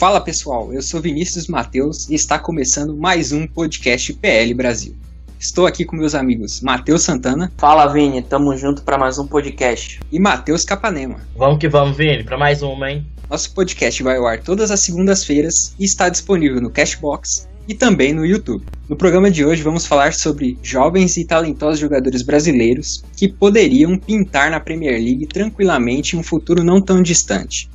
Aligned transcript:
Fala 0.00 0.18
pessoal, 0.18 0.72
eu 0.72 0.80
sou 0.80 0.98
Vinícius 0.98 1.46
Mateus 1.46 2.08
e 2.08 2.14
está 2.14 2.38
começando 2.38 2.96
mais 2.96 3.32
um 3.32 3.46
podcast 3.46 4.14
PL 4.14 4.54
Brasil. 4.54 4.96
Estou 5.38 5.66
aqui 5.66 5.84
com 5.84 5.94
meus 5.94 6.14
amigos 6.14 6.62
Matheus 6.62 7.02
Santana 7.02 7.52
Fala 7.58 7.86
Vini, 7.86 8.22
tamo 8.22 8.56
junto 8.56 8.80
para 8.82 8.96
mais 8.96 9.18
um 9.18 9.26
podcast. 9.26 10.00
e 10.10 10.18
Matheus 10.18 10.64
Capanema. 10.64 11.20
Vamos 11.36 11.58
que 11.58 11.68
vamos, 11.68 11.98
Vini, 11.98 12.24
pra 12.24 12.38
mais 12.38 12.62
uma, 12.62 12.90
hein? 12.90 13.04
Nosso 13.28 13.52
podcast 13.52 14.02
vai 14.02 14.16
ao 14.16 14.26
ar 14.26 14.42
todas 14.42 14.70
as 14.70 14.80
segundas-feiras 14.80 15.74
e 15.78 15.84
está 15.84 16.08
disponível 16.08 16.62
no 16.62 16.70
Cashbox 16.70 17.46
e 17.68 17.74
também 17.74 18.14
no 18.14 18.24
YouTube. 18.24 18.64
No 18.88 18.96
programa 18.96 19.30
de 19.30 19.44
hoje 19.44 19.62
vamos 19.62 19.84
falar 19.84 20.14
sobre 20.14 20.56
jovens 20.62 21.18
e 21.18 21.26
talentosos 21.26 21.78
jogadores 21.78 22.22
brasileiros 22.22 23.04
que 23.14 23.28
poderiam 23.28 23.98
pintar 23.98 24.50
na 24.50 24.60
Premier 24.60 24.94
League 24.94 25.26
tranquilamente 25.26 26.16
em 26.16 26.18
um 26.20 26.22
futuro 26.22 26.64
não 26.64 26.80
tão 26.80 27.02
distante. 27.02 27.68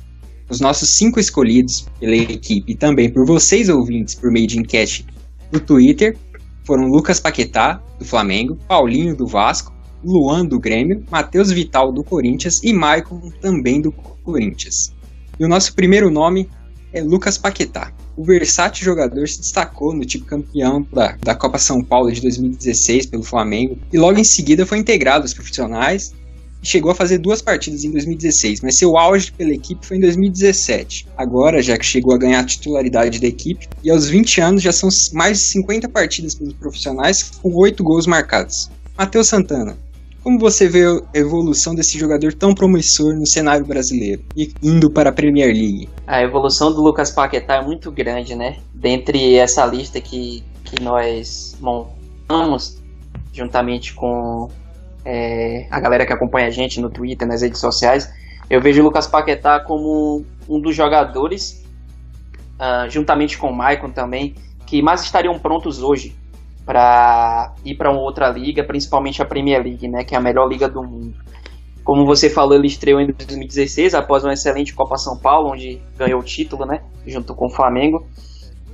Os 0.48 0.60
nossos 0.60 0.96
cinco 0.96 1.18
escolhidos 1.18 1.86
pela 1.98 2.14
equipe 2.14 2.72
e 2.72 2.76
também 2.76 3.10
por 3.10 3.26
vocês 3.26 3.68
ouvintes 3.68 4.14
por 4.14 4.30
meio 4.30 4.46
de 4.46 4.58
enquete 4.58 5.04
do 5.50 5.58
Twitter 5.58 6.16
foram 6.64 6.88
Lucas 6.88 7.20
Paquetá, 7.20 7.80
do 7.98 8.04
Flamengo, 8.04 8.56
Paulinho, 8.68 9.16
do 9.16 9.26
Vasco, 9.26 9.72
Luan, 10.04 10.44
do 10.44 10.58
Grêmio, 10.58 11.04
Matheus 11.10 11.50
Vital, 11.50 11.92
do 11.92 12.04
Corinthians 12.04 12.62
e 12.62 12.72
Maicon, 12.72 13.30
também 13.40 13.80
do 13.80 13.90
Corinthians. 13.90 14.92
E 15.38 15.44
o 15.44 15.48
nosso 15.48 15.74
primeiro 15.74 16.10
nome 16.10 16.48
é 16.92 17.02
Lucas 17.02 17.36
Paquetá. 17.36 17.92
O 18.16 18.24
versátil 18.24 18.84
jogador 18.84 19.28
se 19.28 19.40
destacou 19.40 19.94
no 19.94 20.04
time 20.04 20.24
campeão 20.24 20.86
da, 20.92 21.16
da 21.20 21.34
Copa 21.34 21.58
São 21.58 21.82
Paulo 21.82 22.10
de 22.10 22.20
2016 22.22 23.06
pelo 23.06 23.22
Flamengo 23.22 23.78
e 23.92 23.98
logo 23.98 24.18
em 24.18 24.24
seguida 24.24 24.64
foi 24.64 24.78
integrado 24.78 25.22
aos 25.22 25.34
profissionais 25.34 26.14
chegou 26.66 26.90
a 26.90 26.94
fazer 26.94 27.18
duas 27.18 27.40
partidas 27.40 27.84
em 27.84 27.90
2016, 27.90 28.60
mas 28.60 28.78
seu 28.78 28.96
auge 28.96 29.30
pela 29.32 29.52
equipe 29.52 29.86
foi 29.86 29.96
em 29.96 30.00
2017. 30.00 31.06
Agora, 31.16 31.62
já 31.62 31.78
que 31.78 31.86
chegou 31.86 32.14
a 32.14 32.18
ganhar 32.18 32.40
a 32.40 32.44
titularidade 32.44 33.20
da 33.20 33.26
equipe, 33.26 33.68
e 33.82 33.90
aos 33.90 34.08
20 34.08 34.40
anos 34.40 34.62
já 34.62 34.72
são 34.72 34.88
mais 35.12 35.38
de 35.38 35.44
50 35.44 35.88
partidas 35.88 36.34
pelos 36.34 36.54
profissionais 36.54 37.30
com 37.42 37.54
8 37.54 37.82
gols 37.84 38.06
marcados. 38.06 38.70
Matheus 38.98 39.28
Santana, 39.28 39.76
como 40.22 40.40
você 40.40 40.68
vê 40.68 40.84
a 40.84 41.18
evolução 41.18 41.72
desse 41.72 41.96
jogador 41.96 42.34
tão 42.34 42.52
promissor 42.52 43.14
no 43.14 43.26
cenário 43.26 43.64
brasileiro 43.64 44.24
e 44.34 44.52
indo 44.60 44.90
para 44.90 45.10
a 45.10 45.12
Premier 45.12 45.54
League? 45.54 45.88
A 46.04 46.20
evolução 46.20 46.72
do 46.72 46.82
Lucas 46.82 47.12
Paquetá 47.12 47.56
é 47.56 47.62
muito 47.62 47.92
grande, 47.92 48.34
né? 48.34 48.56
Dentre 48.74 49.36
essa 49.36 49.64
lista 49.64 50.00
que, 50.00 50.42
que 50.64 50.82
nós 50.82 51.56
montamos, 51.60 52.82
juntamente 53.32 53.94
com 53.94 54.50
é, 55.06 55.68
a 55.70 55.78
galera 55.78 56.04
que 56.04 56.12
acompanha 56.12 56.48
a 56.48 56.50
gente 56.50 56.80
no 56.80 56.90
Twitter, 56.90 57.26
nas 57.28 57.40
redes 57.40 57.60
sociais, 57.60 58.12
eu 58.50 58.60
vejo 58.60 58.82
o 58.82 58.84
Lucas 58.84 59.06
Paquetá 59.06 59.60
como 59.60 60.24
um 60.48 60.60
dos 60.60 60.74
jogadores, 60.74 61.64
ah, 62.58 62.86
juntamente 62.88 63.38
com 63.38 63.48
o 63.48 63.56
Maicon 63.56 63.90
também, 63.90 64.34
que 64.66 64.82
mais 64.82 65.02
estariam 65.02 65.38
prontos 65.38 65.80
hoje 65.80 66.16
para 66.64 67.54
ir 67.64 67.76
para 67.76 67.92
outra 67.92 68.28
liga, 68.28 68.64
principalmente 68.64 69.22
a 69.22 69.24
Premier 69.24 69.62
League, 69.62 69.86
né, 69.86 70.02
que 70.02 70.16
é 70.16 70.18
a 70.18 70.20
melhor 70.20 70.48
liga 70.48 70.68
do 70.68 70.82
mundo. 70.82 71.14
Como 71.84 72.04
você 72.04 72.28
falou, 72.28 72.56
ele 72.56 72.66
estreou 72.66 73.00
em 73.00 73.06
2016 73.06 73.94
após 73.94 74.24
uma 74.24 74.32
excelente 74.32 74.74
Copa 74.74 74.96
São 74.96 75.16
Paulo, 75.16 75.52
onde 75.52 75.80
ganhou 75.96 76.18
o 76.18 76.24
título, 76.24 76.66
né, 76.66 76.82
junto 77.06 77.32
com 77.32 77.46
o 77.46 77.50
Flamengo. 77.50 78.04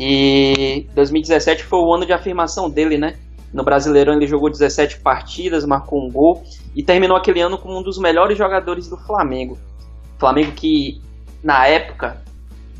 E 0.00 0.86
2017 0.94 1.64
foi 1.64 1.80
o 1.80 1.92
ano 1.92 2.06
de 2.06 2.14
afirmação 2.14 2.70
dele, 2.70 2.96
né? 2.96 3.16
No 3.52 3.62
Brasileirão 3.62 4.14
ele 4.14 4.26
jogou 4.26 4.50
17 4.50 5.00
partidas, 5.00 5.64
marcou 5.64 6.02
um 6.04 6.10
gol 6.10 6.42
e 6.74 6.82
terminou 6.82 7.16
aquele 7.16 7.40
ano 7.40 7.58
como 7.58 7.78
um 7.78 7.82
dos 7.82 7.98
melhores 7.98 8.38
jogadores 8.38 8.88
do 8.88 8.96
Flamengo. 8.96 9.58
Flamengo 10.18 10.52
que 10.52 11.00
na 11.42 11.66
época 11.66 12.22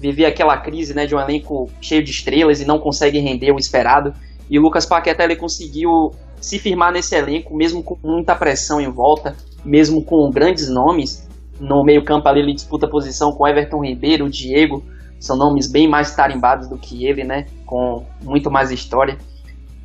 vivia 0.01 0.29
aquela 0.29 0.57
crise, 0.57 0.95
né, 0.95 1.07
de 1.07 1.15
um 1.15 1.21
elenco 1.21 1.71
cheio 1.81 2.03
de 2.03 2.11
estrelas 2.11 2.61
e 2.61 2.65
não 2.65 2.79
consegue 2.79 3.19
render 3.19 3.53
o 3.53 3.59
esperado. 3.59 4.15
E 4.49 4.59
o 4.59 4.63
Lucas 4.63 4.87
Paquetá 4.87 5.25
ele 5.25 5.37
conseguiu 5.37 6.13
se 6.41 6.59
firmar 6.59 6.93
nesse 6.93 7.15
elenco, 7.15 7.55
mesmo 7.55 7.83
com 7.83 7.97
muita 8.03 8.35
pressão 8.35 8.81
em 8.81 8.91
volta, 8.91 9.37
mesmo 9.65 10.03
com 10.03 10.29
grandes 10.31 10.69
nomes. 10.69 11.29
No 11.61 11.85
meio-campo 11.85 12.29
ali 12.29 12.41
ele 12.41 12.55
disputa 12.55 12.89
posição 12.89 13.33
com 13.33 13.47
Everton 13.47 13.85
Ribeiro, 13.85 14.29
Diego, 14.29 14.83
são 15.21 15.37
nomes 15.37 15.71
bem 15.71 15.89
mais 15.89 16.17
tarimbados 16.17 16.69
do 16.69 16.77
que 16.77 17.07
ele, 17.07 17.23
né? 17.23 17.47
Com 17.65 18.05
muito 18.23 18.51
mais 18.51 18.73
história. 18.73 19.17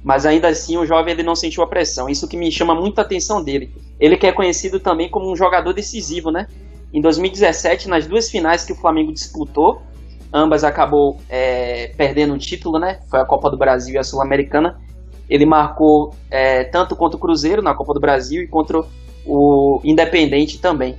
Mas 0.03 0.25
ainda 0.25 0.47
assim 0.47 0.77
o 0.77 0.85
jovem 0.85 1.13
ele 1.13 1.23
não 1.23 1.35
sentiu 1.35 1.63
a 1.63 1.67
pressão. 1.67 2.07
Isso 2.07 2.27
que 2.27 2.37
me 2.37 2.51
chama 2.51 2.73
muito 2.73 2.99
a 2.99 3.01
atenção 3.01 3.43
dele. 3.43 3.73
Ele 3.99 4.15
que 4.15 4.27
é 4.27 4.31
conhecido 4.31 4.79
também 4.79 5.09
como 5.09 5.31
um 5.31 5.35
jogador 5.35 5.73
decisivo, 5.73 6.31
né? 6.31 6.47
Em 6.93 7.01
2017, 7.01 7.89
nas 7.89 8.07
duas 8.07 8.29
finais 8.29 8.63
que 8.63 8.71
o 8.71 8.75
Flamengo 8.75 9.11
disputou, 9.11 9.81
ambas 10.31 10.63
acabou 10.63 11.17
é, 11.29 11.91
perdendo 11.97 12.33
o 12.33 12.37
título, 12.37 12.79
né? 12.79 12.99
Foi 13.09 13.19
a 13.19 13.25
Copa 13.25 13.49
do 13.49 13.57
Brasil 13.57 13.95
e 13.95 13.97
a 13.97 14.03
Sul-Americana. 14.03 14.79
Ele 15.29 15.45
marcou 15.45 16.13
é, 16.31 16.63
tanto 16.63 16.95
contra 16.95 17.17
o 17.17 17.19
Cruzeiro 17.19 17.61
na 17.61 17.73
Copa 17.73 17.93
do 17.93 17.99
Brasil 17.99 18.41
e 18.41 18.47
contra 18.47 18.81
o 19.25 19.81
Independente 19.83 20.59
também. 20.59 20.97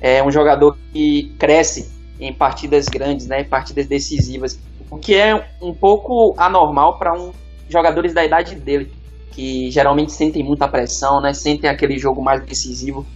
É 0.00 0.22
um 0.22 0.30
jogador 0.30 0.78
que 0.92 1.34
cresce 1.38 1.90
em 2.20 2.32
partidas 2.32 2.86
grandes, 2.86 3.26
né? 3.26 3.42
Partidas 3.42 3.86
decisivas, 3.86 4.58
o 4.90 4.96
que 4.96 5.14
é 5.14 5.48
um 5.60 5.74
pouco 5.74 6.34
anormal 6.38 6.98
para 6.98 7.12
um 7.12 7.32
jogadores 7.68 8.14
da 8.14 8.24
idade 8.24 8.54
dele, 8.54 8.90
que 9.32 9.70
geralmente 9.70 10.12
sentem 10.12 10.42
muita 10.42 10.68
pressão, 10.68 11.20
né? 11.20 11.32
Sentem 11.32 11.68
aquele 11.68 11.98
jogo 11.98 12.22
mais 12.22 12.44
decisivo. 12.44 13.06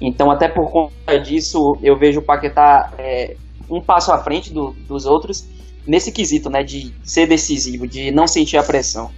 Então, 0.00 0.30
até 0.30 0.48
por 0.48 0.70
conta 0.70 1.18
disso, 1.18 1.76
eu 1.82 1.98
vejo 1.98 2.20
o 2.20 2.22
Paquetá 2.22 2.92
é, 2.98 3.36
um 3.70 3.80
passo 3.80 4.12
à 4.12 4.18
frente 4.18 4.52
do, 4.52 4.72
dos 4.86 5.06
outros 5.06 5.46
nesse 5.86 6.12
quesito, 6.12 6.50
né, 6.50 6.62
de 6.62 6.92
ser 7.02 7.26
decisivo, 7.26 7.86
de 7.86 8.10
não 8.10 8.26
sentir 8.26 8.58
a 8.58 8.62
pressão. 8.62 9.10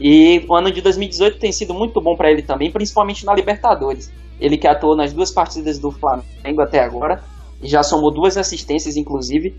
E 0.00 0.44
o 0.48 0.54
ano 0.54 0.70
de 0.70 0.80
2018 0.80 1.38
tem 1.38 1.50
sido 1.50 1.74
muito 1.74 2.00
bom 2.00 2.16
para 2.16 2.30
ele 2.30 2.42
também, 2.42 2.70
principalmente 2.70 3.24
na 3.26 3.34
Libertadores. 3.34 4.12
Ele 4.38 4.56
que 4.56 4.68
atuou 4.68 4.94
nas 4.94 5.12
duas 5.12 5.30
partidas 5.30 5.78
do 5.78 5.90
Flamengo 5.90 6.60
até 6.62 6.80
agora 6.80 7.22
e 7.62 7.66
já 7.66 7.82
somou 7.82 8.12
duas 8.12 8.36
assistências, 8.36 8.96
inclusive. 8.96 9.56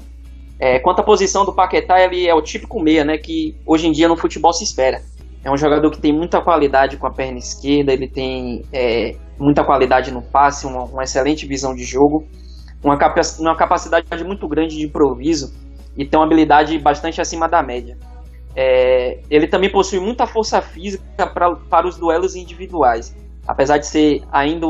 É, 0.60 0.80
quanto 0.80 1.00
à 1.00 1.04
posição 1.04 1.46
do 1.46 1.54
Paquetá, 1.54 2.00
ele 2.00 2.28
é 2.28 2.34
o 2.34 2.42
típico 2.42 2.82
meia, 2.82 3.06
né, 3.06 3.18
que 3.18 3.56
hoje 3.66 3.88
em 3.88 3.92
dia 3.92 4.08
no 4.08 4.18
futebol 4.18 4.52
se 4.52 4.64
espera. 4.64 5.02
É 5.44 5.52
um 5.52 5.58
jogador 5.58 5.90
que 5.92 6.02
tem 6.02 6.12
muita 6.12 6.42
qualidade 6.42 6.98
com 6.98 7.08
a 7.08 7.12
perna 7.12 7.38
esquerda, 7.38 7.94
ele 7.94 8.08
tem 8.08 8.64
é, 8.74 9.16
muita 9.40 9.64
qualidade 9.64 10.12
no 10.12 10.22
passe, 10.22 10.66
uma, 10.66 10.84
uma 10.86 11.04
excelente 11.04 11.46
visão 11.46 11.76
de 11.76 11.84
jogo 11.84 12.28
uma, 12.84 12.98
capa 12.98 13.22
uma 13.40 13.56
capacidade 13.56 14.24
muito 14.24 14.48
grande 14.48 14.78
de 14.78 14.86
improviso 14.86 15.54
e 15.96 16.06
tem 16.06 16.20
uma 16.20 16.26
habilidade 16.26 16.78
bastante 16.78 17.20
acima 17.20 17.48
da 17.48 17.64
média. 17.64 17.98
É, 18.56 19.20
ele 19.30 19.48
também 19.48 19.72
possui 19.72 20.00
muita 20.00 20.26
força 20.26 20.62
física 20.62 21.28
pra, 21.28 21.56
para 21.56 21.88
os 21.88 21.98
duelos 21.98 22.36
individuais, 22.36 23.16
apesar 23.48 23.78
de 23.78 23.88
ser 23.88 24.24
ainda 24.32 24.68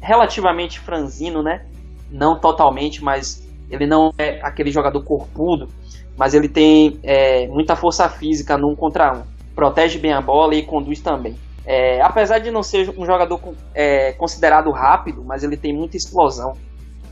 relativamente 0.00 0.78
franzino, 0.78 1.42
né? 1.42 1.66
Não 2.10 2.38
totalmente, 2.38 3.02
mas 3.02 3.47
ele 3.70 3.86
não 3.86 4.12
é 4.18 4.40
aquele 4.42 4.70
jogador 4.70 5.02
corpudo, 5.02 5.68
mas 6.16 6.34
ele 6.34 6.48
tem 6.48 6.98
é, 7.02 7.46
muita 7.46 7.76
força 7.76 8.08
física 8.08 8.56
no 8.58 8.70
um 8.70 8.76
contra 8.76 9.14
um. 9.14 9.22
Protege 9.54 9.98
bem 9.98 10.12
a 10.12 10.20
bola 10.20 10.54
e 10.54 10.62
conduz 10.62 11.00
também. 11.00 11.36
É, 11.64 12.00
apesar 12.00 12.38
de 12.38 12.50
não 12.50 12.62
ser 12.62 12.88
um 12.96 13.04
jogador 13.04 13.40
é, 13.74 14.12
considerado 14.12 14.70
rápido, 14.70 15.22
mas 15.24 15.44
ele 15.44 15.56
tem 15.56 15.72
muita 15.72 15.96
explosão 15.96 16.54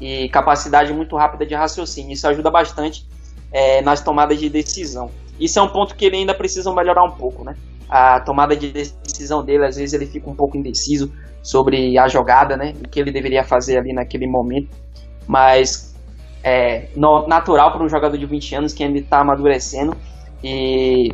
e 0.01 0.29
capacidade 0.31 0.93
muito 0.93 1.17
rápida 1.17 1.45
de 1.45 1.55
raciocínio. 1.55 2.13
Isso 2.13 2.27
ajuda 2.27 2.51
bastante 2.51 3.07
é, 3.53 3.83
nas 3.83 4.01
tomadas 4.01 4.39
de 4.39 4.49
decisão. 4.49 5.11
Isso 5.39 5.59
é 5.59 5.63
um 5.63 5.69
ponto 5.69 5.95
que 5.95 6.05
ele 6.05 6.17
ainda 6.17 6.35
precisa 6.35 6.73
melhorar 6.73 7.05
um 7.05 7.13
pouco, 7.13 7.45
né? 7.45 7.55
A 7.89 8.21
tomada 8.21 8.57
de 8.57 8.73
decisão 8.73 9.45
dele, 9.45 9.65
às 9.65 9.77
vezes 9.77 9.93
ele 9.93 10.07
fica 10.07 10.29
um 10.29 10.35
pouco 10.35 10.57
indeciso 10.57 11.13
sobre 11.43 11.99
a 11.99 12.09
jogada, 12.09 12.57
né? 12.57 12.75
O 12.85 12.89
que 12.89 12.99
ele 12.99 13.13
deveria 13.13 13.45
fazer 13.45 13.79
ali 13.79 13.93
naquele 13.93 14.27
momento. 14.27 14.69
Mas 15.27 15.96
é 16.47 16.87
no, 16.95 17.27
natural 17.27 17.73
para 17.73 17.83
um 17.83 17.89
jogador 17.89 18.17
de 18.17 18.25
20 18.25 18.55
anos 18.55 18.73
que 18.73 18.85
ainda 18.85 19.01
está 19.01 19.19
amadurecendo 19.19 19.97
e 20.45 21.13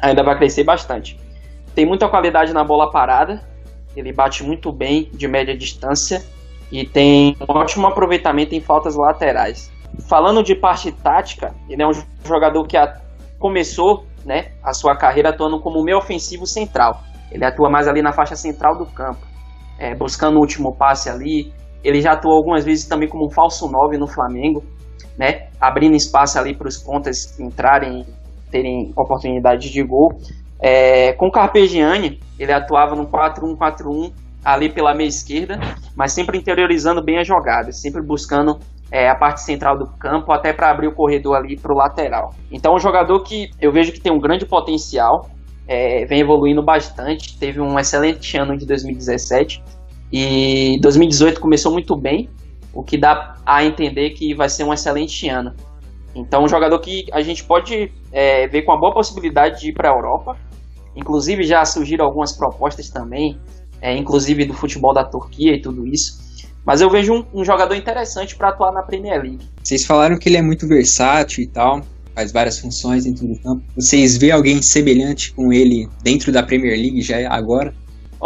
ainda 0.00 0.22
vai 0.22 0.38
crescer 0.38 0.62
bastante. 0.62 1.18
Tem 1.74 1.84
muita 1.84 2.08
qualidade 2.08 2.52
na 2.52 2.62
bola 2.62 2.88
parada, 2.88 3.42
ele 3.96 4.12
bate 4.12 4.44
muito 4.44 4.70
bem 4.70 5.10
de 5.12 5.26
média 5.26 5.56
distância 5.56 6.24
e 6.70 6.86
tem 6.86 7.36
um 7.40 7.52
ótimo 7.52 7.88
aproveitamento 7.88 8.54
em 8.54 8.60
faltas 8.60 8.94
laterais. 8.94 9.72
Falando 10.08 10.40
de 10.40 10.54
parte 10.54 10.92
tática, 10.92 11.52
ele 11.68 11.82
é 11.82 11.86
um 11.86 11.92
jogador 12.24 12.64
que 12.64 12.76
começou 13.40 14.06
né, 14.24 14.52
a 14.62 14.72
sua 14.72 14.94
carreira 14.94 15.30
atuando 15.30 15.58
como 15.58 15.82
meio 15.82 15.98
ofensivo 15.98 16.46
central. 16.46 17.02
Ele 17.32 17.44
atua 17.44 17.68
mais 17.68 17.88
ali 17.88 18.02
na 18.02 18.12
faixa 18.12 18.36
central 18.36 18.78
do 18.78 18.86
campo, 18.86 19.26
é, 19.80 19.96
buscando 19.96 20.36
o 20.36 20.40
último 20.40 20.76
passe 20.76 21.10
ali. 21.10 21.52
Ele 21.84 22.00
já 22.00 22.12
atuou 22.12 22.34
algumas 22.34 22.64
vezes 22.64 22.86
também 22.86 23.08
como 23.08 23.26
um 23.26 23.30
falso 23.30 23.70
9 23.70 23.98
no 23.98 24.08
Flamengo, 24.08 24.64
né, 25.18 25.48
abrindo 25.60 25.94
espaço 25.94 26.38
ali 26.38 26.56
para 26.56 26.66
os 26.66 26.78
pontas 26.78 27.38
entrarem, 27.38 28.04
terem 28.50 28.92
oportunidade 28.96 29.70
de 29.70 29.82
gol. 29.82 30.18
É, 30.60 31.12
com 31.12 31.30
Carpegiani, 31.30 32.20
ele 32.38 32.52
atuava 32.52 32.96
no 32.96 33.06
4-1-4-1 33.06 34.12
ali 34.44 34.68
pela 34.68 34.94
meia 34.94 35.08
esquerda, 35.08 35.58
mas 35.96 36.12
sempre 36.12 36.38
interiorizando 36.38 37.02
bem 37.02 37.18
a 37.18 37.24
jogada, 37.24 37.72
sempre 37.72 38.02
buscando 38.02 38.58
é, 38.90 39.08
a 39.08 39.14
parte 39.14 39.42
central 39.42 39.78
do 39.78 39.86
campo, 39.98 40.32
até 40.32 40.52
para 40.52 40.70
abrir 40.70 40.88
o 40.88 40.94
corredor 40.94 41.36
ali 41.36 41.56
para 41.56 41.72
o 41.72 41.76
lateral. 41.76 42.34
Então, 42.50 42.74
um 42.74 42.78
jogador 42.78 43.22
que 43.22 43.50
eu 43.60 43.72
vejo 43.72 43.92
que 43.92 44.00
tem 44.00 44.12
um 44.12 44.20
grande 44.20 44.46
potencial, 44.46 45.30
é, 45.66 46.04
vem 46.04 46.20
evoluindo 46.20 46.62
bastante, 46.62 47.38
teve 47.38 47.60
um 47.60 47.78
excelente 47.78 48.36
ano 48.36 48.56
de 48.56 48.66
2017 48.66 49.62
e 50.16 50.78
2018 50.78 51.40
começou 51.40 51.72
muito 51.72 51.96
bem, 51.96 52.28
o 52.72 52.84
que 52.84 52.96
dá 52.96 53.34
a 53.44 53.64
entender 53.64 54.10
que 54.10 54.32
vai 54.32 54.48
ser 54.48 54.62
um 54.62 54.72
excelente 54.72 55.28
ano. 55.28 55.52
Então, 56.14 56.44
um 56.44 56.48
jogador 56.48 56.78
que 56.78 57.06
a 57.12 57.20
gente 57.20 57.42
pode 57.42 57.90
é, 58.12 58.46
ver 58.46 58.62
com 58.62 58.70
uma 58.70 58.78
boa 58.78 58.94
possibilidade 58.94 59.60
de 59.60 59.70
ir 59.70 59.72
para 59.72 59.90
a 59.90 59.92
Europa. 59.92 60.36
Inclusive, 60.94 61.42
já 61.42 61.64
surgiram 61.64 62.04
algumas 62.04 62.30
propostas 62.30 62.88
também, 62.88 63.40
é, 63.82 63.96
inclusive 63.96 64.44
do 64.44 64.54
futebol 64.54 64.94
da 64.94 65.02
Turquia 65.02 65.52
e 65.52 65.60
tudo 65.60 65.84
isso. 65.84 66.22
Mas 66.64 66.80
eu 66.80 66.88
vejo 66.88 67.12
um, 67.12 67.40
um 67.40 67.44
jogador 67.44 67.74
interessante 67.74 68.36
para 68.36 68.50
atuar 68.50 68.70
na 68.70 68.84
Premier 68.84 69.20
League. 69.20 69.48
Vocês 69.64 69.84
falaram 69.84 70.16
que 70.16 70.28
ele 70.28 70.36
é 70.36 70.42
muito 70.42 70.68
versátil 70.68 71.42
e 71.42 71.48
tal, 71.48 71.80
faz 72.14 72.30
várias 72.30 72.60
funções 72.60 73.02
dentro 73.02 73.26
do 73.26 73.36
campo. 73.40 73.64
Vocês 73.74 74.16
vê 74.16 74.30
alguém 74.30 74.62
semelhante 74.62 75.32
com 75.32 75.52
ele 75.52 75.88
dentro 76.04 76.30
da 76.30 76.40
Premier 76.40 76.78
League 76.78 77.02
já 77.02 77.28
agora? 77.28 77.74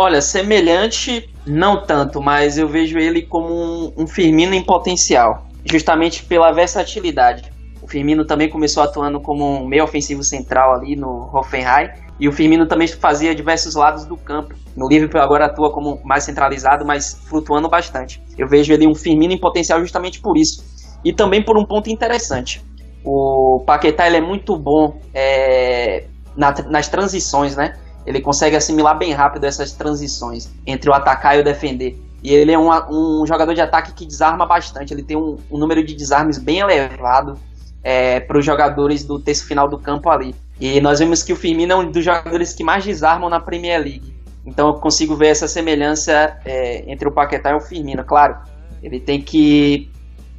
Olha, 0.00 0.22
semelhante 0.22 1.28
não 1.44 1.84
tanto, 1.84 2.22
mas 2.22 2.56
eu 2.56 2.68
vejo 2.68 3.00
ele 3.00 3.20
como 3.22 3.52
um, 3.52 3.92
um 3.96 4.06
Firmino 4.06 4.54
em 4.54 4.62
potencial, 4.62 5.48
justamente 5.64 6.22
pela 6.24 6.52
versatilidade. 6.52 7.50
O 7.82 7.88
Firmino 7.88 8.24
também 8.24 8.48
começou 8.48 8.80
atuando 8.84 9.20
como 9.20 9.44
um 9.44 9.66
meio 9.66 9.82
ofensivo 9.82 10.22
central 10.22 10.72
ali 10.72 10.94
no 10.94 11.28
Hoffenheim 11.34 11.90
e 12.20 12.28
o 12.28 12.32
Firmino 12.32 12.64
também 12.64 12.86
fazia 12.86 13.34
diversos 13.34 13.74
lados 13.74 14.04
do 14.04 14.16
campo. 14.16 14.54
No 14.76 14.86
Liverpool 14.88 15.20
agora 15.20 15.46
atua 15.46 15.72
como 15.72 16.00
mais 16.04 16.22
centralizado, 16.22 16.86
mas 16.86 17.20
flutuando 17.28 17.68
bastante. 17.68 18.22
Eu 18.38 18.46
vejo 18.46 18.72
ele 18.72 18.86
um 18.86 18.94
Firmino 18.94 19.32
em 19.32 19.40
potencial 19.40 19.80
justamente 19.80 20.20
por 20.20 20.36
isso. 20.38 20.64
E 21.04 21.12
também 21.12 21.42
por 21.42 21.58
um 21.58 21.64
ponto 21.64 21.90
interessante. 21.90 22.64
O 23.04 23.64
Paquetá 23.66 24.06
ele 24.06 24.18
é 24.18 24.20
muito 24.20 24.56
bom 24.56 25.00
é, 25.12 26.04
na, 26.36 26.54
nas 26.70 26.86
transições, 26.86 27.56
né? 27.56 27.74
Ele 28.08 28.22
consegue 28.22 28.56
assimilar 28.56 28.96
bem 28.96 29.12
rápido 29.12 29.44
essas 29.44 29.72
transições 29.72 30.50
entre 30.66 30.88
o 30.88 30.94
atacar 30.94 31.36
e 31.36 31.40
o 31.40 31.44
defender. 31.44 32.00
E 32.22 32.32
ele 32.32 32.50
é 32.50 32.58
um, 32.58 32.70
um 32.90 33.26
jogador 33.26 33.52
de 33.52 33.60
ataque 33.60 33.92
que 33.92 34.06
desarma 34.06 34.46
bastante. 34.46 34.94
Ele 34.94 35.02
tem 35.02 35.14
um, 35.14 35.36
um 35.50 35.58
número 35.58 35.84
de 35.84 35.94
desarmes 35.94 36.38
bem 36.38 36.60
elevado 36.60 37.38
é, 37.84 38.18
para 38.18 38.38
os 38.38 38.44
jogadores 38.46 39.04
do 39.04 39.18
terço 39.18 39.46
final 39.46 39.68
do 39.68 39.78
campo 39.78 40.08
ali. 40.08 40.34
E 40.58 40.80
nós 40.80 41.00
vemos 41.00 41.22
que 41.22 41.34
o 41.34 41.36
Firmino 41.36 41.72
é 41.74 41.76
um 41.76 41.90
dos 41.90 42.02
jogadores 42.02 42.54
que 42.54 42.64
mais 42.64 42.82
desarmam 42.82 43.28
na 43.28 43.38
Premier 43.38 43.78
League. 43.78 44.16
Então 44.46 44.68
eu 44.68 44.74
consigo 44.74 45.14
ver 45.14 45.28
essa 45.28 45.46
semelhança 45.46 46.38
é, 46.46 46.90
entre 46.90 47.06
o 47.06 47.12
Paquetá 47.12 47.50
e 47.50 47.54
o 47.54 47.60
Firmino. 47.60 48.02
Claro, 48.04 48.38
ele 48.82 48.98
tem 48.98 49.20
que 49.20 49.90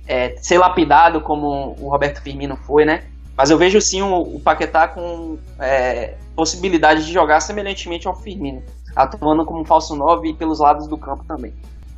é, 0.08 0.36
ser 0.42 0.58
lapidado 0.58 1.22
como 1.22 1.76
o 1.80 1.88
Roberto 1.88 2.20
Firmino 2.24 2.58
foi, 2.58 2.84
né? 2.84 3.04
Mas 3.40 3.50
eu 3.50 3.58
vejo 3.58 3.80
sim 3.80 4.02
o, 4.02 4.20
o 4.20 4.40
Paquetá 4.42 4.86
com 4.90 5.38
é, 5.62 6.16
possibilidade 6.36 7.06
de 7.06 7.14
jogar 7.14 7.40
semelhantemente 7.40 8.06
ao 8.06 8.14
Firmino, 8.14 8.62
atuando 8.94 9.46
como 9.46 9.64
falso 9.64 9.96
9 9.96 10.32
e 10.32 10.34
pelos 10.34 10.60
lados 10.60 10.90
do 10.90 10.98
campo 10.98 11.24
também. 11.26 11.54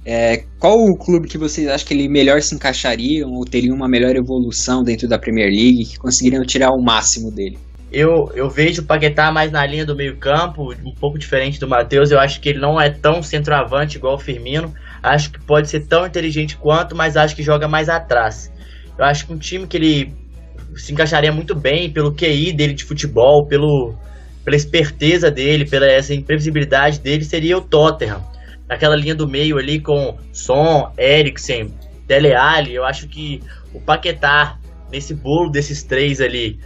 É, 0.06 0.44
qual 0.60 0.78
o 0.78 0.96
clube 0.96 1.28
que 1.28 1.40
vocês 1.40 1.68
acham 1.68 1.88
que 1.88 1.96
ele 1.96 2.08
melhor 2.08 2.44
se 2.44 2.54
encaixaria 2.54 3.28
ou 3.28 3.44
teria 3.44 3.74
uma 3.74 3.90
melhor 3.90 4.16
evolução 4.16 4.84
dentro 4.84 5.08
da 5.08 5.18
Premier 5.18 5.50
League, 5.50 5.86
que 5.86 5.98
conseguiriam 5.98 6.46
tirar 6.46 6.70
o 6.70 6.80
máximo 6.80 7.32
dele? 7.32 7.58
Eu, 7.92 8.30
eu 8.36 8.48
vejo 8.48 8.84
o 8.84 8.86
Paquetá 8.86 9.32
mais 9.32 9.52
na 9.52 9.66
linha 9.66 9.84
do 9.84 9.96
meio-campo, 9.96 10.72
um 10.86 10.94
pouco 10.94 11.18
diferente 11.18 11.60
do 11.60 11.68
Matheus. 11.68 12.12
Eu 12.12 12.20
acho 12.20 12.40
que 12.40 12.50
ele 12.50 12.60
não 12.60 12.80
é 12.80 12.92
tão 12.92 13.24
centroavante 13.24 13.98
igual 13.98 14.14
o 14.14 14.20
Firmino. 14.20 14.72
Acho 15.02 15.32
que 15.32 15.42
pode 15.42 15.72
ser 15.72 15.88
tão 15.88 16.06
inteligente 16.06 16.56
quanto, 16.56 16.96
mas 16.96 17.18
acho 17.18 17.36
que 17.36 17.42
joga 17.42 17.68
mais 17.68 17.90
atrás. 17.90 18.52
Eu 18.96 19.06
acho 19.06 19.26
que 19.26 19.34
um 19.34 19.40
time 19.40 19.66
que 19.66 19.76
ele 19.76 20.21
se 20.76 20.94
encaixaria 20.94 21.32
muito 21.32 21.56
bem 21.56 21.92
pelo 21.92 22.14
QI 22.14 22.54
dele 22.54 22.74
de 22.74 22.84
futebol, 22.84 23.46
pelo, 23.48 23.96
pela 24.44 24.56
esperteza 24.56 25.30
dele, 25.30 25.70
pela 25.70 25.86
essa 25.86 26.14
imprevisibilidade 26.14 27.00
dele, 27.00 27.24
seria 27.24 27.58
o 27.58 27.62
Tottenham. 27.62 28.24
Naquela 28.68 28.96
linha 28.96 29.16
do 29.16 29.28
meio 29.28 29.58
ali 29.58 29.80
com 29.80 30.18
Son, 30.32 30.92
Eriksen, 30.98 31.74
Dele 32.08 32.34
Alli, 32.34 32.74
eu 32.74 32.84
acho 32.84 33.08
que 33.08 33.42
o 33.74 33.80
Paquetá, 33.80 34.58
nesse 34.92 35.14
bolo 35.14 35.50
desses 35.50 35.84
três 35.84 36.20
ali, 36.20 36.60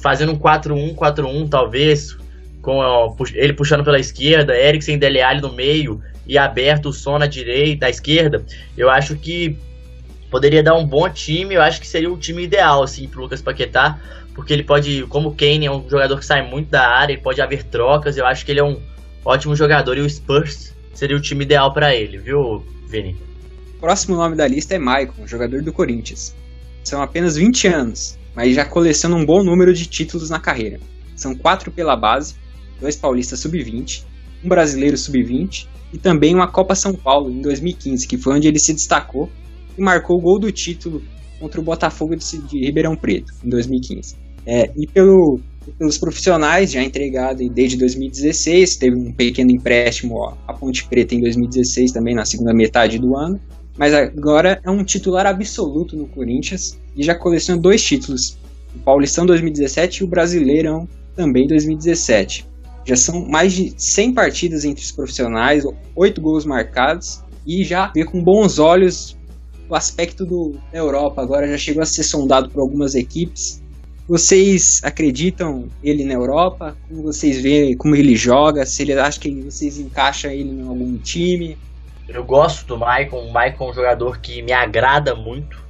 fazendo 0.00 0.32
um 0.32 0.38
4-1, 0.38 0.94
4-1 0.94 1.48
talvez, 1.48 2.16
com 2.62 2.78
ó, 2.78 3.14
ele 3.34 3.52
puxando 3.52 3.84
pela 3.84 3.98
esquerda, 3.98 4.56
Eriksen 4.56 4.98
Dele 4.98 5.20
Alli 5.20 5.40
no 5.40 5.52
meio 5.52 6.00
e 6.26 6.36
aberto 6.36 6.90
o 6.90 6.92
som 6.92 7.18
na 7.18 7.26
direita, 7.26 7.86
à 7.86 7.90
esquerda, 7.90 8.44
eu 8.76 8.90
acho 8.90 9.16
que 9.16 9.56
poderia 10.30 10.62
dar 10.62 10.74
um 10.74 10.86
bom 10.86 11.08
time, 11.08 11.54
eu 11.54 11.62
acho 11.62 11.80
que 11.80 11.86
seria 11.86 12.10
o 12.10 12.16
time 12.16 12.44
ideal 12.44 12.82
assim 12.82 13.08
pro 13.08 13.22
Lucas 13.22 13.42
Paquetá, 13.42 14.00
porque 14.34 14.52
ele 14.52 14.62
pode, 14.62 15.04
como 15.08 15.30
o 15.30 15.34
Kane 15.34 15.66
é 15.66 15.70
um 15.70 15.88
jogador 15.88 16.18
que 16.18 16.24
sai 16.24 16.48
muito 16.48 16.70
da 16.70 16.88
área, 16.88 17.12
ele 17.12 17.22
pode 17.22 17.40
haver 17.40 17.64
trocas, 17.64 18.16
eu 18.16 18.26
acho 18.26 18.44
que 18.44 18.52
ele 18.52 18.60
é 18.60 18.64
um 18.64 18.80
ótimo 19.24 19.56
jogador 19.56 19.96
e 19.96 20.00
o 20.00 20.08
Spurs 20.08 20.74
seria 20.94 21.16
o 21.16 21.20
time 21.20 21.44
ideal 21.44 21.72
para 21.72 21.94
ele, 21.94 22.18
viu, 22.18 22.64
Vini? 22.88 23.16
Próximo 23.80 24.16
nome 24.16 24.36
da 24.36 24.46
lista 24.46 24.74
é 24.74 24.78
Maicon, 24.78 25.26
jogador 25.26 25.62
do 25.62 25.72
Corinthians. 25.72 26.34
São 26.82 27.02
apenas 27.02 27.36
20 27.36 27.68
anos, 27.68 28.18
mas 28.34 28.54
já 28.54 28.64
coleciona 28.64 29.14
um 29.16 29.24
bom 29.24 29.42
número 29.44 29.72
de 29.72 29.86
títulos 29.86 30.30
na 30.30 30.40
carreira. 30.40 30.80
São 31.14 31.34
quatro 31.34 31.70
pela 31.70 31.96
base, 31.96 32.34
dois 32.80 32.96
paulistas 32.96 33.40
sub-20, 33.40 34.04
um 34.44 34.48
brasileiro 34.48 34.96
sub-20 34.96 35.66
e 35.92 35.98
também 35.98 36.34
uma 36.34 36.48
Copa 36.48 36.74
São 36.74 36.94
Paulo 36.94 37.30
em 37.30 37.40
2015, 37.40 38.06
que 38.06 38.16
foi 38.16 38.34
onde 38.34 38.48
ele 38.48 38.58
se 38.58 38.72
destacou 38.72 39.30
e 39.78 39.82
marcou 39.82 40.18
o 40.18 40.20
gol 40.20 40.38
do 40.38 40.50
título 40.50 41.02
contra 41.38 41.60
o 41.60 41.64
Botafogo 41.64 42.16
de 42.16 42.64
Ribeirão 42.64 42.96
Preto 42.96 43.32
em 43.44 43.48
2015. 43.48 44.16
É, 44.44 44.70
e 44.76 44.86
pelo, 44.86 45.40
pelos 45.78 45.96
profissionais, 45.96 46.72
já 46.72 46.82
entregado 46.82 47.48
desde 47.48 47.76
2016, 47.76 48.76
teve 48.76 48.96
um 48.96 49.12
pequeno 49.12 49.50
empréstimo 49.50 50.24
à 50.46 50.52
Ponte 50.52 50.86
Preta 50.86 51.14
em 51.14 51.20
2016 51.20 51.92
também, 51.92 52.14
na 52.14 52.24
segunda 52.24 52.52
metade 52.52 52.98
do 52.98 53.16
ano, 53.16 53.40
mas 53.76 53.94
agora 53.94 54.60
é 54.64 54.70
um 54.70 54.82
titular 54.82 55.26
absoluto 55.26 55.96
no 55.96 56.08
Corinthians 56.08 56.78
e 56.96 57.02
já 57.02 57.14
coleciona 57.14 57.60
dois 57.60 57.82
títulos, 57.82 58.36
o 58.74 58.78
Paulistão 58.80 59.24
2017 59.24 60.00
e 60.00 60.04
o 60.04 60.08
Brasileirão 60.08 60.88
também 61.14 61.46
2017. 61.46 62.46
Já 62.84 62.96
são 62.96 63.28
mais 63.28 63.52
de 63.52 63.74
100 63.76 64.14
partidas 64.14 64.64
entre 64.64 64.82
os 64.82 64.90
profissionais, 64.90 65.62
8 65.94 66.20
gols 66.20 66.44
marcados 66.44 67.22
e 67.46 67.62
já 67.62 67.92
vê 67.94 68.04
com 68.04 68.22
bons 68.22 68.58
olhos 68.58 69.17
o 69.68 69.74
aspecto 69.74 70.24
do, 70.24 70.58
da 70.72 70.78
Europa. 70.78 71.22
Agora 71.22 71.46
já 71.48 71.58
chegou 71.58 71.82
a 71.82 71.86
ser 71.86 72.02
sondado 72.02 72.48
por 72.50 72.60
algumas 72.60 72.94
equipes. 72.94 73.62
Vocês 74.08 74.80
acreditam 74.82 75.68
ele 75.82 76.04
na 76.04 76.14
Europa? 76.14 76.76
Como 76.88 77.02
vocês 77.02 77.40
veem 77.40 77.76
como 77.76 77.94
ele 77.94 78.16
joga? 78.16 78.64
Se 78.64 78.82
ele 78.82 78.94
acha 78.94 79.20
que 79.20 79.30
vocês 79.42 79.78
encaixam 79.78 80.30
ele 80.30 80.50
em 80.50 80.66
algum 80.66 80.96
time? 80.96 81.58
Eu 82.08 82.24
gosto 82.24 82.66
do 82.66 82.78
Maicon. 82.78 83.18
O 83.18 83.32
Maicon 83.32 83.66
é 83.66 83.70
um 83.70 83.74
jogador 83.74 84.18
que 84.18 84.40
me 84.40 84.52
agrada 84.52 85.14
muito, 85.14 85.62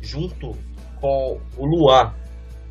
junto 0.00 0.54
com 1.00 1.40
o 1.56 1.64
Luan. 1.64 2.12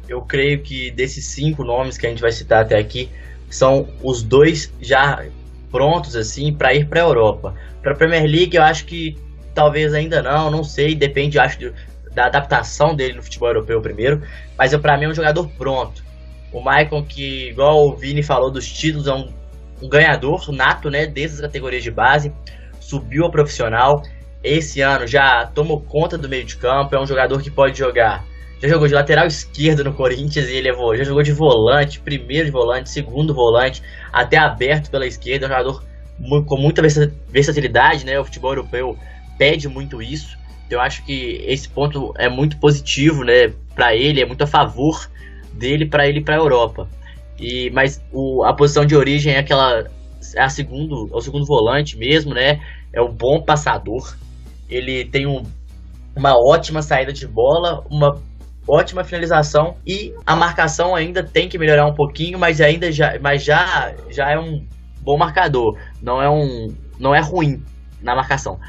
Eu 0.08 0.22
creio 0.22 0.62
que 0.62 0.92
desses 0.92 1.26
cinco 1.26 1.64
nomes 1.64 1.98
que 1.98 2.06
a 2.06 2.10
gente 2.10 2.22
vai 2.22 2.32
citar 2.32 2.64
até 2.64 2.78
aqui, 2.78 3.10
são 3.50 3.88
os 4.04 4.22
dois 4.22 4.72
já 4.80 5.26
prontos 5.72 6.16
assim 6.16 6.54
para 6.54 6.74
ir 6.74 6.88
para 6.88 7.02
a 7.02 7.04
Europa. 7.04 7.56
Para 7.82 7.94
a 7.94 7.96
Premier 7.96 8.24
League, 8.24 8.56
eu 8.56 8.62
acho 8.62 8.86
que 8.86 9.18
talvez 9.60 9.94
ainda 9.94 10.22
não, 10.22 10.50
não 10.50 10.64
sei, 10.64 10.96
depende, 10.96 11.38
acho, 11.38 11.74
da 12.14 12.28
adaptação 12.28 12.96
dele 12.96 13.16
no 13.16 13.22
futebol 13.22 13.50
europeu 13.50 13.82
primeiro, 13.82 14.24
mas 14.58 14.74
para 14.78 14.98
mim 14.98 15.04
é 15.04 15.10
um 15.10 15.14
jogador 15.14 15.50
pronto. 15.58 16.02
O 16.54 16.62
Maicon, 16.62 17.04
que, 17.04 17.50
igual 17.50 17.90
o 17.90 17.94
Vini 17.94 18.24
falou 18.24 18.50
dos 18.50 18.66
títulos, 18.72 19.06
é 19.06 19.14
um, 19.14 19.28
um 19.82 19.90
ganhador 19.90 20.50
nato, 20.54 20.90
né, 20.90 21.06
dessas 21.06 21.42
categorias 21.42 21.84
de 21.84 21.92
base 21.92 22.32
subiu 22.80 23.26
ao 23.26 23.32
profissional. 23.32 24.02
Esse 24.42 24.80
ano 24.80 25.06
já 25.06 25.46
tomou 25.48 25.82
conta 25.82 26.18
do 26.18 26.30
meio 26.30 26.46
de 26.46 26.56
campo, 26.56 26.96
é 26.96 27.02
um 27.02 27.06
jogador 27.06 27.42
que 27.42 27.52
pode 27.52 27.78
jogar. 27.78 28.24
Já 28.62 28.70
jogou 28.70 28.88
de 28.88 28.94
lateral 28.94 29.28
esquerdo 29.28 29.84
no 29.84 29.94
Corinthians 29.94 30.48
e 30.48 30.62
levou. 30.62 30.96
Já 30.96 31.04
jogou 31.04 31.22
de 31.22 31.34
volante, 31.34 32.00
primeiro 32.00 32.46
de 32.46 32.52
volante, 32.52 32.90
segundo 32.90 33.34
volante, 33.34 33.84
até 34.12 34.38
aberto 34.38 34.90
pela 34.90 35.06
esquerda. 35.06 35.46
É 35.46 35.50
um 35.50 35.52
jogador 35.52 35.84
com 36.46 36.58
muita 36.58 36.82
versatilidade, 37.28 38.06
né? 38.06 38.18
O 38.18 38.24
futebol 38.24 38.52
europeu 38.52 38.98
pede 39.40 39.68
muito 39.68 40.02
isso. 40.02 40.38
Então 40.68 40.78
eu 40.78 40.82
acho 40.82 41.04
que 41.04 41.44
esse 41.48 41.68
ponto 41.68 42.14
é 42.16 42.30
muito 42.30 42.58
positivo, 42.60 43.24
né, 43.24 43.52
para 43.74 43.96
ele, 43.96 44.22
é 44.22 44.26
muito 44.26 44.44
a 44.44 44.48
favor 44.48 45.10
dele 45.52 45.88
para 45.88 46.08
ele 46.08 46.22
para 46.22 46.36
a 46.36 46.38
Europa. 46.38 46.88
E 47.40 47.72
mas 47.72 48.04
o, 48.12 48.44
a 48.44 48.54
posição 48.54 48.86
de 48.86 48.96
origem 48.96 49.34
é 49.34 49.40
aquela 49.40 49.86
é 50.36 50.42
a 50.42 50.50
segundo, 50.50 51.10
é 51.12 51.16
o 51.16 51.22
segundo 51.22 51.46
volante 51.46 51.98
mesmo, 51.98 52.34
né? 52.34 52.60
É 52.94 53.02
um 53.02 53.12
bom 53.12 53.42
passador. 53.42 54.16
Ele 54.70 55.06
tem 55.06 55.26
um, 55.26 55.44
uma 56.16 56.34
ótima 56.38 56.82
saída 56.82 57.12
de 57.14 57.26
bola, 57.26 57.84
uma 57.90 58.22
ótima 58.68 59.04
finalização 59.04 59.78
e 59.88 60.14
a 60.26 60.36
marcação 60.36 60.96
ainda 60.96 61.24
tem 61.24 61.50
que 61.50 61.58
melhorar 61.58 61.88
um 61.88 61.94
pouquinho, 61.94 62.38
mas 62.38 62.62
ainda 62.62 62.92
já, 62.92 63.18
mas 63.20 63.44
já, 63.44 63.96
já 64.10 64.30
é 64.30 64.38
um 64.38 64.64
bom 65.02 65.18
marcador. 65.18 65.78
Não 66.02 66.22
é 66.22 66.30
um, 66.30 66.68
não 67.00 67.16
é 67.16 67.22
ruim 67.22 67.64
na 68.02 68.16
marcação. 68.16 68.60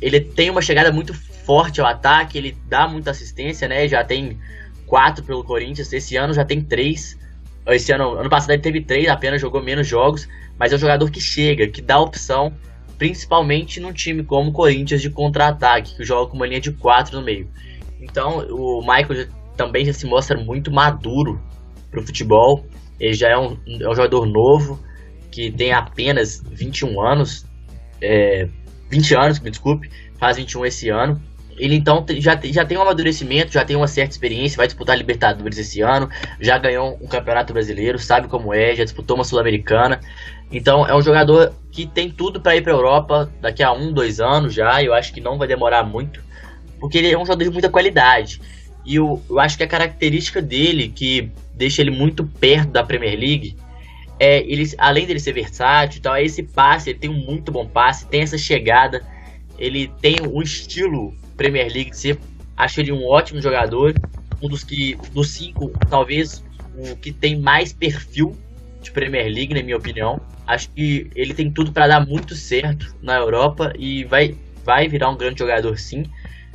Ele 0.00 0.20
tem 0.20 0.50
uma 0.50 0.62
chegada 0.62 0.90
muito 0.90 1.12
forte 1.12 1.80
ao 1.80 1.86
ataque, 1.86 2.38
ele 2.38 2.56
dá 2.68 2.88
muita 2.88 3.10
assistência, 3.10 3.68
né? 3.68 3.86
Já 3.86 4.02
tem 4.04 4.38
quatro 4.86 5.24
pelo 5.24 5.44
Corinthians, 5.44 5.92
esse 5.92 6.16
ano 6.16 6.32
já 6.32 6.44
tem 6.44 6.62
três. 6.62 7.18
Esse 7.66 7.92
ano, 7.92 8.14
ano 8.14 8.30
passado 8.30 8.50
ele 8.50 8.62
teve 8.62 8.80
três, 8.80 9.08
apenas 9.08 9.40
jogou 9.40 9.62
menos 9.62 9.86
jogos, 9.86 10.28
mas 10.58 10.72
é 10.72 10.76
um 10.76 10.78
jogador 10.78 11.10
que 11.10 11.20
chega, 11.20 11.68
que 11.68 11.82
dá 11.82 12.00
opção, 12.00 12.52
principalmente 12.98 13.78
num 13.80 13.92
time 13.92 14.24
como 14.24 14.50
o 14.50 14.52
Corinthians 14.52 15.02
de 15.02 15.10
contra-ataque, 15.10 15.94
que 15.96 16.04
joga 16.04 16.30
com 16.30 16.36
uma 16.36 16.46
linha 16.46 16.60
de 16.60 16.72
quatro 16.72 17.18
no 17.18 17.24
meio. 17.24 17.48
Então 18.00 18.38
o 18.50 18.80
Michael 18.80 19.28
também 19.56 19.84
já 19.84 19.92
se 19.92 20.06
mostra 20.06 20.38
muito 20.38 20.72
maduro 20.72 21.40
pro 21.90 22.04
futebol. 22.04 22.64
Ele 22.98 23.14
já 23.14 23.28
é 23.28 23.38
um, 23.38 23.58
é 23.66 23.88
um 23.88 23.94
jogador 23.94 24.26
novo, 24.26 24.80
que 25.30 25.50
tem 25.50 25.72
apenas 25.72 26.42
21 26.50 27.00
anos, 27.00 27.46
é, 28.00 28.48
20 28.90 29.14
anos, 29.14 29.40
me 29.40 29.50
desculpe, 29.50 29.90
faz 30.18 30.36
21 30.36 30.66
esse 30.66 30.88
ano. 30.88 31.20
Ele 31.56 31.74
então 31.74 32.04
já, 32.18 32.38
já 32.42 32.64
tem 32.64 32.78
um 32.78 32.82
amadurecimento, 32.82 33.52
já 33.52 33.64
tem 33.64 33.76
uma 33.76 33.86
certa 33.86 34.12
experiência, 34.12 34.56
vai 34.56 34.66
disputar 34.66 34.94
a 34.94 34.98
Libertadores 34.98 35.58
esse 35.58 35.82
ano, 35.82 36.08
já 36.40 36.56
ganhou 36.56 36.98
um 37.00 37.06
Campeonato 37.06 37.52
Brasileiro, 37.52 37.98
sabe 37.98 38.28
como 38.28 38.54
é, 38.54 38.74
já 38.74 38.82
disputou 38.82 39.14
uma 39.14 39.24
Sul-Americana. 39.24 40.00
Então 40.50 40.86
é 40.86 40.96
um 40.96 41.02
jogador 41.02 41.54
que 41.70 41.86
tem 41.86 42.10
tudo 42.10 42.40
para 42.40 42.56
ir 42.56 42.62
para 42.62 42.72
a 42.72 42.76
Europa 42.76 43.32
daqui 43.40 43.62
a 43.62 43.72
um, 43.72 43.92
dois 43.92 44.20
anos 44.20 44.54
já. 44.54 44.82
Eu 44.82 44.94
acho 44.94 45.12
que 45.12 45.20
não 45.20 45.36
vai 45.36 45.46
demorar 45.46 45.84
muito, 45.84 46.22
porque 46.80 46.98
ele 46.98 47.12
é 47.12 47.18
um 47.18 47.26
jogador 47.26 47.44
de 47.44 47.50
muita 47.50 47.68
qualidade. 47.68 48.40
E 48.84 48.96
eu, 48.96 49.22
eu 49.28 49.38
acho 49.38 49.58
que 49.58 49.62
a 49.62 49.68
característica 49.68 50.40
dele, 50.40 50.88
que 50.88 51.30
deixa 51.54 51.82
ele 51.82 51.90
muito 51.90 52.24
perto 52.24 52.70
da 52.70 52.82
Premier 52.82 53.18
League, 53.18 53.54
é 54.20 54.40
ele, 54.40 54.70
além 54.76 55.06
dele 55.06 55.18
ser 55.18 55.32
versátil 55.32 55.98
e 55.98 56.02
tal, 56.02 56.14
é 56.14 56.22
esse 56.22 56.42
passe, 56.42 56.90
ele 56.90 56.98
tem 56.98 57.08
um 57.08 57.24
muito 57.24 57.50
bom 57.50 57.66
passe, 57.66 58.06
tem 58.06 58.20
essa 58.20 58.36
chegada, 58.36 59.02
ele 59.58 59.90
tem 60.02 60.18
um 60.20 60.42
estilo 60.42 61.14
Premier 61.38 61.72
League 61.72 61.96
ser, 61.96 62.18
acho 62.54 62.80
ele 62.80 62.92
um 62.92 63.06
ótimo 63.06 63.40
jogador, 63.40 63.94
um 64.42 64.46
dos 64.46 64.62
que 64.62 64.96
dos 65.12 65.30
cinco, 65.30 65.72
talvez 65.88 66.44
o 66.76 66.94
que 66.96 67.10
tem 67.10 67.40
mais 67.40 67.72
perfil 67.72 68.36
de 68.82 68.90
Premier 68.90 69.24
League, 69.24 69.54
na 69.54 69.62
minha 69.62 69.76
opinião. 69.76 70.20
Acho 70.46 70.68
que 70.70 71.10
ele 71.14 71.32
tem 71.32 71.50
tudo 71.50 71.72
para 71.72 71.86
dar 71.86 72.06
muito 72.06 72.34
certo 72.34 72.94
na 73.00 73.16
Europa 73.16 73.72
e 73.78 74.04
vai 74.04 74.36
vai 74.64 74.86
virar 74.86 75.08
um 75.08 75.16
grande 75.16 75.38
jogador 75.38 75.78
sim. 75.78 76.04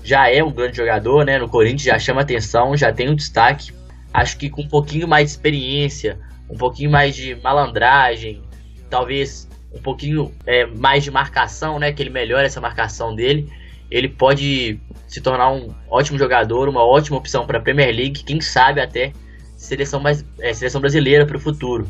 Já 0.03 0.29
é 0.29 0.43
um 0.43 0.51
grande 0.51 0.77
jogador, 0.77 1.25
né? 1.25 1.39
No 1.39 1.49
Corinthians 1.49 1.83
já 1.83 1.97
chama 1.97 2.21
atenção, 2.21 2.77
já 2.77 2.93
tem 2.93 3.09
um 3.09 3.15
destaque. 3.15 3.71
Acho 4.13 4.37
que 4.37 4.49
com 4.49 4.61
um 4.61 4.67
pouquinho 4.67 5.07
mais 5.07 5.25
de 5.25 5.31
experiência, 5.31 6.19
um 6.49 6.57
pouquinho 6.57 6.91
mais 6.91 7.15
de 7.15 7.35
malandragem, 7.35 8.41
talvez 8.89 9.49
um 9.73 9.81
pouquinho 9.81 10.31
é, 10.45 10.65
mais 10.65 11.03
de 11.03 11.11
marcação, 11.11 11.79
né? 11.79 11.91
Que 11.91 12.03
ele 12.03 12.09
melhore 12.09 12.45
essa 12.45 12.61
marcação 12.61 13.15
dele 13.15 13.49
ele 13.89 14.09
pode 14.09 14.79
se 15.07 15.21
tornar 15.21 15.51
um 15.51 15.73
ótimo 15.89 16.17
jogador, 16.17 16.67
uma 16.67 16.83
ótima 16.83 17.17
opção 17.17 17.45
para 17.45 17.59
a 17.59 17.61
Premier 17.61 17.95
League, 17.95 18.23
quem 18.23 18.41
sabe 18.41 18.81
até 18.81 19.13
seleção, 19.55 19.99
mais, 19.99 20.25
é, 20.39 20.53
seleção 20.53 20.81
brasileira 20.81 21.25
para 21.25 21.37
o 21.37 21.39
futuro. 21.39 21.87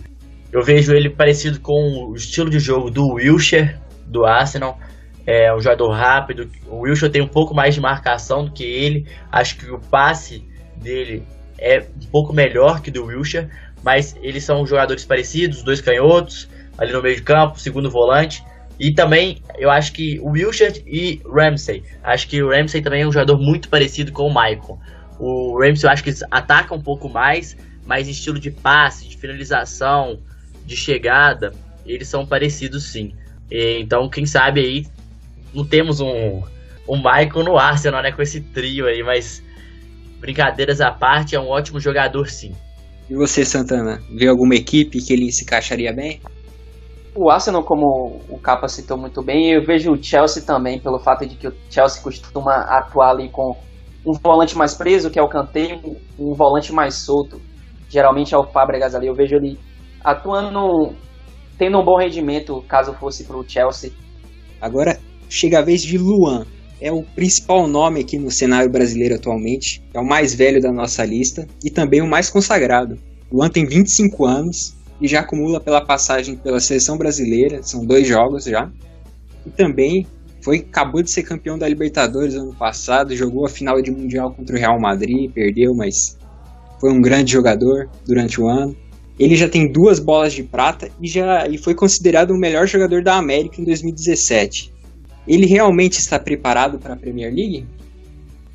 Eu 0.51 0.63
vejo 0.63 0.93
ele 0.93 1.09
parecido 1.09 1.59
com 1.59 2.09
o 2.09 2.15
estilo 2.15 2.49
de 2.49 2.59
jogo 2.59 2.89
do 2.89 3.13
Wilshere, 3.13 3.75
do 4.05 4.25
Arsenal. 4.25 4.79
É 5.25 5.53
um 5.53 5.59
jogador 5.59 5.89
rápido. 5.89 6.49
O 6.67 6.81
Wilshere 6.81 7.11
tem 7.11 7.21
um 7.21 7.27
pouco 7.27 7.53
mais 7.53 7.73
de 7.73 7.81
marcação 7.81 8.45
do 8.45 8.51
que 8.51 8.63
ele. 8.63 9.07
Acho 9.31 9.57
que 9.57 9.71
o 9.71 9.79
passe 9.79 10.47
dele 10.77 11.23
é 11.57 11.79
um 11.79 12.07
pouco 12.11 12.31
melhor 12.31 12.81
que 12.81 12.91
do 12.91 13.05
Wilshere, 13.05 13.49
mas 13.85 14.17
eles 14.23 14.43
são 14.43 14.65
jogadores 14.65 15.05
parecidos, 15.05 15.61
dois 15.61 15.79
canhotos, 15.79 16.49
ali 16.75 16.91
no 16.91 17.03
meio 17.03 17.17
de 17.17 17.21
campo, 17.21 17.59
segundo 17.59 17.87
volante. 17.87 18.43
E 18.79 18.91
também, 18.91 19.43
eu 19.59 19.69
acho 19.69 19.93
que 19.93 20.19
o 20.21 20.31
Wilshere 20.31 20.83
e 20.87 21.21
Ramsey. 21.23 21.83
Acho 22.03 22.27
que 22.27 22.41
o 22.41 22.49
Ramsey 22.49 22.81
também 22.81 23.03
é 23.03 23.07
um 23.07 23.11
jogador 23.11 23.37
muito 23.37 23.69
parecido 23.69 24.11
com 24.11 24.23
o 24.23 24.29
Michael. 24.29 24.79
O 25.19 25.59
Ramsey 25.61 25.87
eu 25.87 25.93
acho 25.93 26.03
que 26.03 26.11
ataca 26.31 26.73
um 26.73 26.81
pouco 26.81 27.07
mais, 27.07 27.55
mas 27.85 28.07
estilo 28.07 28.39
de 28.39 28.49
passe, 28.49 29.07
de 29.07 29.15
finalização, 29.17 30.19
de 30.65 30.75
chegada, 30.75 31.53
eles 31.85 32.07
são 32.07 32.25
parecidos 32.25 32.85
sim. 32.85 33.13
E, 33.51 33.79
então, 33.79 34.09
quem 34.09 34.25
sabe 34.25 34.61
aí 34.61 34.87
não 35.53 35.63
temos 35.63 36.01
um, 36.01 36.41
um 36.89 36.97
Michael 36.97 37.43
no 37.45 37.55
Arsenal, 37.55 38.01
né? 38.01 38.11
Com 38.11 38.23
esse 38.23 38.41
trio 38.41 38.87
aí, 38.87 39.03
mas 39.03 39.43
brincadeiras 40.19 40.81
à 40.81 40.89
parte, 40.89 41.35
é 41.35 41.39
um 41.39 41.49
ótimo 41.49 41.79
jogador 41.79 42.27
sim. 42.27 42.55
E 43.09 43.15
você, 43.15 43.45
Santana, 43.45 44.01
vê 44.09 44.27
alguma 44.27 44.55
equipe 44.55 44.99
que 44.99 45.13
ele 45.13 45.31
se 45.31 45.43
encaixaria 45.43 45.93
bem? 45.93 46.21
o 47.15 47.29
Arsenal, 47.29 47.63
como 47.63 48.21
o 48.29 48.37
Capa 48.37 48.67
citou 48.67 48.97
muito 48.97 49.23
bem, 49.23 49.51
eu 49.51 49.63
vejo 49.63 49.93
o 49.93 50.03
Chelsea 50.03 50.43
também, 50.43 50.79
pelo 50.79 50.99
fato 50.99 51.25
de 51.25 51.35
que 51.35 51.47
o 51.47 51.55
Chelsea 51.69 52.03
costuma 52.03 52.55
atuar 52.55 53.11
ali 53.11 53.29
com 53.29 53.55
um 54.05 54.11
volante 54.21 54.55
mais 54.57 54.75
preso, 54.75 55.09
que 55.09 55.17
é 55.17 55.23
o 55.23 55.29
Kanté, 55.29 55.79
um 56.19 56.33
volante 56.33 56.73
mais 56.73 56.95
solto, 56.95 57.41
geralmente 57.89 58.35
é 58.35 58.37
o 58.37 58.43
Fábregas 58.43 58.93
ali. 58.93 59.07
Eu 59.07 59.15
vejo 59.15 59.35
ele 59.35 59.57
atuando, 60.03 60.93
tendo 61.57 61.79
um 61.79 61.85
bom 61.85 61.97
rendimento, 61.97 62.61
caso 62.67 62.93
fosse 62.93 63.23
para 63.23 63.37
o 63.37 63.47
Chelsea. 63.47 63.93
Agora 64.59 64.99
chega 65.29 65.59
a 65.59 65.63
vez 65.63 65.81
de 65.81 65.97
Luan. 65.97 66.45
É 66.79 66.91
o 66.91 67.03
principal 67.03 67.67
nome 67.67 68.01
aqui 68.01 68.17
no 68.17 68.29
cenário 68.29 68.69
brasileiro 68.69 69.15
atualmente, 69.15 69.81
é 69.93 69.99
o 69.99 70.05
mais 70.05 70.33
velho 70.33 70.61
da 70.61 70.71
nossa 70.71 71.05
lista 71.05 71.47
e 71.63 71.69
também 71.69 72.01
o 72.01 72.07
mais 72.07 72.29
consagrado. 72.29 72.97
Luan 73.31 73.49
tem 73.49 73.65
25 73.65 74.25
anos, 74.25 74.75
e 74.99 75.07
já 75.07 75.21
acumula 75.21 75.59
pela 75.59 75.81
passagem 75.81 76.35
pela 76.35 76.59
seleção 76.59 76.97
brasileira, 76.97 77.61
são 77.63 77.85
dois 77.85 78.07
jogos 78.07 78.45
já. 78.45 78.71
E 79.45 79.49
também 79.49 80.07
foi 80.41 80.57
acabou 80.57 81.01
de 81.01 81.11
ser 81.11 81.23
campeão 81.23 81.57
da 81.57 81.67
Libertadores 81.67 82.35
ano 82.35 82.53
passado, 82.53 83.15
jogou 83.15 83.45
a 83.45 83.49
final 83.49 83.81
de 83.81 83.91
mundial 83.91 84.33
contra 84.33 84.55
o 84.55 84.59
Real 84.59 84.79
Madrid, 84.79 85.31
perdeu, 85.31 85.73
mas 85.73 86.17
foi 86.79 86.91
um 86.91 87.01
grande 87.01 87.31
jogador 87.31 87.89
durante 88.05 88.39
o 88.39 88.47
ano. 88.47 88.75
Ele 89.17 89.35
já 89.35 89.47
tem 89.47 89.71
duas 89.71 89.97
bolas 89.97 90.33
de 90.33 90.43
prata 90.43 90.89
e 91.01 91.07
já 91.07 91.47
e 91.47 91.57
foi 91.57 91.73
considerado 91.73 92.31
o 92.31 92.37
melhor 92.37 92.67
jogador 92.67 93.01
da 93.01 93.15
América 93.15 93.61
em 93.61 93.63
2017. 93.63 94.73
Ele 95.27 95.45
realmente 95.45 95.93
está 95.93 96.19
preparado 96.19 96.77
para 96.77 96.93
a 96.93 96.97
Premier 96.97 97.33
League? 97.33 97.65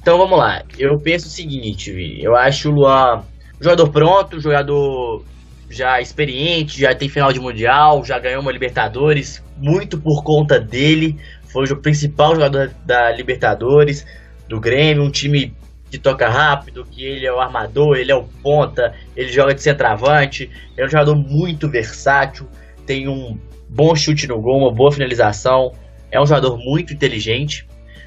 Então 0.00 0.16
vamos 0.16 0.38
lá. 0.38 0.62
Eu 0.78 0.98
penso 0.98 1.26
o 1.26 1.30
seguinte, 1.30 1.92
Vi. 1.92 2.22
Eu 2.22 2.36
acho 2.36 2.70
o 2.70 2.72
Luan 2.72 3.22
jogador 3.60 3.90
pronto, 3.90 4.40
jogador 4.40 5.22
já 5.68 6.00
experiente, 6.00 6.80
já 6.80 6.94
tem 6.94 7.08
final 7.08 7.32
de 7.32 7.38
Mundial, 7.38 8.04
já 8.04 8.18
ganhou 8.18 8.40
uma 8.40 8.50
Libertadores, 8.50 9.42
muito 9.56 10.00
por 10.00 10.24
conta 10.24 10.58
dele. 10.58 11.16
Foi 11.52 11.64
o 11.64 11.80
principal 11.80 12.34
jogador 12.34 12.72
da 12.84 13.12
Libertadores, 13.12 14.06
do 14.48 14.58
Grêmio, 14.58 15.04
um 15.04 15.10
time 15.10 15.54
que 15.90 15.98
toca 15.98 16.28
rápido, 16.28 16.84
que 16.84 17.04
ele 17.04 17.26
é 17.26 17.32
o 17.32 17.40
armador, 17.40 17.96
ele 17.96 18.12
é 18.12 18.14
o 18.14 18.24
ponta, 18.42 18.94
ele 19.16 19.30
joga 19.30 19.54
de 19.54 19.62
centroavante, 19.62 20.48
é 20.76 20.84
um 20.84 20.88
jogador 20.88 21.16
muito 21.16 21.68
versátil, 21.68 22.48
tem 22.86 23.08
um 23.08 23.36
bom 23.68 23.94
chute 23.94 24.26
no 24.26 24.40
gol, 24.40 24.58
uma 24.58 24.72
boa 24.72 24.92
finalização, 24.92 25.72
é 26.10 26.20
um 26.20 26.26
jogador 26.26 26.58
muito 26.58 26.92
inteligente, 26.92 27.66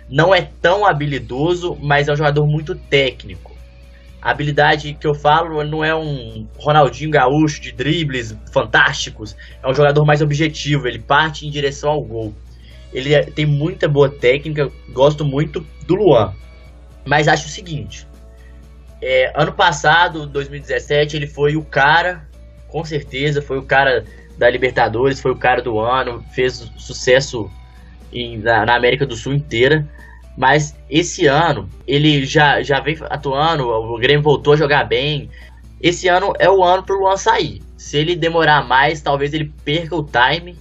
não 0.10 0.34
é 0.34 0.50
tão 0.62 0.86
habilidoso, 0.86 1.78
mas 1.82 2.08
é 2.08 2.14
um 2.14 2.16
jogador 2.16 2.46
muito 2.46 2.76
técnico. 2.76 3.54
A 4.22 4.32
habilidade 4.32 4.94
que 4.94 5.06
eu 5.06 5.14
falo 5.14 5.64
não 5.64 5.84
é 5.84 5.94
um 5.94 6.48
Ronaldinho 6.58 7.12
Gaúcho 7.12 7.62
de 7.62 7.72
dribles 7.72 8.36
fantásticos, 8.52 9.36
é 9.62 9.68
um 9.68 9.74
jogador 9.74 10.06
mais 10.06 10.22
objetivo, 10.22 10.88
ele 10.88 11.00
parte 11.00 11.46
em 11.46 11.52
direção 11.52 11.90
ao 11.90 12.02
gol. 12.02 12.34
Ele 12.94 13.14
é, 13.14 13.24
tem 13.24 13.46
muita 13.46 13.88
boa 13.88 14.10
técnica, 14.10 14.72
gosto 14.90 15.26
muito 15.26 15.66
do 15.86 15.96
Luan. 15.96 16.34
Mas 17.04 17.28
acho 17.28 17.48
o 17.48 17.50
seguinte: 17.50 18.08
é, 19.02 19.34
ano 19.36 19.52
passado, 19.52 20.26
2017, 20.28 21.18
ele 21.18 21.28
foi 21.28 21.58
o 21.58 21.64
cara, 21.64 22.26
com 22.70 22.86
certeza, 22.86 23.42
foi 23.42 23.58
o 23.58 23.64
cara 23.64 24.06
da 24.38 24.50
Libertadores, 24.50 25.20
foi 25.20 25.32
o 25.32 25.38
cara 25.38 25.62
do 25.62 25.80
ano, 25.80 26.24
fez 26.34 26.72
sucesso 26.78 27.52
em, 28.13 28.38
na, 28.38 28.65
na 28.65 28.75
América 28.75 29.05
do 29.05 29.15
Sul 29.15 29.34
inteira. 29.34 29.88
Mas 30.38 30.75
esse 30.89 31.27
ano 31.27 31.70
ele 31.88 32.25
já, 32.25 32.62
já 32.63 32.79
vem 32.79 32.98
atuando, 33.10 33.67
o 33.67 33.98
Grêmio 33.98 34.24
voltou 34.24 34.53
a 34.53 34.58
jogar 34.58 34.86
bem. 34.86 35.29
Esse 35.82 36.08
ano 36.08 36.34
é 36.39 36.50
o 36.50 36.63
ano 36.63 36.84
para 36.84 36.96
o 36.96 37.00
Luan 37.00 37.17
sair. 37.17 37.62
Se 37.77 37.98
ele 37.98 38.15
demorar 38.15 38.65
mais, 38.65 39.01
talvez 39.01 39.34
ele 39.34 39.51
perca 39.63 39.96
o 39.96 40.03
time 40.03 40.58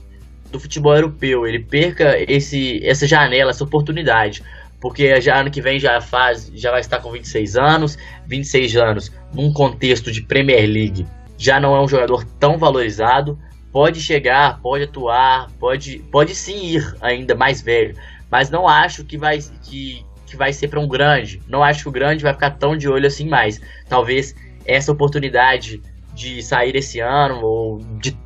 do 0.50 0.60
futebol 0.60 0.94
europeu, 0.94 1.46
ele 1.46 1.60
perca 1.60 2.16
esse, 2.30 2.84
essa 2.84 3.06
janela, 3.06 3.50
essa 3.50 3.64
oportunidade. 3.64 4.42
Porque 4.80 5.18
já 5.20 5.40
ano 5.40 5.50
que 5.50 5.62
vem 5.62 5.78
já 5.78 6.00
faz, 6.00 6.50
já 6.54 6.70
vai 6.70 6.80
estar 6.80 6.98
com 6.98 7.12
26 7.12 7.56
anos, 7.56 7.96
26 8.26 8.76
anos 8.76 9.12
num 9.32 9.52
contexto 9.52 10.10
de 10.10 10.22
Premier 10.22 10.68
League, 10.68 11.06
já 11.38 11.58
não 11.58 11.74
é 11.74 11.80
um 11.80 11.88
jogador 11.88 12.24
tão 12.38 12.58
valorizado, 12.58 13.38
pode 13.72 14.00
chegar, 14.00 14.60
pode 14.60 14.84
atuar, 14.84 15.50
pode, 15.58 15.98
pode 16.10 16.34
sim 16.34 16.76
ir 16.76 16.94
ainda 17.00 17.34
mais 17.34 17.62
velho, 17.62 17.96
mas 18.30 18.50
não 18.50 18.68
acho 18.68 19.04
que 19.04 19.16
vai 19.16 19.38
que, 19.64 20.04
que 20.26 20.36
vai 20.36 20.52
ser 20.52 20.68
para 20.68 20.78
um 20.78 20.86
grande. 20.86 21.40
Não 21.48 21.64
acho 21.64 21.82
que 21.82 21.88
o 21.88 21.92
grande 21.92 22.22
vai 22.22 22.34
ficar 22.34 22.50
tão 22.50 22.76
de 22.76 22.88
olho 22.88 23.06
assim 23.06 23.28
mais. 23.28 23.60
Talvez 23.88 24.34
essa 24.66 24.92
oportunidade 24.92 25.82
de 26.14 26.42
sair 26.42 26.76
esse 26.76 27.00
ano 27.00 27.40
ou 27.42 27.78
de 27.98 28.16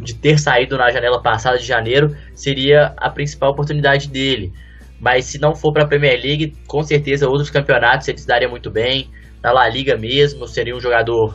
de 0.00 0.14
ter 0.14 0.38
saído 0.38 0.78
na 0.78 0.90
janela 0.90 1.20
passada 1.20 1.58
de 1.58 1.66
janeiro 1.66 2.16
seria 2.34 2.94
a 2.96 3.10
principal 3.10 3.50
oportunidade 3.50 4.08
dele. 4.08 4.52
Mas 5.00 5.24
se 5.24 5.38
não 5.38 5.54
for 5.54 5.72
para 5.72 5.82
a 5.82 5.86
Premier 5.86 6.20
League, 6.20 6.54
com 6.66 6.82
certeza 6.82 7.28
outros 7.28 7.50
campeonatos 7.50 8.06
ele 8.06 8.18
se 8.18 8.26
daria 8.26 8.48
muito 8.48 8.70
bem. 8.70 9.10
Na 9.42 9.52
La 9.52 9.68
Liga 9.68 9.96
mesmo, 9.96 10.46
seria 10.46 10.74
um 10.74 10.80
jogador, 10.80 11.34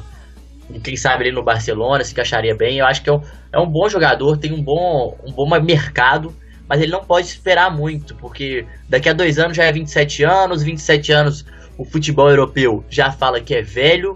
quem 0.84 0.96
sabe 0.96 1.24
ali 1.24 1.32
no 1.32 1.42
Barcelona, 1.42 2.04
se 2.04 2.12
encaixaria 2.12 2.56
bem. 2.56 2.78
Eu 2.78 2.86
acho 2.86 3.02
que 3.02 3.10
é 3.10 3.14
um, 3.14 3.22
é 3.52 3.60
um 3.60 3.66
bom 3.66 3.90
jogador, 3.90 4.38
tem 4.38 4.54
um 4.54 4.62
bom, 4.62 5.18
um 5.26 5.32
bom 5.32 5.48
mercado, 5.60 6.36
mas 6.68 6.82
ele 6.82 6.92
não 6.92 7.04
pode 7.04 7.28
esperar 7.28 7.76
muito, 7.76 8.14
porque 8.16 8.66
daqui 8.88 9.10
a 9.10 9.14
dois 9.14 9.40
anos 9.40 9.58
já 9.58 9.64
é 9.64 9.72
27 9.72 10.24
anos, 10.24 10.62
27 10.62 11.12
anos 11.12 11.46
o 11.78 11.86
futebol 11.86 12.30
europeu 12.30 12.84
já 12.90 13.12
fala 13.12 13.40
que 13.40 13.56
é 13.56 13.62
velho, 13.62 14.16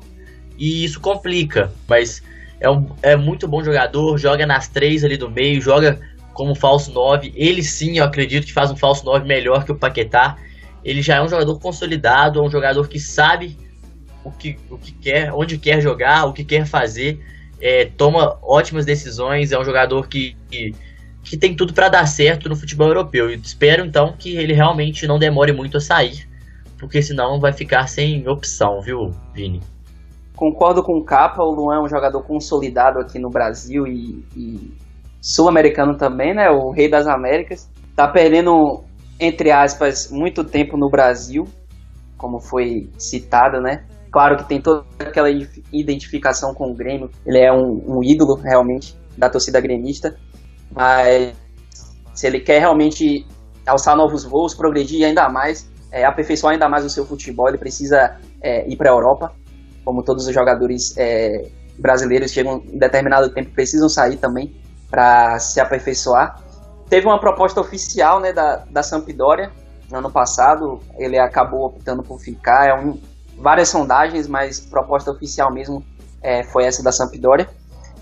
e 0.58 0.84
isso 0.84 1.00
complica. 1.00 1.72
Mas 1.88 2.22
é, 2.60 2.70
um, 2.70 2.90
é 3.02 3.16
muito 3.16 3.48
bom 3.48 3.64
jogador, 3.64 4.18
joga 4.18 4.46
nas 4.46 4.68
três 4.68 5.04
ali 5.04 5.18
do 5.18 5.30
meio, 5.30 5.62
joga 5.62 6.00
como 6.34 6.54
falso 6.56 6.92
9. 6.92 7.34
Ele 7.36 7.64
sim, 7.64 7.98
eu 7.98 8.04
acredito 8.04 8.46
que 8.46 8.54
faz 8.54 8.70
um 8.70 8.76
falso 8.76 9.06
9 9.06 9.26
melhor 9.26 9.66
que 9.66 9.72
o 9.72 9.76
Paquetá. 9.76 10.38
Ele 10.84 11.02
já 11.02 11.16
é 11.16 11.22
um 11.22 11.28
jogador 11.28 11.58
consolidado, 11.60 12.40
é 12.40 12.44
um 12.44 12.50
jogador 12.50 12.88
que 12.88 13.00
sabe 13.00 13.58
o 14.24 14.32
que, 14.32 14.58
o 14.70 14.78
que 14.78 14.92
quer, 14.92 15.34
onde 15.34 15.58
quer 15.58 15.82
jogar, 15.82 16.26
o 16.26 16.34
que 16.34 16.44
quer 16.44 16.66
fazer, 16.66 17.20
é, 17.62 17.86
toma 17.86 18.38
ótimas 18.42 18.86
decisões, 18.86 19.52
é 19.52 19.60
um 19.60 19.64
jogador 19.64 20.08
que, 20.08 20.36
que, 20.50 20.72
que 21.24 21.38
tem 21.38 21.56
tudo 21.56 21.74
para 21.74 21.90
dar 21.90 22.06
certo 22.06 22.50
no 22.50 22.56
futebol 22.56 22.88
europeu. 22.88 23.30
E 23.30 23.36
espero 23.36 23.86
então 23.86 24.14
que 24.18 24.36
ele 24.36 24.54
realmente 24.54 25.08
não 25.08 25.20
demore 25.20 25.52
muito 25.52 25.78
a 25.78 25.82
sair, 25.82 26.28
porque 26.78 27.02
senão 27.02 27.40
vai 27.40 27.54
ficar 27.54 27.88
sem 27.88 28.28
opção, 28.28 28.82
viu, 28.82 29.12
Vini? 29.34 29.62
Concordo 30.36 30.84
com 30.84 30.98
o 30.98 31.06
Capa, 31.06 31.44
o 31.44 31.52
Luan 31.52 31.78
é 31.78 31.82
um 31.82 31.88
jogador 31.88 32.22
consolidado 32.24 33.00
aqui 33.00 33.20
no 33.20 33.30
Brasil 33.30 33.86
e, 33.86 34.26
e 34.36 34.74
sul-americano 35.22 35.96
também, 35.96 36.34
né? 36.34 36.50
O 36.50 36.72
rei 36.72 36.90
das 36.90 37.08
Américas. 37.08 37.72
Tá 37.96 38.08
perdendo, 38.08 38.84
entre 39.20 39.52
aspas, 39.52 40.12
muito 40.12 40.44
tempo 40.44 40.76
no 40.76 40.90
Brasil, 40.90 41.48
como 42.18 42.40
foi 42.40 42.90
citado, 42.98 43.62
né? 43.62 43.86
Claro 44.14 44.38
que 44.38 44.48
tem 44.48 44.62
toda 44.62 44.86
aquela 45.00 45.28
identificação 45.74 46.54
com 46.54 46.72
o 46.72 46.76
Grêmio. 46.76 47.10
Ele 47.26 47.40
é 47.40 47.52
um, 47.52 47.98
um 47.98 48.04
ídolo, 48.04 48.36
realmente, 48.36 48.96
da 49.18 49.28
torcida 49.28 49.60
gremista. 49.60 50.16
Mas 50.72 51.36
se 52.14 52.28
ele 52.28 52.40
quer 52.40 52.60
realmente 52.60 53.26
alçar 53.66 53.98
novos 53.98 54.24
voos, 54.24 54.54
progredir 54.54 55.04
ainda 55.04 55.28
mais, 55.30 55.68
é, 55.92 56.06
aperfeiçoar 56.06 56.54
ainda 56.54 56.70
mais 56.70 56.86
o 56.86 56.90
seu 56.90 57.06
futebol, 57.06 57.50
ele 57.50 57.58
precisa 57.58 58.20
é, 58.40 58.70
ir 58.72 58.78
para 58.78 58.92
a 58.92 58.94
Europa 58.94 59.34
como 59.84 60.04
todos 60.04 60.28
os 60.28 60.34
jogadores 60.34 60.96
é, 60.98 61.50
brasileiros 61.80 62.32
chegam 62.32 62.64
em 62.72 62.78
determinado 62.78 63.34
tempo 63.34 63.52
precisam 63.52 63.90
sair 63.90 64.18
também 64.18 64.56
para 64.90 65.40
se 65.40 65.60
aperfeiçoar. 65.60 66.40
Teve 66.88 67.08
uma 67.08 67.20
proposta 67.20 67.60
oficial 67.60 68.22
né, 68.22 68.32
da, 68.32 68.64
da 68.70 68.84
Sampdoria 68.84 69.52
no 69.90 69.98
ano 69.98 70.12
passado, 70.12 70.80
ele 70.98 71.18
acabou 71.20 71.66
optando 71.66 72.04
por 72.04 72.20
ficar. 72.20 72.68
É 72.68 72.74
um, 72.74 73.00
várias 73.38 73.70
sondagens, 73.70 74.28
mas 74.28 74.60
proposta 74.60 75.12
oficial 75.12 75.52
mesmo 75.54 75.84
é, 76.22 76.44
foi 76.44 76.66
essa 76.66 76.82
da 76.84 76.92
Sampdoria. 76.92 77.48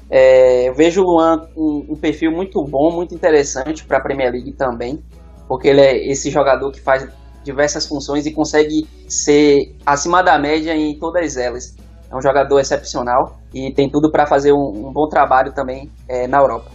É, 0.10 0.68
eu 0.68 0.74
vejo 0.74 1.02
o 1.02 1.06
Luan 1.06 1.48
um, 1.56 1.86
um 1.90 1.96
perfil 1.96 2.32
muito 2.32 2.62
bom, 2.64 2.92
muito 2.92 3.16
interessante 3.16 3.86
para 3.86 3.98
a 3.98 4.02
Premier 4.02 4.32
League 4.32 4.52
também, 4.54 5.02
porque 5.48 5.70
ele 5.70 5.82
é 5.82 6.12
esse 6.12 6.30
jogador 6.30 6.72
que 6.72 6.82
faz 6.82 7.08
diversas 7.44 7.88
funções 7.88 8.26
e 8.26 8.32
consegue 8.32 8.88
ser 9.08 9.76
acima 9.86 10.22
da 10.22 10.38
média 10.38 10.76
em 10.76 10.98
todas 11.00 11.38
elas. 11.38 11.76
É 12.12 12.16
um 12.16 12.22
jogador 12.22 12.60
excepcional 12.60 13.40
e 13.54 13.72
tem 13.72 13.90
tudo 13.90 14.12
para 14.12 14.28
fazer 14.28 14.52
um, 14.52 14.88
um, 14.88 14.92
bom 14.92 15.08
trabalho 15.08 15.54
também 15.54 15.90
é, 16.08 16.28
na 16.28 16.40
Europa. 16.40 16.70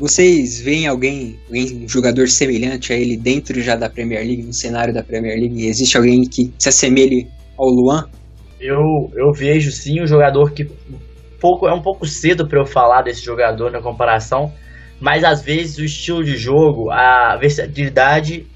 Vocês 0.00 0.58
veem 0.58 0.86
alguém, 0.86 1.38
um 1.50 1.88
jogador 1.88 2.28
semelhante 2.28 2.92
a 2.92 2.96
ele 2.96 3.16
dentro 3.16 3.60
já 3.60 3.76
da 3.76 3.88
Premier 3.88 4.26
League, 4.26 4.42
no 4.42 4.52
cenário 4.52 4.92
da 4.92 5.02
Premier 5.04 5.38
League? 5.38 5.66
Existe 5.66 5.96
alguém 5.96 6.22
que 6.22 6.52
se 6.58 6.68
assemelhe 6.68 7.28
ao 7.56 7.68
Luan? 7.68 8.08
Eu, 8.60 9.10
eu 9.14 9.32
vejo 9.32 9.70
sim 9.70 10.02
um 10.02 10.06
jogador 10.06 10.52
que 10.52 10.64
pouco, 11.40 11.68
é 11.68 11.74
um 11.74 11.82
pouco 11.82 12.06
cedo 12.06 12.48
para 12.48 12.58
eu 12.58 12.64
falar 12.64 13.02
desse 13.02 13.22
jogador 13.22 13.70
na 13.70 13.82
comparação, 13.82 14.52
mas 14.98 15.22
às 15.22 15.42
vezes 15.42 15.76
o 15.76 15.84
estilo 15.84 16.24
de 16.24 16.36
jogo, 16.36 16.90
a 16.90 17.36
versatilidade 17.36 18.46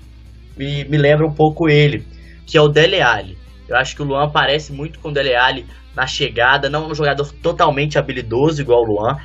me, 0.56 0.84
me 0.84 0.96
lembra 0.96 1.26
um 1.26 1.32
pouco 1.32 1.68
ele, 1.68 2.06
que 2.46 2.56
é 2.56 2.60
o 2.60 2.68
Dele 2.68 3.02
Alli. 3.02 3.36
Eu 3.68 3.76
acho 3.76 3.94
que 3.94 4.00
o 4.00 4.04
Luan 4.06 4.30
parece 4.30 4.72
muito 4.72 4.98
com 5.00 5.10
o 5.10 5.12
Dele 5.12 5.34
Alli 5.34 5.66
na 5.94 6.06
chegada, 6.06 6.70
não 6.70 6.84
é 6.84 6.92
um 6.92 6.94
jogador 6.94 7.30
totalmente 7.42 7.98
habilidoso 7.98 8.62
igual 8.62 8.82
o 8.82 8.86
Luan, 8.86 9.18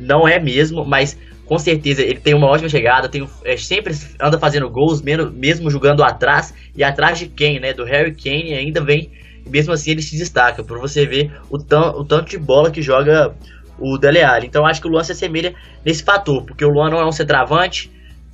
não 0.00 0.28
é 0.28 0.38
mesmo, 0.38 0.84
mas 0.84 1.18
com 1.46 1.58
certeza 1.58 2.02
ele 2.02 2.20
tem 2.20 2.34
uma 2.34 2.46
ótima 2.46 2.68
chegada, 2.68 3.08
tem, 3.08 3.28
é, 3.44 3.56
sempre 3.56 3.94
anda 4.20 4.38
fazendo 4.38 4.68
gols, 4.70 5.02
mesmo, 5.02 5.30
mesmo 5.30 5.70
jogando 5.70 6.02
atrás, 6.02 6.54
e 6.74 6.82
atrás 6.82 7.18
de 7.18 7.26
quem, 7.26 7.60
né? 7.60 7.72
Do 7.72 7.84
Harry 7.84 8.14
Kane 8.14 8.54
ainda 8.54 8.82
vem, 8.82 9.10
mesmo 9.46 9.72
assim 9.72 9.90
ele 9.90 10.02
se 10.02 10.16
destaca, 10.16 10.62
por 10.62 10.78
você 10.78 11.06
ver 11.06 11.32
o, 11.50 11.56
o 11.56 12.04
tanto 12.04 12.30
de 12.30 12.38
bola 12.38 12.70
que 12.70 12.80
joga 12.80 13.34
o 13.78 13.98
Dele 13.98 14.22
Alli. 14.22 14.46
Então 14.46 14.66
acho 14.66 14.80
que 14.80 14.86
o 14.86 14.90
Luan 14.90 15.04
se 15.04 15.12
assemelha 15.12 15.54
nesse 15.84 16.02
fator, 16.02 16.44
porque 16.44 16.64
o 16.64 16.70
Luan 16.70 16.90
não 16.90 16.98
é 16.98 17.06
um 17.06 17.12
centroavante 17.12 17.90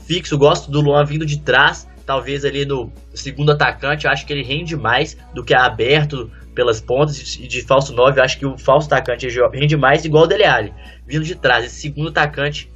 fixo, 0.07 0.39
gosto 0.39 0.71
do 0.71 0.81
Luan 0.81 1.05
vindo 1.05 1.27
de 1.27 1.41
trás, 1.41 1.89
talvez 2.07 2.45
ali 2.45 2.65
no 2.65 2.93
segundo 3.15 3.53
atacante, 3.53 4.07
acho 4.09 4.27
que 4.27 4.33
ele 4.33 4.43
rende 4.43 4.77
mais 4.77 5.17
do 5.35 5.45
que 5.45 5.55
aberto 5.55 6.31
pelas 6.55 6.81
pontas 6.81 7.37
e 7.37 7.47
de 7.47 7.63
falso 7.63 7.93
9, 7.95 8.19
eu 8.19 8.25
acho 8.25 8.39
que 8.39 8.47
o 8.47 8.59
falso 8.59 8.87
atacante 8.89 9.29
rende 9.53 9.77
mais 9.77 10.05
igual 10.05 10.25
o 10.25 10.27
Dele 10.27 10.45
Alli, 10.45 10.75
vindo 11.07 11.25
de 11.25 11.35
trás. 11.35 11.65
Esse 11.65 11.81
segundo 11.81 12.09
atacante 12.09 12.69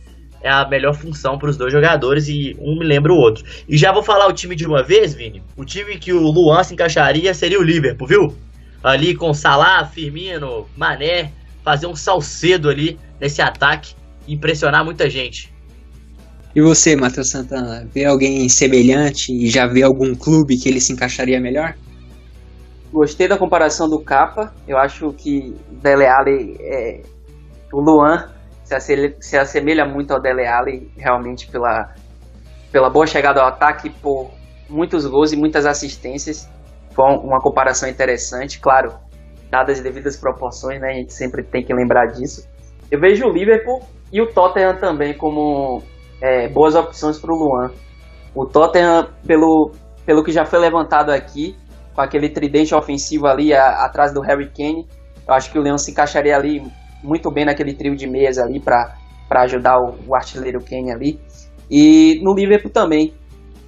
é 0.44 0.50
a 0.50 0.68
melhor 0.68 0.94
função 0.94 1.38
para 1.38 1.48
os 1.48 1.56
dois 1.56 1.72
jogadores 1.72 2.28
e 2.28 2.54
um 2.60 2.78
me 2.78 2.84
lembra 2.84 3.10
o 3.10 3.16
outro. 3.16 3.42
E 3.66 3.78
já 3.78 3.90
vou 3.90 4.02
falar 4.02 4.28
o 4.28 4.32
time 4.32 4.54
de 4.54 4.66
uma 4.66 4.82
vez, 4.82 5.14
Vini. 5.14 5.42
O 5.56 5.64
time 5.64 5.96
que 5.96 6.12
o 6.12 6.20
Luan 6.20 6.62
se 6.62 6.74
encaixaria 6.74 7.32
seria 7.32 7.58
o 7.58 7.62
Liverpool, 7.62 8.06
viu? 8.06 8.34
Ali 8.82 9.14
com 9.14 9.32
Salah, 9.32 9.86
Firmino, 9.86 10.68
Mané, 10.76 11.32
fazer 11.64 11.86
um 11.86 11.96
salcedo 11.96 12.68
ali 12.68 12.98
nesse 13.18 13.40
ataque 13.40 13.94
e 14.28 14.34
impressionar 14.34 14.84
muita 14.84 15.08
gente. 15.08 15.50
E 16.54 16.60
você, 16.60 16.94
Matheus 16.94 17.30
Santana, 17.30 17.88
vê 17.92 18.04
alguém 18.04 18.46
semelhante 18.50 19.32
e 19.32 19.48
já 19.48 19.66
vê 19.66 19.82
algum 19.82 20.14
clube 20.14 20.58
que 20.58 20.68
ele 20.68 20.78
se 20.78 20.92
encaixaria 20.92 21.40
melhor? 21.40 21.74
Gostei 22.92 23.26
da 23.26 23.38
comparação 23.38 23.88
do 23.88 23.98
Capa. 23.98 24.54
Eu 24.68 24.76
acho 24.76 25.10
que 25.14 25.56
Dele 25.82 26.06
Alli, 26.06 26.54
é, 26.60 27.00
o 27.72 27.80
Luan 27.80 28.33
se 28.64 28.74
assemelha, 28.74 29.16
se 29.20 29.36
assemelha 29.36 29.84
muito 29.84 30.12
ao 30.12 30.20
Dele 30.20 30.46
Alli, 30.46 30.90
realmente 30.96 31.46
pela, 31.50 31.94
pela 32.72 32.90
boa 32.90 33.06
chegada 33.06 33.40
ao 33.40 33.48
ataque, 33.48 33.90
por 33.90 34.30
muitos 34.68 35.06
gols 35.06 35.32
e 35.32 35.36
muitas 35.36 35.66
assistências. 35.66 36.48
Foi 36.92 37.04
uma 37.04 37.40
comparação 37.40 37.88
interessante, 37.88 38.58
claro, 38.60 38.94
dadas 39.50 39.78
as 39.78 39.84
devidas 39.84 40.16
proporções, 40.16 40.80
né? 40.80 40.90
A 40.90 40.94
gente 40.94 41.12
sempre 41.12 41.42
tem 41.42 41.62
que 41.62 41.74
lembrar 41.74 42.06
disso. 42.06 42.48
Eu 42.90 43.00
vejo 43.00 43.26
o 43.26 43.32
Liverpool 43.32 43.82
e 44.12 44.20
o 44.20 44.32
Tottenham 44.32 44.76
também 44.78 45.14
como 45.14 45.82
é, 46.20 46.48
boas 46.48 46.74
opções 46.74 47.18
para 47.18 47.32
o 47.32 47.36
Luan. 47.36 47.70
O 48.34 48.46
Tottenham, 48.46 49.08
pelo, 49.26 49.72
pelo 50.06 50.24
que 50.24 50.32
já 50.32 50.44
foi 50.44 50.58
levantado 50.58 51.10
aqui, 51.10 51.56
com 51.94 52.00
aquele 52.00 52.28
tridente 52.28 52.74
ofensivo 52.74 53.26
ali 53.26 53.52
a, 53.52 53.84
atrás 53.84 54.12
do 54.12 54.20
Harry 54.20 54.50
Kane, 54.50 54.86
eu 55.26 55.34
acho 55.34 55.50
que 55.50 55.58
o 55.58 55.62
Leão 55.62 55.78
se 55.78 55.90
encaixaria 55.90 56.36
ali 56.36 56.62
muito 57.04 57.30
bem 57.30 57.44
naquele 57.44 57.74
trio 57.74 57.94
de 57.94 58.06
meias 58.08 58.38
ali 58.38 58.58
para 58.58 58.96
ajudar 59.30 59.78
o, 59.78 59.94
o 60.08 60.14
artilheiro 60.16 60.60
Kane 60.60 60.90
ali. 60.90 61.20
E 61.70 62.20
no 62.22 62.34
Liverpool 62.34 62.70
também, 62.70 63.14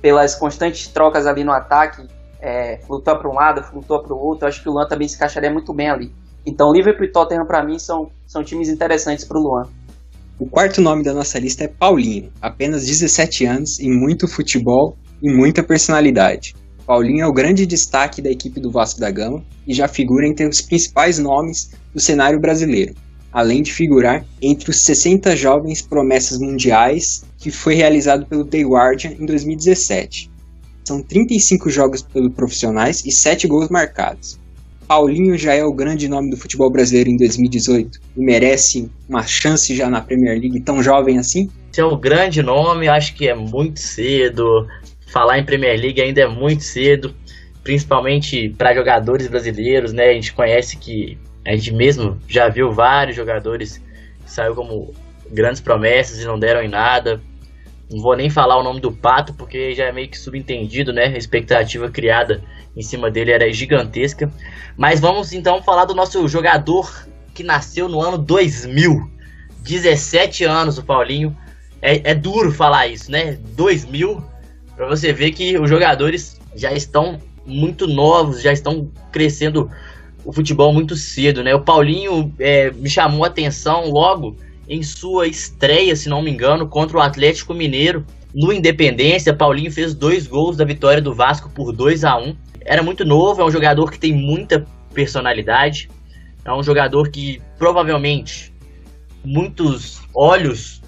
pelas 0.01 0.35
constantes 0.35 0.89
trocas 0.89 1.27
ali 1.27 1.45
no 1.45 1.53
ataque, 1.53 2.07
é, 2.41 2.79
flutua 2.87 3.19
para 3.19 3.31
um 3.31 3.35
lado, 3.35 3.63
flutua 3.63 4.03
para 4.03 4.15
o 4.15 4.19
outro, 4.19 4.47
acho 4.47 4.63
que 4.63 4.69
o 4.69 4.73
Luan 4.73 4.87
também 4.89 5.09
se 5.09 5.17
encaixaria 5.17 5.51
muito 5.51 5.73
bem 5.75 5.91
ali. 5.91 6.13
Então 6.45 6.73
Liverpool 6.73 7.07
e 7.07 7.13
Tottenham 7.13 7.47
para 7.47 7.65
mim 7.65 7.79
são, 7.79 8.09
são 8.27 8.43
times 8.43 8.69
interessantes 8.69 9.25
para 9.25 9.39
o 9.39 9.43
Luan. 9.43 9.63
O 10.39 10.47
quarto 10.47 10.81
nome 10.81 11.03
da 11.03 11.15
nossa 11.15 11.39
lista 11.39 11.65
é 11.65 11.69
Paulinho, 11.69 12.31
apenas 12.41 12.87
17 12.87 13.47
anos 13.47 13.81
e 13.81 13.89
muito 13.89 14.29
futebol 14.29 14.97
e 15.23 15.35
muita 15.35 15.63
personalidade. 15.63 16.55
Paulinho 16.87 17.25
é 17.25 17.27
o 17.27 17.33
grande 17.33 17.67
destaque 17.67 18.23
da 18.23 18.31
equipe 18.31 18.61
do 18.61 18.71
Vasco 18.71 19.01
da 19.01 19.11
Gama 19.11 19.43
e 19.67 19.75
já 19.75 19.89
figura 19.89 20.29
entre 20.29 20.47
os 20.47 20.61
principais 20.61 21.19
nomes 21.19 21.73
do 21.93 22.01
cenário 22.01 22.39
brasileiro. 22.39 22.95
Além 23.37 23.61
de 23.63 23.71
figurar 23.71 24.25
entre 24.41 24.71
os 24.71 24.81
60 24.81 25.37
jovens 25.37 25.83
promessas 25.83 26.39
mundiais 26.39 27.23
que 27.37 27.51
foi 27.51 27.75
realizado 27.75 28.25
pelo 28.25 28.47
The 28.47 28.63
Guardian 28.63 29.11
em 29.11 29.27
2017. 29.27 30.31
São 30.83 31.03
35 31.03 31.69
jogos 31.69 32.01
pelo 32.01 32.31
profissionais 32.31 33.05
e 33.05 33.13
7 33.13 33.47
gols 33.47 33.69
marcados. 33.69 34.41
Paulinho 34.89 35.37
já 35.37 35.53
é 35.53 35.63
o 35.63 35.75
grande 35.75 36.09
nome 36.09 36.31
do 36.31 36.37
futebol 36.39 36.71
brasileiro 36.71 37.11
em 37.11 37.19
2018 37.19 38.01
e 38.17 38.21
merece 38.25 38.91
uma 39.07 39.27
chance 39.27 39.77
já 39.77 39.91
na 39.91 40.01
Premier 40.01 40.41
League 40.41 40.61
tão 40.61 40.83
jovem 40.83 41.19
assim? 41.19 41.51
Esse 41.71 41.83
é 41.83 41.85
o 41.85 41.95
grande 41.95 42.43
nome, 42.43 42.89
acho 42.89 43.15
que 43.15 43.29
é 43.29 43.35
muito 43.35 43.81
cedo. 43.81 44.67
Falar 45.09 45.39
em 45.39 45.45
Premier 45.45 45.79
League 45.79 46.01
ainda 46.01 46.23
é 46.23 46.27
muito 46.27 46.65
cedo, 46.65 47.15
principalmente 47.63 48.49
para 48.57 48.75
jogadores 48.75 49.29
brasileiros, 49.29 49.93
né? 49.93 50.05
A 50.05 50.15
gente 50.15 50.33
conhece 50.33 50.79
que 50.79 51.19
a 51.47 51.55
gente 51.55 51.73
mesmo 51.73 52.21
já 52.29 52.49
viu 52.49 52.73
vários 52.73 53.15
jogadores 53.15 53.79
que 54.25 54.31
saiu 54.31 54.55
como 54.55 54.93
grandes 55.31 55.61
promessas 55.61 56.21
e 56.21 56.25
não 56.25 56.39
deram 56.39 56.61
em 56.61 56.69
nada. 56.69 57.23
Não 57.89 58.03
vou 58.03 58.17
nem 58.17 58.29
falar 58.29 58.59
o 58.59 58.65
nome 58.65 58.81
do 58.81 58.91
Pato, 58.91 59.33
porque 59.33 59.73
já 59.73 59.85
é 59.85 59.93
meio 59.93 60.09
que 60.09 60.19
subentendido, 60.19 60.93
né? 60.93 61.05
A 61.05 61.17
expectativa 61.17 61.89
criada 61.89 62.43
em 62.77 62.83
cima 62.83 63.09
dele 63.13 63.31
era 63.31 63.51
gigantesca. 63.53 64.29
Mas 64.77 64.99
vamos 64.99 65.33
então 65.33 65.63
falar 65.63 65.85
do 65.85 65.95
nosso 65.95 66.27
jogador 66.27 67.07
que 67.33 67.45
nasceu 67.45 67.89
no 67.89 68.03
ano 68.03 68.19
2000. 68.19 69.09
17 69.63 70.45
anos 70.45 70.79
o 70.79 70.85
Paulinho. 70.85 71.37
É, 71.81 72.11
é 72.11 72.15
duro 72.15 72.51
falar 72.51 72.89
isso, 72.89 73.09
né? 73.09 73.39
2000, 73.55 74.21
para 74.75 74.89
você 74.89 75.13
ver 75.13 75.31
que 75.31 75.57
os 75.57 75.71
jogadores 75.71 76.41
já 76.57 76.73
estão 76.73 77.21
muito 77.45 77.87
novos, 77.87 78.43
já 78.43 78.53
estão 78.53 78.91
crescendo 79.13 79.71
o 80.27 80.33
futebol 80.33 80.73
muito 80.73 80.97
cedo, 80.97 81.43
né? 81.45 81.55
O 81.55 81.61
Paulinho 81.61 82.35
é, 82.41 82.73
me 82.73 82.91
chamou 82.91 83.25
a 83.25 83.29
atenção 83.29 83.89
logo 83.89 84.37
em 84.69 84.83
sua 84.83 85.29
estreia, 85.29 85.95
se 85.95 86.09
não 86.09 86.21
me 86.21 86.33
engano, 86.33 86.67
contra 86.67 86.99
o 86.99 87.01
Atlético 87.01 87.55
Mineiro. 87.55 88.05
No 88.35 88.53
Independência, 88.53 89.33
Paulinho 89.33 89.71
fez 89.71 89.95
dois 89.95 90.27
gols 90.27 90.57
da 90.57 90.65
vitória 90.65 91.01
do 91.01 91.15
Vasco 91.15 91.49
por 91.49 91.73
2 91.73 92.03
a 92.03 92.19
1 92.19 92.37
Era 92.63 92.83
muito 92.83 93.05
novo, 93.05 93.41
é 93.41 93.45
um 93.45 93.51
jogador 93.53 93.89
que 93.89 94.01
tem 94.01 94.13
muita 94.13 94.67
personalidade. 94.93 95.89
É 96.45 96.53
um 96.53 96.63
jogador 96.63 97.09
que 97.09 97.41
provavelmente 97.57 98.53
muitos 99.25 100.01
olhos 100.13 100.83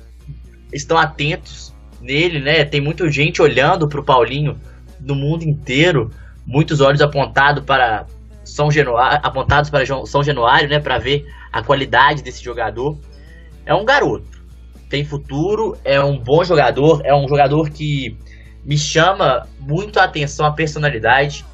estão 0.73 0.99
atentos 0.99 1.73
nele, 2.01 2.41
né? 2.41 2.65
Tem 2.65 2.81
muita 2.81 3.09
gente 3.09 3.41
olhando 3.41 3.89
para 3.89 4.01
o 4.01 4.05
Paulinho 4.05 4.57
no 5.01 5.15
mundo 5.15 5.45
inteiro, 5.45 6.11
muitos 6.45 6.81
olhos 6.81 7.01
apontados 7.01 7.65
para 7.65 8.05
São 8.49 8.71
Januário, 8.71 9.21
apontados 9.23 9.71
para 9.71 9.85
São 10.07 10.23
Januário, 10.23 10.69
né? 10.69 10.81
Para 10.81 10.99
ver 10.99 11.27
a 11.53 11.63
qualidade 11.63 12.23
desse 12.23 12.43
jogador 12.43 12.99
é 13.65 13.75
um 13.75 13.85
garoto, 13.85 14.43
tem 14.89 15.05
futuro, 15.05 15.77
é 15.85 16.01
um 16.01 16.19
bom 16.19 16.43
jogador, 16.43 17.03
é 17.05 17.15
um 17.15 17.29
jogador 17.29 17.69
que 17.69 18.17
me 18.65 18.79
chama 18.79 19.47
muito 19.61 20.01
a 20.01 20.05
atenção 20.05 20.47
a 20.47 20.53
personalidade. 20.53 21.45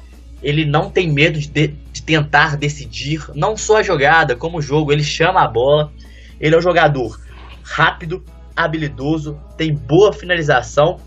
Ele 0.41 0.65
não 0.65 0.89
tem 0.89 1.11
medo 1.11 1.39
de, 1.39 1.67
de 1.67 2.03
tentar 2.03 2.55
decidir, 2.55 3.21
não 3.35 3.57
só 3.57 3.77
a 3.77 3.83
jogada, 3.83 4.35
como 4.35 4.59
o 4.59 4.61
jogo. 4.61 4.91
Ele 4.91 5.03
chama 5.03 5.43
a 5.43 5.47
bola. 5.47 5.91
Ele 6.39 6.55
é 6.55 6.57
um 6.57 6.61
jogador 6.61 7.19
rápido, 7.63 8.23
habilidoso, 8.55 9.37
tem 9.57 9.73
boa 9.73 10.13
finalização 10.13 10.99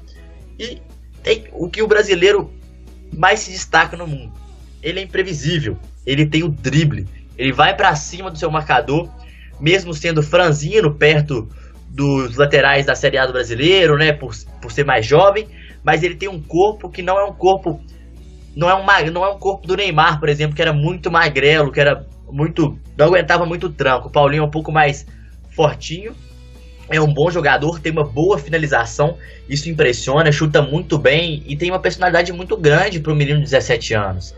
e 0.59 0.83
tem 1.23 1.45
o 1.53 1.71
que 1.71 1.83
o 1.83 1.89
brasileiro 1.89 2.53
mais 3.17 3.41
se 3.41 3.53
destaca 3.53 3.97
no 3.97 4.07
mundo. 4.07 4.33
Ele 4.83 5.01
é 5.01 5.03
imprevisível, 5.03 5.77
ele 6.07 6.27
tem 6.27 6.43
o 6.43 6.49
drible, 6.49 7.07
ele 7.37 7.53
vai 7.53 7.75
para 7.77 7.95
cima 7.95 8.31
do 8.31 8.39
seu 8.39 8.51
marcador 8.51 9.09
mesmo 9.61 9.93
sendo 9.93 10.23
franzino 10.23 10.95
perto 10.95 11.49
dos 11.89 12.37
laterais 12.37 12.87
da 12.87 12.95
Série 12.95 13.19
A 13.19 13.27
do 13.27 13.33
brasileiro, 13.33 13.97
né, 13.97 14.13
por, 14.13 14.35
por 14.61 14.71
ser 14.71 14.85
mais 14.85 15.05
jovem, 15.05 15.49
mas 15.83 16.03
ele 16.03 16.15
tem 16.15 16.29
um 16.29 16.41
corpo 16.41 16.89
que 16.89 17.03
não 17.03 17.19
é 17.19 17.25
um 17.25 17.33
corpo 17.33 17.81
não 18.55 18.69
é 18.69 18.75
um 18.75 19.11
não 19.11 19.25
é 19.25 19.31
um 19.31 19.39
corpo 19.39 19.67
do 19.67 19.77
Neymar, 19.77 20.19
por 20.19 20.29
exemplo, 20.29 20.55
que 20.55 20.63
era 20.63 20.73
muito 20.73 21.11
magrelo, 21.11 21.71
que 21.71 21.81
era 21.81 22.05
muito 22.29 22.79
não 22.97 23.07
aguentava 23.07 23.47
muito 23.47 23.71
tranco. 23.71 24.09
O 24.09 24.11
Paulinho 24.11 24.43
é 24.43 24.47
um 24.47 24.51
pouco 24.51 24.73
mais 24.73 25.07
fortinho, 25.51 26.15
é 26.89 27.01
um 27.01 27.13
bom 27.13 27.31
jogador, 27.31 27.79
tem 27.79 27.93
uma 27.93 28.05
boa 28.05 28.37
finalização, 28.37 29.17
isso 29.49 29.69
impressiona, 29.69 30.33
chuta 30.33 30.61
muito 30.61 30.99
bem 30.99 31.43
e 31.47 31.57
tem 31.57 31.71
uma 31.71 31.79
personalidade 31.79 32.33
muito 32.33 32.57
grande 32.57 32.99
para 33.01 33.13
um 33.13 33.17
menino 33.17 33.39
de 33.39 33.45
17 33.45 33.95
anos. 33.95 34.35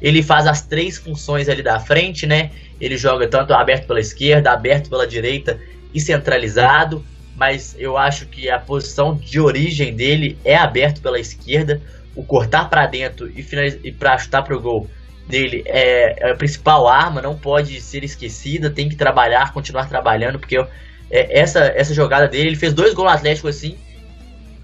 Ele 0.00 0.22
faz 0.22 0.46
as 0.46 0.62
três 0.62 0.96
funções 0.96 1.48
ali 1.48 1.62
da 1.62 1.80
frente, 1.80 2.26
né? 2.26 2.50
Ele 2.80 2.96
joga 2.96 3.26
tanto 3.26 3.52
aberto 3.52 3.86
pela 3.86 4.00
esquerda, 4.00 4.52
aberto 4.52 4.88
pela 4.88 5.06
direita 5.06 5.58
e 5.92 6.00
centralizado, 6.00 7.04
mas 7.36 7.74
eu 7.78 7.96
acho 7.96 8.26
que 8.26 8.48
a 8.48 8.58
posição 8.58 9.14
de 9.14 9.40
origem 9.40 9.94
dele 9.94 10.38
é 10.44 10.56
aberto 10.56 11.00
pela 11.00 11.18
esquerda. 11.18 11.80
O 12.14 12.24
cortar 12.24 12.68
para 12.68 12.84
dentro 12.86 13.28
e, 13.28 13.46
e 13.84 13.92
para 13.92 14.18
chutar 14.18 14.42
para 14.42 14.56
o 14.56 14.60
gol 14.60 14.90
dele 15.28 15.62
é, 15.66 16.28
é, 16.28 16.30
a 16.30 16.34
principal 16.34 16.88
arma, 16.88 17.20
não 17.20 17.36
pode 17.36 17.80
ser 17.80 18.02
esquecida, 18.02 18.70
tem 18.70 18.88
que 18.88 18.96
trabalhar, 18.96 19.52
continuar 19.52 19.88
trabalhando, 19.88 20.38
porque 20.38 20.56
é, 20.56 21.38
essa, 21.38 21.60
essa 21.76 21.92
jogada 21.92 22.26
dele, 22.26 22.48
ele 22.48 22.56
fez 22.56 22.72
dois 22.72 22.94
gols 22.94 23.10
no 23.10 23.14
Atlético 23.14 23.48
assim, 23.48 23.76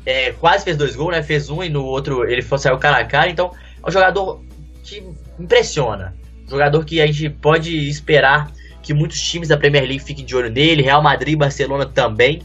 é, 0.07 0.33
quase 0.33 0.65
fez 0.65 0.77
dois 0.77 0.97
gols, 0.97 1.13
né? 1.13 1.23
Fez 1.23 1.51
um 1.51 1.63
e 1.63 1.69
no 1.69 1.85
outro 1.85 2.29
ele 2.29 2.43
foi, 2.43 2.59
saiu 2.59 2.79
cara 2.79 2.99
a 2.99 3.05
cara, 3.05 3.31
então 3.31 3.53
é 3.83 3.89
um 3.89 3.93
jogador 3.93 4.43
que 4.83 5.03
impressiona. 5.39 6.15
Jogador 6.49 6.85
que 6.85 7.01
a 7.01 7.07
gente 7.07 7.31
pode 7.31 7.89
esperar 7.89 8.53
que 8.83 8.93
muitos 8.93 9.21
times 9.21 9.49
da 9.49 9.57
Premier 9.57 9.85
League 9.85 10.05
fiquem 10.05 10.25
de 10.25 10.37
olho 10.37 10.51
nele, 10.51 10.83
Real 10.83 11.03
Madrid 11.03 11.39
Barcelona 11.39 11.87
também. 11.87 12.43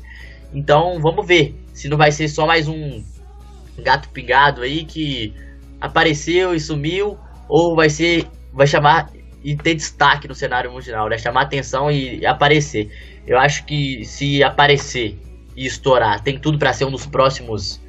Então 0.54 1.00
vamos 1.02 1.28
ver 1.28 1.56
se 1.74 1.90
não 1.90 1.98
vai 1.98 2.12
ser 2.12 2.28
só 2.28 2.48
mais 2.48 2.68
um 2.68 3.04
gato 3.78 4.10
pingado 4.10 4.62
aí 4.62 4.86
que 4.86 5.34
apareceu 5.80 6.54
e 6.56 6.60
sumiu, 6.60 7.18
ou 7.48 7.76
vai 7.76 7.90
ser. 7.90 8.26
vai 8.54 8.68
chamar 8.68 9.12
e 9.44 9.56
ter 9.56 9.76
destaque 9.76 10.28
no 10.28 10.36
cenário 10.36 10.72
mundial, 10.72 11.08
né? 11.08 11.18
Chamar 11.18 11.44
atenção 11.44 11.90
e 11.90 12.26
aparecer. 12.26 12.90
Eu 13.26 13.38
acho 13.40 13.66
que 13.66 14.04
se 14.04 14.44
aparecer 14.44 15.18
e 15.56 15.66
estourar, 15.66 16.22
tem 16.22 16.38
tudo 16.38 16.58
para 16.58 16.74
ser 16.74 16.86
um 16.86 16.92
dos 16.92 17.06
próximos 17.06 17.80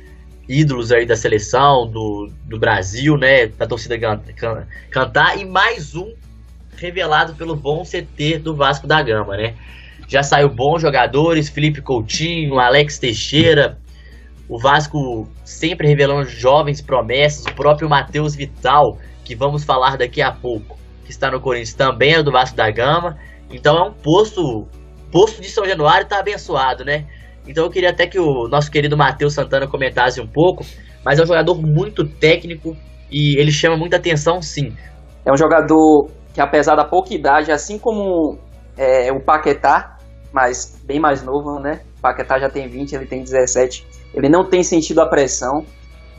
ídolos 0.50 0.90
aí 0.90 1.06
da 1.06 1.14
seleção, 1.14 1.86
do, 1.86 2.28
do 2.44 2.58
Brasil, 2.58 3.16
né? 3.16 3.46
Da 3.46 3.68
torcida 3.68 3.96
can, 3.96 4.20
can, 4.36 4.66
cantar. 4.90 5.38
E 5.38 5.44
mais 5.44 5.94
um 5.94 6.12
revelado 6.76 7.34
pelo 7.34 7.54
bom 7.54 7.84
CT 7.84 8.38
do 8.38 8.56
Vasco 8.56 8.84
da 8.84 9.00
Gama, 9.00 9.36
né? 9.36 9.54
Já 10.08 10.24
saiu 10.24 10.48
bons 10.48 10.82
jogadores, 10.82 11.48
Felipe 11.48 11.80
Coutinho, 11.80 12.58
Alex 12.58 12.98
Teixeira. 12.98 13.78
O 14.48 14.58
Vasco 14.58 15.28
sempre 15.44 15.86
revelando 15.86 16.28
jovens 16.28 16.80
promessas. 16.80 17.46
O 17.46 17.54
próprio 17.54 17.88
Matheus 17.88 18.34
Vital, 18.34 18.98
que 19.24 19.36
vamos 19.36 19.62
falar 19.62 19.96
daqui 19.96 20.20
a 20.20 20.32
pouco, 20.32 20.76
que 21.04 21.12
está 21.12 21.30
no 21.30 21.38
Corinthians, 21.38 21.74
também 21.74 22.14
é 22.14 22.22
do 22.24 22.32
Vasco 22.32 22.56
da 22.56 22.68
Gama. 22.72 23.16
Então 23.52 23.78
é 23.78 23.82
um 23.88 23.92
posto, 23.92 24.66
posto 25.12 25.40
de 25.40 25.48
São 25.48 25.64
Januário 25.64 26.02
está 26.02 26.18
abençoado, 26.18 26.84
né? 26.84 27.06
Então 27.50 27.64
eu 27.64 27.70
queria 27.70 27.90
até 27.90 28.06
que 28.06 28.18
o 28.18 28.46
nosso 28.48 28.70
querido 28.70 28.96
Matheus 28.96 29.34
Santana 29.34 29.66
comentasse 29.66 30.20
um 30.20 30.26
pouco, 30.26 30.64
mas 31.04 31.18
é 31.18 31.22
um 31.22 31.26
jogador 31.26 31.60
muito 31.60 32.06
técnico 32.06 32.76
e 33.10 33.40
ele 33.40 33.50
chama 33.50 33.76
muita 33.76 33.96
atenção 33.96 34.40
sim. 34.40 34.72
É 35.26 35.32
um 35.32 35.36
jogador 35.36 36.08
que 36.32 36.40
apesar 36.40 36.76
da 36.76 36.84
pouca 36.84 37.12
idade, 37.12 37.50
assim 37.50 37.76
como 37.76 38.38
é, 38.76 39.10
o 39.12 39.20
Paquetá, 39.20 39.98
mas 40.32 40.80
bem 40.86 41.00
mais 41.00 41.24
novo, 41.24 41.58
né? 41.58 41.80
O 41.98 42.00
Paquetá 42.00 42.38
já 42.38 42.48
tem 42.48 42.68
20, 42.68 42.92
ele 42.92 43.06
tem 43.06 43.20
17. 43.20 43.84
Ele 44.14 44.28
não 44.28 44.48
tem 44.48 44.62
sentido 44.62 45.00
a 45.00 45.08
pressão 45.08 45.64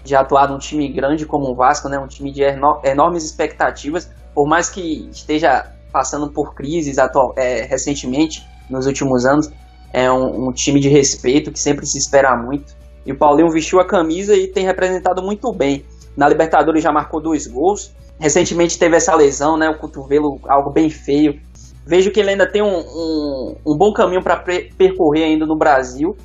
de 0.04 0.14
atuar 0.14 0.50
num 0.50 0.58
time 0.58 0.92
grande 0.92 1.26
como 1.26 1.54
o 1.54 1.56
Vasco, 1.56 1.88
né? 1.88 1.98
Um 1.98 2.08
time 2.08 2.32
de 2.34 2.44
enormes 2.44 3.24
expectativas, 3.24 4.12
por 4.36 4.50
mais 4.50 4.70
que 4.70 5.08
esteja 5.10 5.72
passando 5.94 6.30
por 6.30 6.54
crises 6.54 6.98
atual, 6.98 7.34
é, 7.38 7.62
recentemente, 7.62 8.46
nos 8.70 8.86
últimos 8.86 9.26
anos, 9.26 9.50
é 9.94 10.12
um, 10.12 10.48
um, 10.48 10.52
time 10.52 10.80
de 10.80 10.90
respeito 10.90 11.52
que 11.52 11.60
sempre 11.60 11.86
se 11.86 11.98
espera 11.98 12.36
muito. 12.36 12.76
E 13.06 13.12
o 13.12 13.18
Paulinho 13.18 13.50
vestiu 13.50 13.80
a 13.80 13.86
camisa 13.86 14.36
e 14.36 14.48
tem 14.48 14.66
representado 14.66 15.22
muito 15.22 15.52
bem. 15.52 15.86
Na 16.16 16.28
Libertadores 16.30 16.84
já 16.84 16.92
marcou 16.92 17.20
dois 17.20 17.48
gols. 17.48 17.92
Recentemente 18.20 18.78
teve 18.78 18.96
essa 18.96 19.16
lesão, 19.16 19.58
né? 19.58 19.70
O 19.70 19.78
cotovelo, 19.78 20.40
algo 20.48 20.70
bem 20.70 20.90
feio. 20.90 21.40
Vejo 21.86 22.12
que 22.12 22.20
ele 22.20 22.30
ainda 22.30 22.46
tem 22.46 22.62
um, 22.62 22.80
um, 22.80 23.56
um 23.66 23.76
bom 23.76 23.92
caminho 23.92 24.22
para 24.22 24.38
percorrer 24.78 25.24
ainda 25.24 25.46
no 25.46 25.56
Brasil. 25.56 26.16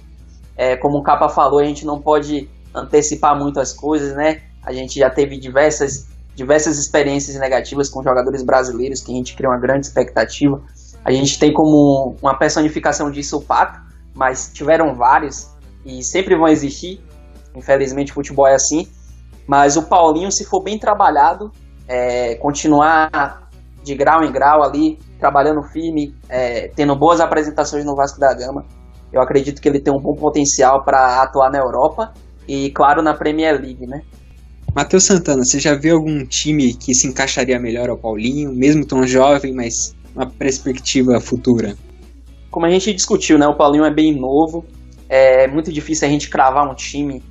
É, 0.56 0.76
como 0.76 0.98
o 0.98 1.02
Capa 1.02 1.28
falou, 1.28 1.58
a 1.58 1.64
gente 1.64 1.86
não 1.86 2.00
pode 2.00 2.48
antecipar 2.74 3.38
muitas 3.38 3.72
coisas, 3.72 4.14
né? 4.14 4.42
A 4.62 4.72
gente 4.72 4.98
já 4.98 5.08
teve 5.08 5.38
diversas, 5.38 6.06
diversas 6.34 6.78
experiências 6.78 7.36
negativas 7.36 7.88
com 7.88 8.02
jogadores 8.02 8.42
brasileiros 8.42 9.00
que 9.00 9.12
a 9.12 9.14
gente 9.14 9.34
cria 9.34 9.48
uma 9.48 9.58
grande 9.58 9.86
expectativa. 9.86 10.60
A 11.06 11.12
gente 11.12 11.38
tem 11.38 11.52
como 11.52 12.16
uma 12.20 12.36
personificação 12.36 13.12
disso 13.12 13.36
o 13.36 13.40
Pato, 13.40 13.80
mas 14.12 14.50
tiveram 14.52 14.92
vários 14.92 15.48
e 15.84 16.02
sempre 16.02 16.36
vão 16.36 16.48
existir. 16.48 17.00
Infelizmente, 17.54 18.10
o 18.10 18.14
futebol 18.14 18.44
é 18.44 18.56
assim. 18.56 18.88
Mas 19.46 19.76
o 19.76 19.84
Paulinho, 19.84 20.32
se 20.32 20.44
for 20.44 20.60
bem 20.64 20.80
trabalhado, 20.80 21.52
é, 21.86 22.34
continuar 22.34 23.48
de 23.84 23.94
grau 23.94 24.24
em 24.24 24.32
grau 24.32 24.64
ali, 24.64 24.98
trabalhando 25.20 25.62
firme, 25.62 26.12
é, 26.28 26.72
tendo 26.74 26.96
boas 26.96 27.20
apresentações 27.20 27.84
no 27.84 27.94
Vasco 27.94 28.18
da 28.18 28.34
Gama. 28.34 28.66
Eu 29.12 29.22
acredito 29.22 29.62
que 29.62 29.68
ele 29.68 29.78
tem 29.78 29.94
um 29.94 30.02
bom 30.02 30.16
potencial 30.16 30.84
para 30.84 31.22
atuar 31.22 31.52
na 31.52 31.58
Europa 31.58 32.14
e, 32.48 32.70
claro, 32.72 33.00
na 33.00 33.14
Premier 33.14 33.60
League, 33.60 33.86
né? 33.86 34.00
Matheus 34.74 35.04
Santana, 35.04 35.44
você 35.44 35.60
já 35.60 35.74
viu 35.74 35.96
algum 35.96 36.26
time 36.26 36.74
que 36.74 36.92
se 36.92 37.06
encaixaria 37.06 37.58
melhor 37.58 37.88
ao 37.88 37.96
Paulinho, 37.96 38.52
mesmo 38.52 38.84
tão 38.84 39.06
jovem, 39.06 39.54
mas 39.54 39.95
uma 40.16 40.26
perspectiva 40.26 41.20
futura? 41.20 41.76
Como 42.50 42.64
a 42.64 42.70
gente 42.70 42.92
discutiu, 42.92 43.38
né? 43.38 43.46
O 43.46 43.54
Paulinho 43.54 43.84
é 43.84 43.90
bem 43.90 44.18
novo, 44.18 44.64
é 45.08 45.46
muito 45.46 45.70
difícil 45.70 46.08
a 46.08 46.10
gente 46.10 46.30
cravar 46.30 46.68
um 46.68 46.74
time 46.74 47.22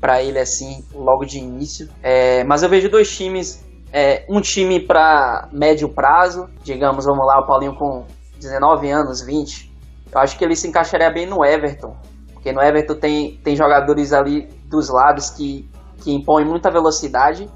para 0.00 0.22
ele 0.22 0.38
assim 0.38 0.84
logo 0.94 1.24
de 1.24 1.38
início. 1.38 1.88
É, 2.00 2.44
mas 2.44 2.62
eu 2.62 2.68
vejo 2.68 2.88
dois 2.88 3.14
times, 3.14 3.64
é, 3.92 4.24
um 4.28 4.40
time 4.40 4.78
para 4.78 5.48
médio 5.52 5.88
prazo, 5.88 6.48
digamos, 6.62 7.04
vamos 7.04 7.26
lá, 7.26 7.40
o 7.40 7.46
Paulinho 7.46 7.74
com 7.74 8.04
19 8.38 8.88
anos, 8.88 9.20
20. 9.20 9.68
Eu 10.12 10.20
acho 10.20 10.38
que 10.38 10.44
ele 10.44 10.54
se 10.54 10.68
encaixaria 10.68 11.10
bem 11.10 11.26
no 11.26 11.44
Everton, 11.44 11.96
porque 12.32 12.52
no 12.52 12.62
Everton 12.62 12.94
tem, 12.94 13.36
tem 13.42 13.56
jogadores 13.56 14.12
ali 14.12 14.48
dos 14.66 14.88
lados 14.88 15.30
que, 15.30 15.68
que 16.02 16.12
impõem 16.12 16.44
muita 16.44 16.70
velocidade 16.70 17.50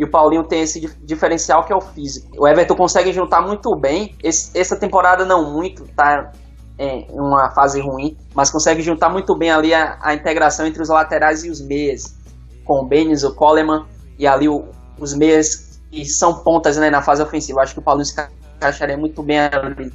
e 0.00 0.04
o 0.04 0.10
Paulinho 0.10 0.42
tem 0.42 0.62
esse 0.62 0.80
diferencial 1.04 1.62
que 1.66 1.70
é 1.74 1.76
o 1.76 1.80
físico. 1.82 2.26
O 2.38 2.48
Everton 2.48 2.74
consegue 2.74 3.12
juntar 3.12 3.42
muito 3.42 3.76
bem. 3.76 4.16
Esse, 4.24 4.58
essa 4.58 4.74
temporada 4.74 5.26
não 5.26 5.52
muito, 5.52 5.84
tá 5.94 6.32
em 6.78 7.06
uma 7.10 7.50
fase 7.50 7.82
ruim, 7.82 8.16
mas 8.34 8.50
consegue 8.50 8.80
juntar 8.80 9.10
muito 9.10 9.36
bem 9.36 9.50
ali 9.50 9.74
a, 9.74 9.98
a 10.00 10.14
integração 10.14 10.66
entre 10.66 10.80
os 10.80 10.88
laterais 10.88 11.44
e 11.44 11.50
os 11.50 11.60
meias, 11.60 12.16
com 12.64 12.80
o 12.80 12.86
Benes, 12.86 13.22
o 13.24 13.34
Coleman 13.34 13.84
e 14.18 14.26
ali 14.26 14.48
o, 14.48 14.64
os 14.98 15.12
meias 15.12 15.78
que 15.90 16.06
são 16.06 16.32
pontas 16.42 16.78
né, 16.78 16.88
na 16.88 17.02
fase 17.02 17.22
ofensiva. 17.22 17.60
Acho 17.60 17.74
que 17.74 17.80
o 17.80 17.82
Paulinho 17.82 18.06
se 18.06 18.14
encaixaria 18.56 18.96
muito 18.96 19.22
bem 19.22 19.38
ali. 19.38 19.92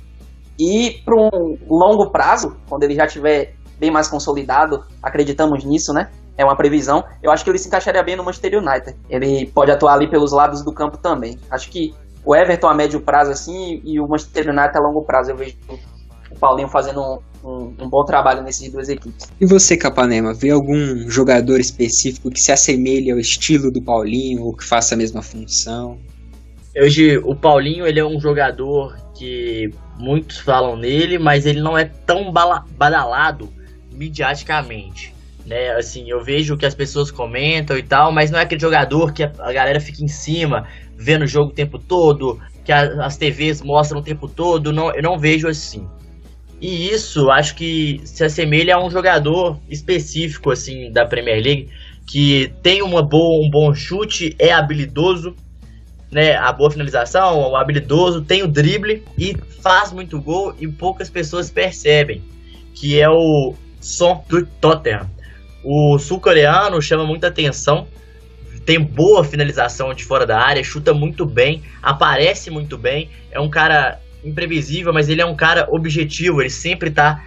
E 0.60 1.02
para 1.04 1.16
um 1.16 1.58
longo 1.68 2.12
prazo, 2.12 2.56
quando 2.70 2.84
ele 2.84 2.94
já 2.94 3.08
tiver 3.08 3.56
bem 3.80 3.90
mais 3.90 4.08
consolidado, 4.08 4.86
acreditamos 5.02 5.66
nisso, 5.66 5.92
né? 5.92 6.12
É 6.38 6.44
uma 6.44 6.56
previsão. 6.56 7.04
Eu 7.24 7.32
acho 7.32 7.44
que 7.44 7.50
ele 7.50 7.58
se 7.58 7.68
encaixaria 7.68 8.04
bem 8.04 8.16
no 8.16 8.24
Manchester 8.24 8.60
United. 8.60 8.96
Ele 9.10 9.46
pode 9.48 9.72
atuar 9.72 9.94
ali 9.94 10.10
pelos 10.10 10.32
lados 10.32 10.64
do 10.64 10.72
campo 10.74 10.98
também. 10.98 11.40
Acho 11.50 11.70
que 11.70 11.94
o 12.26 12.36
Everton 12.36 12.68
a 12.68 12.74
médio 12.74 13.00
prazo, 13.00 13.32
assim, 13.32 13.82
e 13.86 14.00
o 14.00 14.08
Manchester 14.08 14.50
United 14.50 14.78
a 14.78 14.80
longo 14.80 15.04
prazo. 15.04 15.32
Eu 15.32 15.38
vejo 15.38 15.56
o 16.32 16.40
Paulinho 16.40 16.68
fazendo 16.68 17.02
um, 17.02 17.20
um, 17.48 17.74
um, 17.80 17.90
bom 17.90 18.04
trabalho 18.04 18.44
nessas 18.44 18.70
duas 18.70 18.90
equipes. 18.90 19.32
E 19.40 19.46
você, 19.46 19.78
Capanema, 19.78 20.34
vê 20.34 20.50
algum 20.50 21.10
jogador 21.10 21.60
específico 21.60 22.30
que 22.30 22.40
se 22.40 22.52
assemelhe 22.52 23.12
ao 23.12 23.20
estilo 23.20 23.72
do 23.72 23.82
Paulinho 23.82 24.44
ou 24.44 24.56
que 24.56 24.64
faça 24.64 24.96
a 24.96 24.98
mesma 24.98 25.22
função? 25.22 25.98
Hoje, 26.78 27.18
o 27.20 27.34
Paulinho 27.34 27.88
ele 27.88 28.00
é 28.00 28.06
um 28.06 28.20
jogador 28.20 28.98
que 29.18 29.70
muitos 29.98 30.40
falam 30.40 30.76
nele, 30.76 31.18
mas 31.18 31.46
ele 31.46 31.62
não 31.62 31.78
é 31.78 31.86
tão 31.86 32.34
badalado 32.34 33.50
midiaticamente. 33.94 35.15
Né, 35.46 35.70
assim, 35.72 36.10
eu 36.10 36.24
vejo 36.24 36.58
que 36.58 36.66
as 36.66 36.74
pessoas 36.74 37.12
comentam 37.12 37.78
e 37.78 37.84
tal, 37.84 38.12
mas 38.12 38.32
não 38.32 38.40
é 38.40 38.42
aquele 38.42 38.60
jogador 38.60 39.14
que 39.14 39.22
a 39.22 39.54
galera 39.54 39.80
fica 39.80 40.04
em 40.04 40.08
cima, 40.08 40.68
vendo 40.98 41.22
o 41.22 41.28
jogo 41.28 41.52
o 41.52 41.54
tempo 41.54 41.78
todo, 41.78 42.42
que 42.64 42.72
as 42.72 43.16
TVs 43.16 43.62
mostram 43.62 44.00
o 44.00 44.04
tempo 44.04 44.28
todo, 44.28 44.74
não, 44.74 44.92
eu 44.92 45.04
não 45.04 45.20
vejo 45.20 45.48
assim. 45.48 45.88
E 46.60 46.90
isso 46.90 47.30
acho 47.30 47.56
que 47.56 48.02
se 48.06 48.24
assemelha 48.24 48.76
a 48.76 48.84
um 48.84 48.90
jogador 48.90 49.60
específico 49.70 50.50
assim 50.50 50.92
da 50.92 51.06
Premier 51.06 51.44
League 51.44 51.70
que 52.06 52.52
tem 52.62 52.82
uma 52.82 53.02
boa, 53.02 53.46
um 53.46 53.50
bom 53.50 53.74
chute, 53.74 54.36
é 54.38 54.52
habilidoso, 54.52 55.36
né, 56.12 56.36
a 56.36 56.52
boa 56.54 56.72
finalização, 56.72 57.52
o 57.52 57.56
habilidoso, 57.56 58.22
tem 58.22 58.44
o 58.44 58.48
drible 58.48 59.04
e 59.18 59.36
faz 59.62 59.92
muito 59.92 60.22
gol 60.22 60.54
e 60.60 60.68
poucas 60.68 61.10
pessoas 61.10 61.50
percebem, 61.50 62.22
que 62.74 63.00
é 63.00 63.10
o 63.10 63.56
Son 63.82 64.24
do 64.30 64.46
Tottenham. 64.46 65.10
O 65.68 65.98
sul-coreano 65.98 66.80
chama 66.80 67.04
muita 67.04 67.26
atenção, 67.26 67.88
tem 68.68 68.80
boa 68.80 69.24
finalização 69.24 69.92
de 69.96 70.04
fora 70.04 70.24
da 70.24 70.40
área, 70.40 70.64
chuta 70.64 70.94
muito 70.94 71.26
bem, 71.26 71.64
aparece 71.82 72.52
muito 72.52 72.78
bem, 72.78 73.10
é 73.32 73.40
um 73.40 73.50
cara 73.50 74.00
imprevisível, 74.24 74.94
mas 74.94 75.10
ele 75.10 75.24
é 75.24 75.26
um 75.26 75.36
cara 75.36 75.68
objetivo, 75.72 76.40
ele 76.40 76.52
sempre 76.52 76.92
tá 76.92 77.24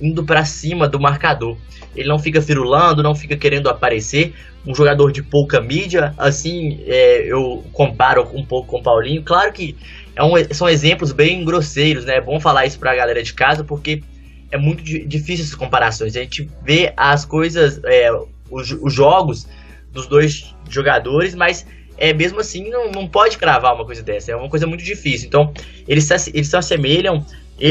indo 0.00 0.24
para 0.24 0.44
cima 0.44 0.88
do 0.88 0.98
marcador. 0.98 1.56
Ele 1.94 2.08
não 2.08 2.18
fica 2.18 2.42
firulando, 2.42 3.02
não 3.02 3.14
fica 3.14 3.36
querendo 3.36 3.68
aparecer. 3.68 4.34
Um 4.66 4.74
jogador 4.74 5.12
de 5.12 5.22
pouca 5.22 5.60
mídia, 5.60 6.14
assim, 6.18 6.80
é, 6.84 7.24
eu 7.26 7.64
comparo 7.72 8.28
um 8.34 8.44
pouco 8.44 8.68
com 8.68 8.78
o 8.78 8.82
Paulinho. 8.82 9.22
Claro 9.22 9.52
que 9.52 9.76
é 10.16 10.22
um, 10.24 10.32
são 10.52 10.68
exemplos 10.68 11.12
bem 11.12 11.44
grosseiros, 11.44 12.04
né? 12.04 12.16
É 12.16 12.20
bom 12.20 12.40
falar 12.40 12.66
isso 12.66 12.78
pra 12.78 12.94
galera 12.94 13.22
de 13.22 13.32
casa, 13.34 13.62
porque 13.62 14.02
é 14.50 14.56
muito 14.56 14.82
difícil 14.82 15.44
essas 15.44 15.54
comparações. 15.54 16.16
A 16.16 16.20
gente 16.20 16.48
vê 16.62 16.92
as 16.96 17.24
coisas, 17.24 17.80
é, 17.84 18.10
os, 18.50 18.70
os 18.70 18.92
jogos 18.92 19.46
dos 19.92 20.06
dois 20.06 20.54
jogadores, 20.68 21.34
mas 21.34 21.66
é, 21.96 22.12
mesmo 22.12 22.40
assim 22.40 22.70
não, 22.70 22.90
não 22.90 23.08
pode 23.08 23.36
cravar 23.36 23.74
uma 23.74 23.84
coisa 23.84 24.02
dessa. 24.02 24.32
É 24.32 24.36
uma 24.36 24.48
coisa 24.48 24.66
muito 24.66 24.84
difícil. 24.84 25.26
Então, 25.26 25.52
eles 25.86 26.04
se, 26.04 26.30
eles 26.30 26.48
se 26.48 26.56
assemelham. 26.56 27.24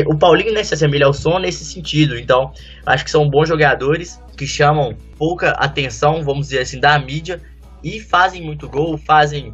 o 0.08 0.18
Paulinho 0.18 0.54
né, 0.54 0.64
se 0.64 0.74
assemelha 0.74 1.06
ao 1.06 1.14
som 1.14 1.40
nesse 1.40 1.66
sentido. 1.66 2.18
Então, 2.18 2.52
acho 2.86 3.04
que 3.04 3.12
são 3.12 3.30
bons 3.30 3.48
jogadores 3.48 4.22
que 4.36 4.46
chamam 4.46 4.96
pouca 5.18 5.52
atenção, 5.52 6.22
vamos 6.24 6.48
dizer 6.48 6.60
assim, 6.60 6.80
da 6.80 6.98
mídia 7.00 7.42
e 7.84 8.00
fazem 8.00 8.42
muito 8.42 8.68
gol, 8.68 8.98
fazem 8.98 9.54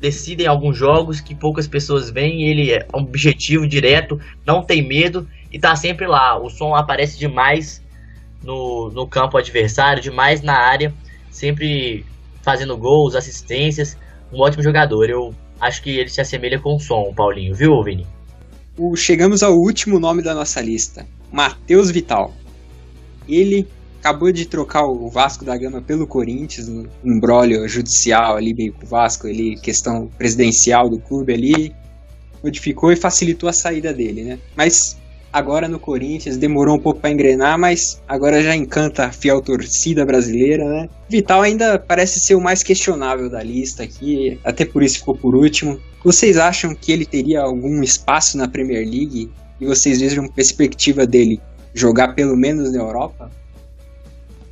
decidem 0.00 0.46
alguns 0.46 0.78
jogos 0.78 1.20
que 1.20 1.34
poucas 1.34 1.68
pessoas 1.68 2.10
veem. 2.10 2.48
Ele 2.48 2.72
é 2.72 2.86
objetivo 2.92 3.66
direto, 3.66 4.18
não 4.46 4.62
tem 4.62 4.86
medo 4.86 5.28
e 5.50 5.58
tá 5.58 5.74
sempre 5.76 6.06
lá. 6.06 6.38
O 6.38 6.48
som 6.48 6.74
aparece 6.74 7.18
demais 7.18 7.82
no, 8.42 8.90
no 8.90 9.06
campo 9.06 9.36
adversário, 9.36 10.02
demais 10.02 10.42
na 10.42 10.56
área, 10.56 10.94
sempre 11.30 12.04
fazendo 12.42 12.76
gols, 12.76 13.14
assistências 13.14 13.96
um 14.32 14.40
ótimo 14.40 14.62
jogador. 14.62 15.08
Eu 15.08 15.34
acho 15.60 15.82
que 15.82 15.90
ele 15.90 16.08
se 16.08 16.20
assemelha 16.20 16.58
com 16.58 16.76
o 16.76 16.80
som, 16.80 17.12
Paulinho, 17.14 17.54
viu, 17.54 17.82
Vini? 17.82 18.06
Chegamos 18.96 19.42
ao 19.42 19.54
último 19.54 20.00
nome 20.00 20.22
da 20.22 20.34
nossa 20.34 20.60
lista, 20.60 21.06
Matheus 21.30 21.90
Vital. 21.90 22.32
Ele 23.28 23.68
acabou 23.98 24.32
de 24.32 24.46
trocar 24.46 24.86
o 24.86 25.08
Vasco 25.10 25.44
da 25.44 25.56
Gama 25.56 25.82
pelo 25.82 26.06
Corinthians, 26.06 26.68
um 26.68 26.86
embrólio 27.04 27.68
judicial 27.68 28.36
ali 28.36 28.54
meio 28.54 28.72
com 28.72 28.86
o 28.86 28.88
Vasco, 28.88 29.26
ali, 29.26 29.56
questão 29.56 30.08
presidencial 30.16 30.88
do 30.88 30.98
clube 30.98 31.34
ali, 31.34 31.74
modificou 32.42 32.90
e 32.90 32.96
facilitou 32.96 33.48
a 33.48 33.52
saída 33.52 33.92
dele, 33.92 34.24
né? 34.24 34.38
Mas 34.56 34.96
agora 35.32 35.68
no 35.68 35.78
Corinthians, 35.78 36.36
demorou 36.36 36.76
um 36.76 36.78
pouco 36.78 37.00
para 37.00 37.10
engrenar, 37.10 37.58
mas 37.58 38.00
agora 38.08 38.42
já 38.42 38.54
encanta 38.54 39.06
a 39.06 39.12
fiel 39.12 39.40
torcida 39.40 40.04
brasileira, 40.04 40.64
né? 40.64 40.88
Vital 41.08 41.42
ainda 41.42 41.78
parece 41.78 42.20
ser 42.20 42.34
o 42.34 42.40
mais 42.40 42.62
questionável 42.62 43.30
da 43.30 43.42
lista 43.42 43.82
aqui, 43.82 44.38
até 44.44 44.64
por 44.64 44.82
isso 44.82 44.98
ficou 44.98 45.14
por 45.14 45.34
último. 45.34 45.78
Vocês 46.04 46.36
acham 46.36 46.74
que 46.74 46.92
ele 46.92 47.04
teria 47.04 47.42
algum 47.42 47.82
espaço 47.82 48.36
na 48.36 48.48
Premier 48.48 48.84
League? 48.84 49.30
E 49.60 49.66
vocês 49.66 50.00
vejam 50.00 50.26
perspectiva 50.26 51.06
dele 51.06 51.40
jogar 51.74 52.14
pelo 52.14 52.36
menos 52.36 52.72
na 52.72 52.78
Europa? 52.78 53.30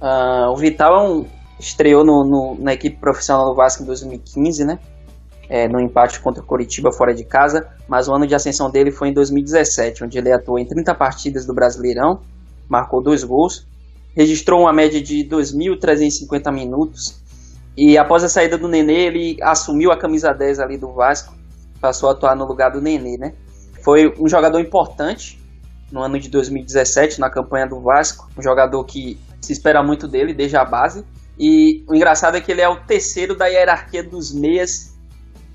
Uh, 0.01 0.53
o 0.53 0.57
Vital 0.57 0.95
é 0.95 1.09
um, 1.09 1.27
estreou 1.59 2.05
no, 2.05 2.25
no, 2.25 2.57
na 2.63 2.75
equipe 2.75 2.97
profissional 2.99 3.49
do 3.49 3.55
Vasco 3.55 3.83
em 3.83 3.87
2015, 3.87 4.65
né? 4.65 4.79
É, 5.49 5.67
no 5.67 5.81
empate 5.81 6.21
contra 6.21 6.43
o 6.43 6.47
Coritiba 6.47 6.93
fora 6.93 7.15
de 7.15 7.25
casa, 7.25 7.67
mas 7.89 8.09
o 8.09 8.15
ano 8.15 8.27
de 8.27 8.35
ascensão 8.35 8.71
dele 8.71 8.91
foi 8.91 9.09
em 9.09 9.13
2017, 9.15 10.05
onde 10.05 10.19
ele 10.19 10.33
atuou 10.33 10.59
em 10.59 10.67
30 10.67 10.95
partidas 10.95 11.47
do 11.47 11.55
Brasileirão, 11.55 12.21
marcou 12.69 13.03
dois 13.03 13.25
gols, 13.25 13.67
registrou 14.15 14.61
uma 14.63 14.73
média 14.73 15.01
de 15.01 15.27
2.350 15.27 16.53
minutos, 16.53 17.23
e 17.77 17.97
após 17.97 18.25
a 18.25 18.29
saída 18.29 18.59
do 18.59 18.67
Nenê, 18.67 19.07
ele 19.07 19.37
assumiu 19.41 19.93
a 19.93 19.97
camisa 19.97 20.33
10 20.33 20.59
ali 20.59 20.77
do 20.77 20.93
Vasco, 20.93 21.33
passou 21.81 22.09
a 22.09 22.13
atuar 22.13 22.35
no 22.35 22.45
lugar 22.45 22.73
do 22.73 22.81
Nenê, 22.81 23.17
né? 23.17 23.35
Foi 23.85 24.13
um 24.19 24.29
jogador 24.29 24.59
importante 24.59 25.41
no 25.93 26.03
ano 26.03 26.19
de 26.19 26.29
2017 26.29 27.21
na 27.21 27.31
campanha 27.31 27.67
do 27.69 27.81
Vasco, 27.81 28.29
um 28.37 28.43
jogador 28.43 28.85
que 28.85 29.17
se 29.41 29.53
espera 29.53 29.81
muito 29.81 30.09
dele 30.09 30.35
desde 30.35 30.57
a 30.57 30.65
base. 30.65 31.05
E 31.39 31.85
o 31.89 31.95
engraçado 31.95 32.37
é 32.37 32.41
que 32.41 32.51
ele 32.51 32.61
é 32.61 32.69
o 32.69 32.85
terceiro 32.85 33.37
da 33.37 33.47
hierarquia 33.47 34.03
dos 34.03 34.35
meias 34.35 34.98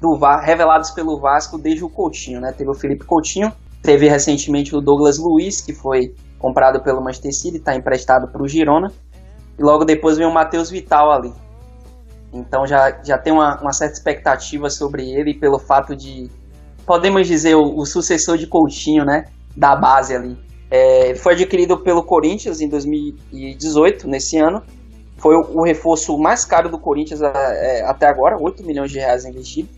do 0.04 0.20
revelados 0.42 0.92
pelo 0.92 1.18
Vasco 1.18 1.58
desde 1.58 1.86
o 1.86 1.89
Coutinho, 1.89 2.42
né? 2.42 2.52
Teve 2.52 2.70
o 2.70 2.74
Felipe 2.74 3.06
Coutinho, 3.06 3.54
teve 3.82 4.10
recentemente 4.10 4.76
o 4.76 4.82
Douglas 4.82 5.18
Luiz, 5.18 5.62
que 5.62 5.74
foi 5.74 6.13
comprado 6.38 6.84
pelo 6.84 7.02
Manchester 7.02 7.34
City, 7.34 7.58
está 7.58 7.74
emprestado 7.74 8.30
para 8.30 8.44
o 8.44 8.48
Girona, 8.48 8.92
e 9.58 9.63
logo 9.63 9.86
depois 9.86 10.18
vem 10.18 10.28
o 10.28 10.34
Matheus 10.34 10.70
Vital 10.70 11.10
ali. 11.10 11.32
Então 12.34 12.68
já, 12.68 13.02
já 13.02 13.18
tem 13.18 13.32
uma, 13.32 13.62
uma, 13.62 13.72
certa 13.72 13.94
expectativa 13.94 14.70
sobre 14.70 15.10
ele 15.10 15.34
pelo 15.36 15.58
fato 15.58 15.96
de, 15.96 16.30
podemos 16.86 17.26
dizer, 17.26 17.56
o, 17.56 17.78
o 17.78 17.86
sucessor 17.86 18.38
de 18.38 18.46
Coutinho, 18.46 19.06
né? 19.06 19.28
Da 19.56 19.74
base 19.74 20.13
ali. 20.13 20.38
É, 20.70 21.16
foi 21.16 21.32
adquirido 21.32 21.82
pelo 21.82 22.04
Corinthians 22.04 22.60
em 22.60 22.68
2018, 22.68 24.06
nesse 24.06 24.38
ano. 24.38 24.62
Foi 25.16 25.34
o, 25.36 25.60
o 25.60 25.63
reforço 25.63 26.18
mais 26.18 26.44
caro 26.44 26.68
do 26.68 26.78
Corinthians 26.78 27.22
é, 27.22 27.86
até 27.86 28.06
agora, 28.06 28.36
8 28.38 28.66
milhões 28.66 28.92
de 28.92 29.00
reais 29.00 29.24
investido 29.24 29.70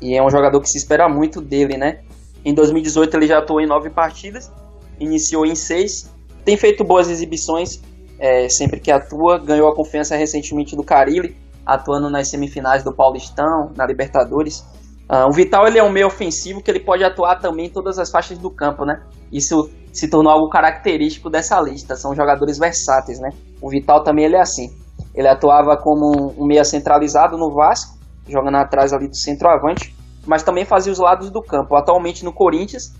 E 0.00 0.16
é 0.16 0.22
um 0.22 0.30
jogador 0.30 0.60
que 0.60 0.68
se 0.68 0.78
espera 0.78 1.08
muito 1.08 1.40
dele, 1.40 1.76
né? 1.76 2.00
Em 2.44 2.54
2018 2.54 3.16
ele 3.16 3.26
já 3.26 3.38
atuou 3.38 3.60
em 3.60 3.66
nove 3.66 3.90
partidas, 3.90 4.52
iniciou 5.00 5.44
em 5.44 5.54
seis, 5.54 6.10
tem 6.44 6.56
feito 6.56 6.84
boas 6.84 7.08
exibições 7.08 7.80
é, 8.18 8.48
sempre 8.48 8.80
que 8.80 8.90
atua, 8.90 9.38
ganhou 9.38 9.68
a 9.68 9.74
confiança 9.74 10.16
recentemente 10.16 10.76
do 10.76 10.82
Carilli, 10.82 11.36
atuando 11.64 12.08
nas 12.08 12.28
semifinais 12.28 12.82
do 12.84 12.92
Paulistão, 12.92 13.72
na 13.76 13.86
Libertadores. 13.86 14.64
Uh, 15.08 15.28
o 15.28 15.32
Vital 15.32 15.66
ele 15.66 15.78
é 15.78 15.82
um 15.82 15.90
meio 15.90 16.06
ofensivo 16.06 16.62
que 16.62 16.70
ele 16.70 16.80
pode 16.80 17.04
atuar 17.04 17.36
também 17.36 17.66
em 17.66 17.70
todas 17.70 17.98
as 17.98 18.10
faixas 18.10 18.38
do 18.38 18.50
campo, 18.50 18.84
né? 18.84 19.02
Isso 19.30 19.70
se 19.92 20.08
tornou 20.08 20.32
algo 20.32 20.48
característico 20.48 21.30
dessa 21.30 21.60
lista. 21.60 21.96
São 21.96 22.14
jogadores 22.14 22.58
versáteis, 22.58 23.20
né? 23.20 23.30
O 23.60 23.68
Vital 23.68 24.02
também 24.02 24.24
ele 24.24 24.36
é 24.36 24.40
assim. 24.40 24.74
Ele 25.14 25.28
atuava 25.28 25.76
como 25.76 26.34
um 26.36 26.46
meia 26.46 26.64
centralizado 26.64 27.36
no 27.36 27.52
Vasco, 27.52 27.95
jogando 28.28 28.56
atrás 28.56 28.92
ali 28.92 29.08
do 29.08 29.16
centroavante, 29.16 29.94
mas 30.26 30.42
também 30.42 30.64
fazia 30.64 30.92
os 30.92 30.98
lados 30.98 31.30
do 31.30 31.42
campo. 31.42 31.76
Atualmente 31.76 32.24
no 32.24 32.32
Corinthians, 32.32 32.94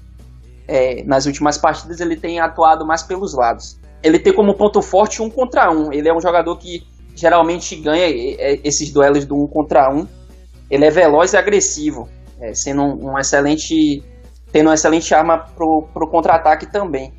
é, 0.69 1.03
nas 1.05 1.27
últimas 1.27 1.59
partidas 1.59 2.01
ele 2.01 2.17
tem 2.17 2.41
atuado 2.41 2.87
mais 2.87 3.03
pelos 3.03 3.35
lados. 3.35 3.79
Ele 4.03 4.19
tem 4.19 4.33
como 4.33 4.55
ponto 4.55 4.81
forte 4.83 5.23
um 5.23 5.31
contra 5.31 5.71
um. 5.71 5.93
Ele 5.93 6.09
é 6.09 6.15
um 6.15 6.21
jogador 6.21 6.57
que 6.57 6.87
geralmente 7.15 7.75
ganha 7.77 8.05
é, 8.05 8.61
esses 8.63 8.91
duelos 8.91 9.25
do 9.25 9.37
um 9.37 9.47
contra 9.47 9.93
um. 9.93 10.07
Ele 10.71 10.85
é 10.85 10.91
veloz 10.91 11.33
e 11.33 11.37
agressivo, 11.37 12.09
é, 12.41 12.53
sendo 12.55 12.83
um, 12.83 13.13
um, 13.13 13.19
excelente, 13.19 14.03
tendo 14.53 14.69
uma 14.69 14.75
excelente 14.75 15.15
arma 15.15 15.39
pro, 15.39 15.89
pro 15.93 16.09
contra-ataque 16.09 16.67
também. 16.67 17.13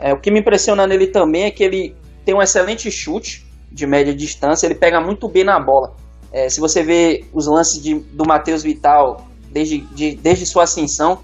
É, 0.00 0.12
o 0.12 0.20
que 0.20 0.30
me 0.30 0.40
impressiona 0.40 0.86
nele 0.86 1.08
também 1.08 1.44
é 1.44 1.50
que 1.50 1.62
ele 1.62 1.96
tem 2.24 2.34
um 2.34 2.42
excelente 2.42 2.90
chute 2.90 3.46
de 3.70 3.86
média 3.86 4.14
distância, 4.14 4.66
ele 4.66 4.74
pega 4.74 5.00
muito 5.00 5.28
bem 5.28 5.44
na 5.44 5.58
bola. 5.58 5.94
É, 6.32 6.48
se 6.48 6.60
você 6.60 6.82
vê 6.82 7.24
os 7.32 7.46
lances 7.46 7.82
de, 7.82 7.94
do 7.94 8.24
Matheus 8.26 8.62
Vital 8.62 9.26
desde, 9.50 9.78
de, 9.94 10.16
desde 10.16 10.44
sua 10.46 10.64
ascensão, 10.64 11.18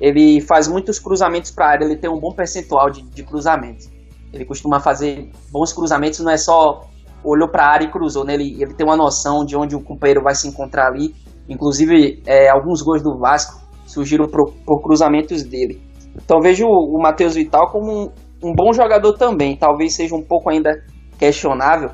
ele 0.00 0.40
faz 0.40 0.68
muitos 0.68 0.98
cruzamentos 0.98 1.50
para 1.50 1.66
a 1.66 1.70
área, 1.70 1.84
ele 1.84 1.96
tem 1.96 2.10
um 2.10 2.18
bom 2.18 2.32
percentual 2.34 2.90
de, 2.90 3.02
de 3.02 3.22
cruzamentos. 3.22 3.88
Ele 4.32 4.44
costuma 4.44 4.80
fazer 4.80 5.30
bons 5.50 5.72
cruzamentos, 5.72 6.20
não 6.20 6.32
é 6.32 6.36
só 6.36 6.82
olhou 7.22 7.48
para 7.48 7.64
a 7.64 7.72
área 7.72 7.84
e 7.86 7.90
cruzou, 7.90 8.24
né? 8.24 8.34
Ele, 8.34 8.60
ele 8.60 8.74
tem 8.74 8.86
uma 8.86 8.96
noção 8.96 9.44
de 9.44 9.56
onde 9.56 9.74
o 9.74 9.80
companheiro 9.80 10.22
vai 10.22 10.34
se 10.34 10.46
encontrar 10.46 10.88
ali. 10.88 11.14
Inclusive, 11.48 12.22
é, 12.26 12.50
alguns 12.50 12.82
gols 12.82 13.02
do 13.02 13.18
Vasco 13.18 13.60
surgiram 13.86 14.26
por, 14.26 14.52
por 14.66 14.82
cruzamentos 14.82 15.42
dele. 15.42 15.80
Então 16.14 16.40
vejo 16.40 16.66
o, 16.66 16.96
o 16.96 17.02
Matheus 17.02 17.34
Vital 17.34 17.70
como 17.70 17.90
um, 17.90 18.10
um 18.42 18.54
bom 18.54 18.72
jogador 18.72 19.14
também. 19.14 19.56
Talvez 19.56 19.94
seja 19.94 20.14
um 20.14 20.22
pouco 20.22 20.50
ainda 20.50 20.70
questionável, 21.18 21.90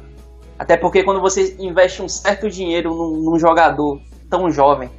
até 0.61 0.77
porque 0.77 1.03
quando 1.03 1.23
você 1.23 1.57
investe 1.59 2.03
um 2.03 2.09
certo 2.09 2.51
dinheiro 2.51 2.95
num, 2.95 3.17
num 3.17 3.39
jogador 3.39 3.99
tão 4.29 4.51
jovem, 4.51 4.91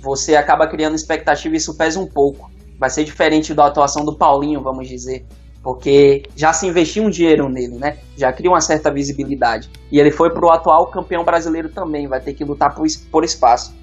você 0.00 0.34
acaba 0.34 0.66
criando 0.66 0.94
expectativa 0.94 1.54
e 1.54 1.58
isso 1.58 1.76
pesa 1.76 2.00
um 2.00 2.06
pouco. 2.06 2.50
Vai 2.78 2.88
ser 2.88 3.04
diferente 3.04 3.52
da 3.52 3.66
atuação 3.66 4.02
do 4.02 4.16
Paulinho, 4.16 4.62
vamos 4.62 4.88
dizer. 4.88 5.26
Porque 5.62 6.22
já 6.34 6.54
se 6.54 6.66
investiu 6.66 7.02
um 7.02 7.10
dinheiro 7.10 7.50
nele, 7.50 7.74
né? 7.74 7.98
Já 8.16 8.32
cria 8.32 8.48
uma 8.48 8.62
certa 8.62 8.90
visibilidade. 8.90 9.68
E 9.92 10.00
ele 10.00 10.10
foi 10.10 10.30
pro 10.30 10.48
atual 10.48 10.86
campeão 10.86 11.22
brasileiro 11.22 11.68
também, 11.68 12.08
vai 12.08 12.22
ter 12.22 12.32
que 12.32 12.42
lutar 12.42 12.74
por, 12.74 12.86
por 13.10 13.24
espaço. 13.24 13.76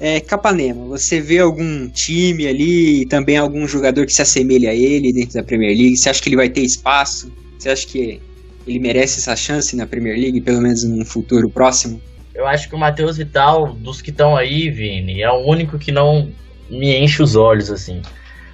É, 0.00 0.18
Capanema, 0.18 0.86
você 0.86 1.20
vê 1.20 1.38
algum 1.38 1.88
time 1.88 2.48
ali, 2.48 3.06
também 3.06 3.36
algum 3.36 3.64
jogador 3.68 4.06
que 4.06 4.12
se 4.12 4.22
assemelha 4.22 4.70
a 4.70 4.74
ele 4.74 5.12
dentro 5.12 5.34
da 5.34 5.44
Premier 5.44 5.70
League? 5.78 5.96
Você 5.96 6.10
acha 6.10 6.20
que 6.20 6.28
ele 6.28 6.34
vai 6.34 6.48
ter 6.50 6.62
espaço? 6.62 7.30
Você 7.56 7.70
acha 7.70 7.86
que 7.86 8.20
ele 8.66 8.78
merece 8.78 9.20
essa 9.20 9.36
chance 9.36 9.74
na 9.76 9.86
Premier 9.86 10.16
League, 10.16 10.40
pelo 10.40 10.60
menos 10.60 10.84
num 10.84 11.04
futuro 11.04 11.48
próximo? 11.50 12.00
Eu 12.34 12.46
acho 12.46 12.68
que 12.68 12.74
o 12.74 12.78
Matheus 12.78 13.16
Vital, 13.16 13.74
dos 13.74 14.00
que 14.00 14.10
estão 14.10 14.36
aí, 14.36 14.70
Vini, 14.70 15.22
é 15.22 15.30
o 15.30 15.46
único 15.46 15.78
que 15.78 15.92
não 15.92 16.30
me 16.70 16.96
enche 16.96 17.22
os 17.22 17.36
olhos, 17.36 17.70
assim. 17.70 18.00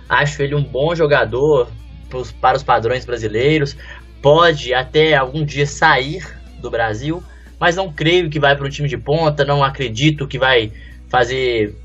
Acho 0.09 0.43
ele 0.43 0.55
um 0.55 0.65
bom 0.65 0.95
jogador 0.95 1.69
para 2.41 2.57
os 2.57 2.63
padrões 2.63 3.05
brasileiros, 3.05 3.77
pode 4.23 4.75
até 4.75 5.15
algum 5.15 5.45
dia 5.45 5.67
sair 5.67 6.27
do 6.61 6.71
Brasil, 6.71 7.23
mas 7.61 7.77
não 7.77 7.93
creio 7.93 8.31
que 8.31 8.41
vai 8.41 8.57
para 8.57 8.67
um 8.67 8.71
time 8.71 8.89
de 8.89 8.97
ponta, 8.97 9.45
não 9.45 9.63
acredito 9.63 10.27
que 10.27 10.39
vai 10.39 10.73
fazer 11.09 11.77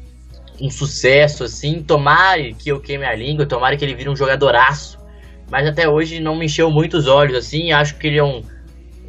um 0.59 0.69
sucesso 0.69 1.43
assim. 1.43 1.83
Tomare 1.83 2.53
que 2.53 2.69
eu 2.69 2.79
queime 2.79 3.05
a 3.05 3.15
língua, 3.15 3.45
tomare 3.45 3.77
que 3.77 3.83
ele 3.83 3.95
vire 3.95 4.09
um 4.09 4.15
jogadoraço 4.15 5.02
mas 5.49 5.67
até 5.67 5.87
hoje 5.87 6.19
não 6.19 6.35
me 6.35 6.45
encheu 6.45 6.69
muito 6.71 6.97
os 6.97 7.07
olhos, 7.07 7.35
assim, 7.35 7.71
acho 7.71 7.95
que 7.97 8.07
ele 8.07 8.17
é 8.17 8.23
um, 8.23 8.41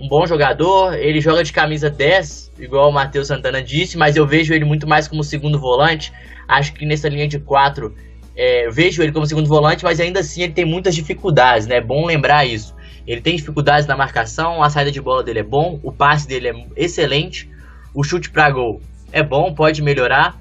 um 0.01 0.09
bom 0.09 0.27
jogador, 0.27 0.95
ele 0.95 1.21
joga 1.21 1.43
de 1.43 1.53
camisa 1.53 1.89
10, 1.91 2.53
igual 2.59 2.91
o 2.91 2.93
Matheus 2.93 3.29
Santana 3.29 3.63
disse, 3.63 3.97
mas 3.97 4.17
eu 4.17 4.27
vejo 4.27 4.53
ele 4.53 4.65
muito 4.65 4.87
mais 4.87 5.09
como 5.09 5.23
segundo 5.23 5.59
volante, 5.59 6.13
acho 6.47 6.73
que 6.75 6.85
nessa 6.85 7.09
linha 7.09 7.29
de 7.29 7.39
4, 7.39 7.95
é, 8.37 8.69
vejo 8.71 9.03
ele 9.03 9.13
como 9.13 9.27
segundo 9.27 9.49
volante, 9.49 9.85
mas 9.85 10.01
ainda 10.01 10.21
assim 10.21 10.43
ele 10.43 10.53
tem 10.53 10.65
muitas 10.65 10.95
dificuldades, 10.95 11.67
né, 11.67 11.77
é 11.77 11.81
bom 11.81 12.07
lembrar 12.07 12.45
isso. 12.45 12.75
Ele 13.07 13.21
tem 13.21 13.37
dificuldades 13.37 13.87
na 13.87 13.97
marcação, 13.97 14.63
a 14.63 14.71
saída 14.71 14.91
de 14.91 15.01
bola 15.01 15.23
dele 15.23 15.41
é 15.41 15.43
bom, 15.43 15.79
o 15.83 15.93
passe 15.93 16.27
dele 16.27 16.49
é 16.49 16.67
excelente, 16.75 17.51
o 17.93 18.03
chute 18.03 18.31
para 18.31 18.51
gol 18.51 18.81
é 19.15 19.23
bom, 19.23 19.55
pode 19.55 19.81
melhorar. 19.81 20.37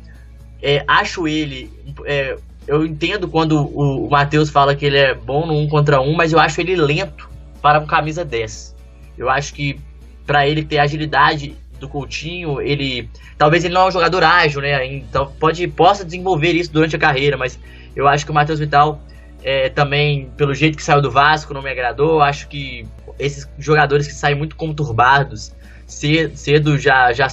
É, 0.61 0.83
acho 0.87 1.27
ele 1.27 1.69
é, 2.05 2.35
eu 2.67 2.85
entendo 2.85 3.27
quando 3.27 3.59
o, 3.59 4.09
Matheus 4.09 4.49
fala 4.49 4.75
que 4.75 4.85
ele 4.85 4.97
é 4.97 5.13
bom 5.13 5.45
no 5.45 5.57
1 5.59 5.69
contra 5.69 6.01
1, 6.01 6.13
mas 6.13 6.31
eu 6.31 6.39
acho 6.39 6.59
ele 6.61 6.75
lento 6.75 7.29
para 7.61 7.79
um 7.79 7.85
camisa 7.85 8.23
10. 8.23 8.75
Eu 9.17 9.29
acho 9.29 9.53
que 9.53 9.79
para 10.25 10.47
ele 10.47 10.63
ter 10.63 10.79
agilidade 10.79 11.55
do 11.79 11.89
Coutinho, 11.89 12.61
ele 12.61 13.09
talvez 13.37 13.65
ele 13.65 13.73
não 13.73 13.81
é 13.81 13.87
um 13.87 13.91
jogador 13.91 14.23
ágil, 14.23 14.61
né? 14.61 14.85
Então 14.85 15.31
pode 15.39 15.67
possa 15.67 16.05
desenvolver 16.05 16.53
isso 16.53 16.71
durante 16.71 16.95
a 16.95 16.99
carreira, 16.99 17.37
mas 17.37 17.59
eu 17.95 18.07
acho 18.07 18.25
que 18.25 18.31
o 18.31 18.33
Matheus 18.33 18.59
Vital 18.59 19.01
é, 19.43 19.69
também 19.69 20.29
pelo 20.37 20.55
jeito 20.55 20.77
que 20.77 20.83
saiu 20.83 21.01
do 21.01 21.11
Vasco 21.11 21.53
não 21.53 21.61
me 21.61 21.69
agradou. 21.69 22.21
Acho 22.21 22.47
que 22.47 22.85
esses 23.19 23.47
jogadores 23.59 24.07
que 24.07 24.13
saem 24.13 24.35
muito 24.35 24.55
conturbados 24.55 25.51
cedo 25.85 26.77
já 26.77 27.11
já 27.11 27.27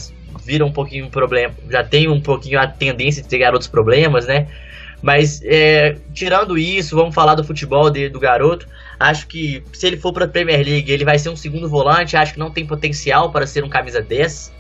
viram 0.44 0.66
um 0.66 0.72
pouquinho 0.72 1.08
problema, 1.08 1.54
já 1.70 1.84
tem 1.84 2.08
um 2.08 2.20
pouquinho 2.20 2.58
a 2.60 2.66
tendência 2.66 3.22
de 3.22 3.28
ter 3.28 3.38
garotos 3.38 3.68
problemas, 3.68 4.26
né? 4.26 4.48
Mas 5.02 5.40
é, 5.44 5.96
tirando 6.12 6.58
isso, 6.58 6.94
vamos 6.94 7.14
falar 7.14 7.34
do 7.34 7.44
futebol 7.44 7.90
de, 7.90 8.08
do 8.08 8.20
garoto. 8.20 8.66
Acho 8.98 9.26
que 9.26 9.62
se 9.72 9.86
ele 9.86 9.96
for 9.96 10.12
para 10.12 10.26
a 10.26 10.28
Premier 10.28 10.64
League, 10.64 10.92
ele 10.92 11.04
vai 11.04 11.18
ser 11.18 11.30
um 11.30 11.36
segundo 11.36 11.68
volante. 11.68 12.16
Acho 12.16 12.34
que 12.34 12.38
não 12.38 12.50
tem 12.50 12.66
potencial 12.66 13.30
para 13.30 13.46
ser 13.46 13.64
um 13.64 13.68
camisa 13.68 14.02
10. 14.02 14.52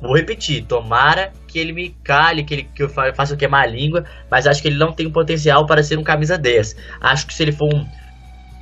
Vou 0.00 0.16
repetir, 0.16 0.64
tomara 0.64 1.32
que 1.46 1.58
ele 1.58 1.72
me 1.72 1.90
cale, 2.04 2.44
que, 2.44 2.54
ele, 2.54 2.62
que 2.74 2.82
eu 2.82 2.88
faça 2.88 3.36
queimar 3.36 3.64
a 3.64 3.66
língua, 3.66 4.04
mas 4.30 4.46
acho 4.46 4.62
que 4.62 4.68
ele 4.68 4.78
não 4.78 4.92
tem 4.92 5.10
potencial 5.10 5.66
para 5.66 5.82
ser 5.82 5.98
um 5.98 6.04
camisa 6.04 6.38
10. 6.38 6.76
Acho 7.00 7.26
que 7.26 7.34
se 7.34 7.42
ele 7.42 7.50
for 7.50 7.72
um, 7.72 7.84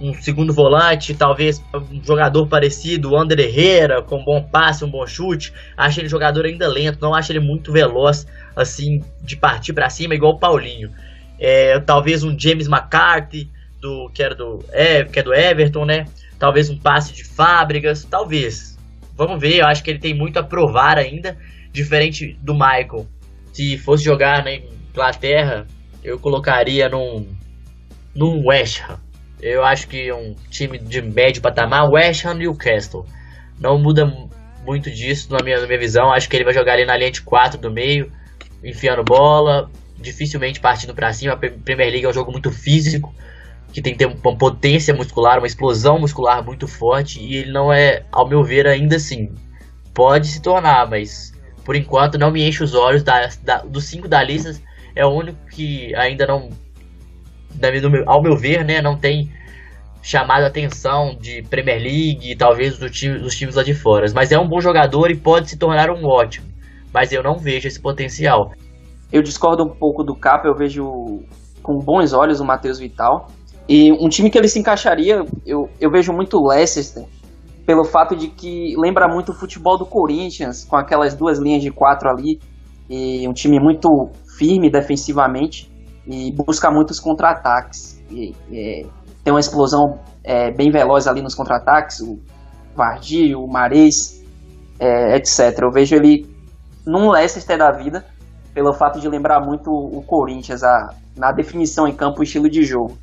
um 0.00 0.14
segundo 0.14 0.52
volante, 0.54 1.14
talvez 1.14 1.62
um 1.74 2.02
jogador 2.02 2.46
parecido, 2.46 3.10
o 3.10 3.18
André 3.18 3.42
Herrera, 3.42 4.00
com 4.00 4.20
um 4.20 4.24
bom 4.24 4.42
passe, 4.42 4.82
um 4.82 4.90
bom 4.90 5.06
chute, 5.06 5.52
acho 5.76 6.00
ele 6.00 6.08
jogador 6.08 6.46
ainda 6.46 6.66
lento, 6.68 7.00
não 7.02 7.14
acho 7.14 7.32
ele 7.32 7.40
muito 7.40 7.70
veloz, 7.70 8.26
assim, 8.54 9.02
de 9.20 9.36
partir 9.36 9.74
para 9.74 9.90
cima, 9.90 10.14
igual 10.14 10.32
o 10.32 10.38
Paulinho 10.38 10.90
é, 11.38 11.78
talvez 11.80 12.22
um 12.24 12.38
James 12.38 12.66
McCarthy, 12.66 13.50
do, 13.80 14.10
que, 14.12 14.22
era 14.22 14.34
do, 14.34 14.64
é, 14.72 15.04
que 15.04 15.18
é 15.18 15.22
do 15.22 15.34
Everton, 15.34 15.84
né? 15.84 16.06
Talvez 16.38 16.68
um 16.68 16.78
passe 16.78 17.12
de 17.12 17.24
fábricas, 17.24 18.04
talvez. 18.04 18.76
Vamos 19.16 19.40
ver, 19.40 19.60
eu 19.60 19.66
acho 19.66 19.82
que 19.82 19.90
ele 19.90 19.98
tem 19.98 20.14
muito 20.14 20.38
a 20.38 20.42
provar 20.42 20.98
ainda, 20.98 21.36
diferente 21.72 22.36
do 22.42 22.52
Michael. 22.52 23.06
Se 23.52 23.78
fosse 23.78 24.04
jogar 24.04 24.44
na 24.44 24.52
Inglaterra, 24.54 25.66
eu 26.04 26.18
colocaria 26.18 26.88
num, 26.88 27.26
num 28.14 28.46
West 28.46 28.82
Ham. 28.82 29.00
Eu 29.40 29.64
acho 29.64 29.88
que 29.88 30.12
um 30.12 30.34
time 30.50 30.78
de 30.78 31.00
médio 31.02 31.42
patamar, 31.42 31.90
West 31.90 32.24
Ham 32.24 32.34
Newcastle. 32.34 33.06
Não 33.58 33.78
muda 33.78 34.06
muito 34.64 34.90
disso 34.90 35.32
na 35.32 35.42
minha, 35.42 35.60
na 35.60 35.66
minha 35.66 35.78
visão. 35.78 36.12
Acho 36.12 36.28
que 36.28 36.36
ele 36.36 36.44
vai 36.44 36.52
jogar 36.52 36.74
ali 36.74 36.84
na 36.84 36.96
linha 36.96 37.10
de 37.10 37.22
4 37.22 37.58
do 37.58 37.70
meio, 37.70 38.10
enfiando 38.62 39.02
bola, 39.04 39.70
dificilmente 39.98 40.60
partindo 40.60 40.94
para 40.94 41.12
cima. 41.12 41.32
A 41.32 41.36
Premier 41.36 41.90
League 41.90 42.04
é 42.04 42.08
um 42.08 42.12
jogo 42.12 42.32
muito 42.32 42.50
físico, 42.50 43.14
que 43.72 43.82
tem 43.82 43.92
que 43.92 43.98
ter 43.98 44.06
uma 44.06 44.36
potência 44.36 44.94
muscular, 44.94 45.38
uma 45.38 45.46
explosão 45.46 45.98
muscular 45.98 46.44
muito 46.44 46.66
forte, 46.66 47.20
e 47.20 47.36
ele 47.36 47.52
não 47.52 47.72
é, 47.72 48.04
ao 48.10 48.28
meu 48.28 48.42
ver, 48.42 48.66
ainda 48.66 48.96
assim. 48.96 49.32
Pode 49.92 50.28
se 50.28 50.42
tornar, 50.42 50.88
mas 50.88 51.32
por 51.64 51.74
enquanto 51.74 52.18
não 52.18 52.30
me 52.30 52.46
enche 52.46 52.62
os 52.62 52.74
olhos. 52.74 53.02
Da, 53.02 53.28
da, 53.42 53.58
dos 53.58 53.84
cinco 53.84 54.06
da 54.06 54.22
lista, 54.22 54.54
é 54.94 55.04
o 55.04 55.10
único 55.10 55.38
que 55.50 55.94
ainda 55.94 56.26
não, 56.26 56.50
ao 58.06 58.22
meu 58.22 58.36
ver, 58.36 58.64
né, 58.64 58.80
não 58.80 58.96
tem 58.96 59.30
chamado 60.02 60.44
a 60.44 60.46
atenção 60.46 61.16
de 61.20 61.42
Premier 61.42 61.82
League, 61.82 62.36
talvez 62.36 62.78
do 62.78 62.88
time, 62.88 63.18
dos 63.18 63.34
times 63.34 63.56
lá 63.56 63.64
de 63.64 63.74
fora. 63.74 64.06
Mas 64.14 64.30
é 64.30 64.38
um 64.38 64.46
bom 64.46 64.60
jogador 64.60 65.10
e 65.10 65.16
pode 65.16 65.50
se 65.50 65.56
tornar 65.56 65.90
um 65.90 66.04
ótimo. 66.04 66.46
Mas 66.92 67.10
eu 67.10 67.22
não 67.22 67.36
vejo 67.36 67.66
esse 67.66 67.80
potencial. 67.80 68.52
Eu 69.12 69.22
discordo 69.22 69.64
um 69.64 69.68
pouco 69.68 70.02
do 70.02 70.14
Capa, 70.14 70.48
eu 70.48 70.54
vejo 70.54 71.20
com 71.62 71.78
bons 71.78 72.12
olhos 72.12 72.40
o 72.40 72.44
Matheus 72.44 72.78
Vital. 72.78 73.28
E 73.68 73.92
um 73.92 74.08
time 74.08 74.30
que 74.30 74.38
ele 74.38 74.48
se 74.48 74.58
encaixaria, 74.58 75.24
eu, 75.44 75.68
eu 75.80 75.90
vejo 75.90 76.12
muito 76.12 76.38
o 76.38 76.48
Leicester, 76.48 77.04
pelo 77.66 77.84
fato 77.84 78.14
de 78.14 78.28
que 78.28 78.74
lembra 78.78 79.08
muito 79.08 79.32
o 79.32 79.34
futebol 79.34 79.76
do 79.76 79.84
Corinthians, 79.84 80.64
com 80.64 80.76
aquelas 80.76 81.14
duas 81.14 81.38
linhas 81.38 81.62
de 81.62 81.70
quatro 81.70 82.08
ali. 82.08 82.40
e 82.88 83.26
um 83.26 83.32
time 83.32 83.58
muito 83.58 83.88
firme 84.38 84.70
defensivamente 84.70 85.68
e 86.06 86.32
busca 86.32 86.70
muitos 86.70 87.00
contra-ataques. 87.00 88.00
E, 88.10 88.32
e, 88.50 88.86
tem 89.24 89.32
uma 89.32 89.40
explosão 89.40 89.98
é, 90.22 90.52
bem 90.52 90.70
veloz 90.70 91.08
ali 91.08 91.20
nos 91.20 91.34
contra-ataques, 91.34 92.00
o 92.00 92.20
Vardy, 92.76 93.34
o 93.34 93.48
Mares, 93.48 94.24
é, 94.78 95.16
etc. 95.16 95.58
Eu 95.62 95.72
vejo 95.72 95.96
ele 95.96 96.24
num 96.86 97.10
Leicester 97.10 97.58
da 97.58 97.72
vida, 97.72 98.04
pelo 98.56 98.72
fato 98.72 98.98
de 98.98 99.06
lembrar 99.06 99.38
muito 99.38 99.70
o 99.70 100.02
Corinthians, 100.02 100.64
a, 100.64 100.94
na 101.14 101.30
definição 101.30 101.86
em 101.86 101.94
campo, 101.94 102.20
o 102.20 102.22
estilo 102.22 102.48
de 102.48 102.62
jogo. 102.62 102.96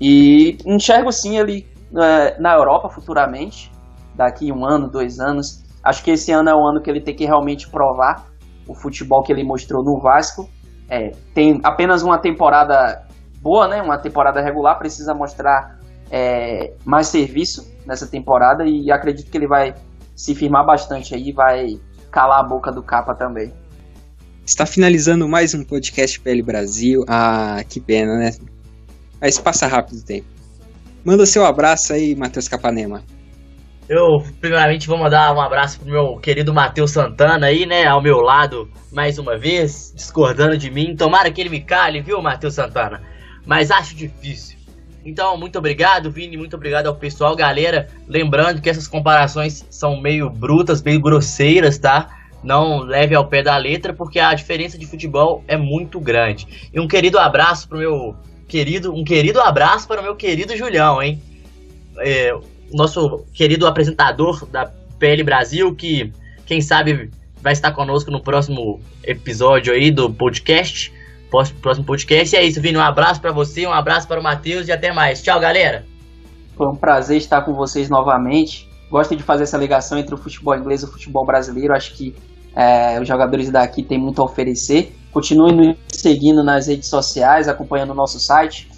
E 0.00 0.56
enxergo 0.64 1.12
sim 1.12 1.36
ele 1.36 1.68
é, 1.94 2.40
na 2.40 2.54
Europa 2.54 2.88
futuramente, 2.88 3.70
daqui 4.14 4.50
um 4.50 4.64
ano, 4.64 4.88
dois 4.88 5.20
anos. 5.20 5.62
Acho 5.84 6.02
que 6.02 6.12
esse 6.12 6.32
ano 6.32 6.48
é 6.48 6.54
o 6.54 6.66
ano 6.66 6.80
que 6.80 6.88
ele 6.88 7.02
tem 7.02 7.14
que 7.14 7.26
realmente 7.26 7.68
provar 7.68 8.24
o 8.66 8.74
futebol 8.74 9.22
que 9.22 9.30
ele 9.30 9.44
mostrou 9.44 9.84
no 9.84 10.00
Vasco. 10.00 10.48
É, 10.88 11.12
tem 11.34 11.60
apenas 11.62 12.02
uma 12.02 12.16
temporada 12.16 13.06
boa, 13.42 13.68
né? 13.68 13.82
Uma 13.82 13.98
temporada 13.98 14.40
regular, 14.40 14.78
precisa 14.78 15.12
mostrar 15.12 15.78
é, 16.10 16.72
mais 16.86 17.08
serviço 17.08 17.70
nessa 17.84 18.06
temporada 18.06 18.64
e 18.64 18.90
acredito 18.90 19.30
que 19.30 19.36
ele 19.36 19.46
vai 19.46 19.74
se 20.14 20.34
firmar 20.34 20.64
bastante 20.64 21.14
aí, 21.14 21.32
vai 21.32 21.78
calar 22.10 22.40
a 22.40 22.42
boca 22.42 22.72
do 22.72 22.82
capa 22.82 23.14
também. 23.14 23.52
Está 24.46 24.64
finalizando 24.64 25.28
mais 25.28 25.54
um 25.54 25.64
podcast 25.64 26.20
PL 26.20 26.40
Brasil. 26.40 27.04
Ah, 27.08 27.64
que 27.68 27.80
pena, 27.80 28.16
né? 28.16 28.30
Mas 29.20 29.40
passa 29.40 29.66
rápido 29.66 29.98
o 29.98 30.04
tempo. 30.04 30.28
Manda 31.04 31.26
seu 31.26 31.44
abraço 31.44 31.92
aí, 31.92 32.14
Matheus 32.14 32.46
Capanema. 32.46 33.02
Eu, 33.88 34.22
primeiramente, 34.40 34.86
vou 34.86 34.98
mandar 34.98 35.34
um 35.34 35.40
abraço 35.40 35.80
pro 35.80 35.90
meu 35.90 36.16
querido 36.18 36.54
Matheus 36.54 36.92
Santana 36.92 37.48
aí, 37.48 37.66
né? 37.66 37.86
Ao 37.86 38.00
meu 38.00 38.18
lado, 38.18 38.70
mais 38.92 39.18
uma 39.18 39.36
vez, 39.36 39.92
discordando 39.96 40.56
de 40.56 40.70
mim. 40.70 40.94
Tomara 40.94 41.28
que 41.32 41.40
ele 41.40 41.50
me 41.50 41.60
cale, 41.60 42.00
viu, 42.00 42.22
Matheus 42.22 42.54
Santana? 42.54 43.02
Mas 43.44 43.72
acho 43.72 43.96
difícil. 43.96 44.56
Então, 45.04 45.36
muito 45.36 45.58
obrigado, 45.58 46.08
Vini, 46.08 46.36
muito 46.36 46.54
obrigado 46.54 46.86
ao 46.86 46.94
pessoal. 46.94 47.34
Galera, 47.34 47.88
lembrando 48.06 48.62
que 48.62 48.70
essas 48.70 48.86
comparações 48.86 49.66
são 49.70 50.00
meio 50.00 50.30
brutas, 50.30 50.84
meio 50.84 51.00
grosseiras, 51.00 51.78
tá? 51.78 52.15
Não 52.46 52.78
leve 52.78 53.12
ao 53.12 53.26
pé 53.26 53.42
da 53.42 53.56
letra, 53.56 53.92
porque 53.92 54.20
a 54.20 54.32
diferença 54.32 54.78
de 54.78 54.86
futebol 54.86 55.42
é 55.48 55.56
muito 55.56 55.98
grande. 55.98 56.70
E 56.72 56.78
um 56.78 56.86
querido 56.86 57.18
abraço 57.18 57.68
pro 57.68 57.76
meu 57.76 58.14
querido, 58.46 58.94
um 58.94 59.02
querido 59.02 59.40
abraço 59.40 59.88
para 59.88 60.00
o 60.00 60.04
meu 60.04 60.14
querido 60.14 60.56
Julião, 60.56 61.02
hein? 61.02 61.20
É, 61.98 62.32
nosso 62.72 63.24
querido 63.34 63.66
apresentador 63.66 64.46
da 64.46 64.70
PL 64.96 65.24
Brasil, 65.24 65.74
que 65.74 66.12
quem 66.46 66.60
sabe 66.60 67.10
vai 67.42 67.52
estar 67.52 67.72
conosco 67.72 68.12
no 68.12 68.22
próximo 68.22 68.80
episódio 69.02 69.72
aí 69.72 69.90
do 69.90 70.08
podcast. 70.08 70.94
Próximo 71.60 71.84
podcast. 71.84 72.36
E 72.36 72.38
é 72.38 72.44
isso, 72.44 72.60
Vini. 72.60 72.78
Um 72.78 72.80
abraço 72.80 73.20
para 73.20 73.32
você, 73.32 73.66
um 73.66 73.72
abraço 73.72 74.06
para 74.06 74.20
o 74.20 74.22
Matheus 74.22 74.68
e 74.68 74.72
até 74.72 74.92
mais. 74.92 75.20
Tchau, 75.20 75.40
galera. 75.40 75.84
Foi 76.56 76.68
um 76.68 76.76
prazer 76.76 77.16
estar 77.16 77.42
com 77.42 77.54
vocês 77.54 77.90
novamente. 77.90 78.68
Gosto 78.88 79.16
de 79.16 79.22
fazer 79.24 79.42
essa 79.42 79.58
ligação 79.58 79.98
entre 79.98 80.14
o 80.14 80.18
futebol 80.18 80.54
inglês 80.54 80.82
e 80.82 80.84
o 80.84 80.88
futebol 80.88 81.26
brasileiro. 81.26 81.74
Acho 81.74 81.92
que 81.94 82.14
é, 82.56 82.98
os 82.98 83.06
jogadores 83.06 83.50
daqui 83.50 83.82
têm 83.82 84.00
muito 84.00 84.22
a 84.22 84.24
oferecer. 84.24 84.96
Continue 85.12 85.52
nos 85.52 85.76
seguindo 85.92 86.42
nas 86.42 86.66
redes 86.66 86.88
sociais, 86.88 87.48
acompanhando 87.48 87.90
o 87.90 87.94
nosso 87.94 88.18
site 88.18 88.68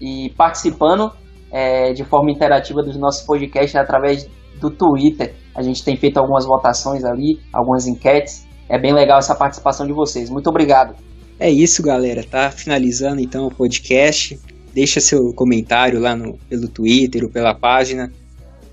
e 0.00 0.32
participando 0.36 1.12
é, 1.52 1.92
de 1.92 2.02
forma 2.04 2.30
interativa 2.30 2.82
dos 2.82 2.96
nossos 2.96 3.22
podcasts 3.26 3.76
através 3.76 4.26
do 4.58 4.70
Twitter. 4.70 5.34
A 5.54 5.62
gente 5.62 5.84
tem 5.84 5.96
feito 5.96 6.16
algumas 6.16 6.46
votações 6.46 7.04
ali, 7.04 7.38
algumas 7.52 7.86
enquetes. 7.86 8.46
É 8.70 8.78
bem 8.78 8.94
legal 8.94 9.18
essa 9.18 9.34
participação 9.34 9.86
de 9.86 9.92
vocês. 9.92 10.30
Muito 10.30 10.48
obrigado. 10.48 10.96
É 11.38 11.50
isso, 11.50 11.82
galera. 11.82 12.24
Tá 12.24 12.50
finalizando 12.50 13.20
então 13.20 13.46
o 13.46 13.54
podcast. 13.54 14.40
Deixa 14.72 14.98
seu 15.00 15.32
comentário 15.34 16.00
lá 16.00 16.16
no, 16.16 16.38
pelo 16.48 16.68
Twitter 16.68 17.24
ou 17.24 17.30
pela 17.30 17.54
página. 17.54 18.10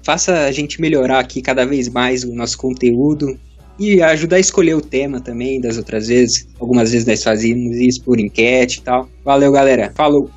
Faça 0.05 0.45
a 0.45 0.51
gente 0.51 0.81
melhorar 0.81 1.19
aqui 1.19 1.41
cada 1.41 1.65
vez 1.65 1.89
mais 1.89 2.23
o 2.23 2.33
nosso 2.33 2.57
conteúdo 2.57 3.37
e 3.79 4.01
ajudar 4.01 4.37
a 4.37 4.39
escolher 4.39 4.75
o 4.75 4.81
tema 4.81 5.19
também 5.19 5.59
das 5.59 5.77
outras 5.77 6.07
vezes. 6.07 6.47
Algumas 6.59 6.91
vezes 6.91 7.07
nós 7.07 7.23
fazíamos 7.23 7.77
isso 7.77 8.03
por 8.03 8.19
enquete 8.19 8.79
e 8.79 8.81
tal. 8.83 9.09
Valeu, 9.23 9.51
galera. 9.51 9.91
Falou! 9.95 10.29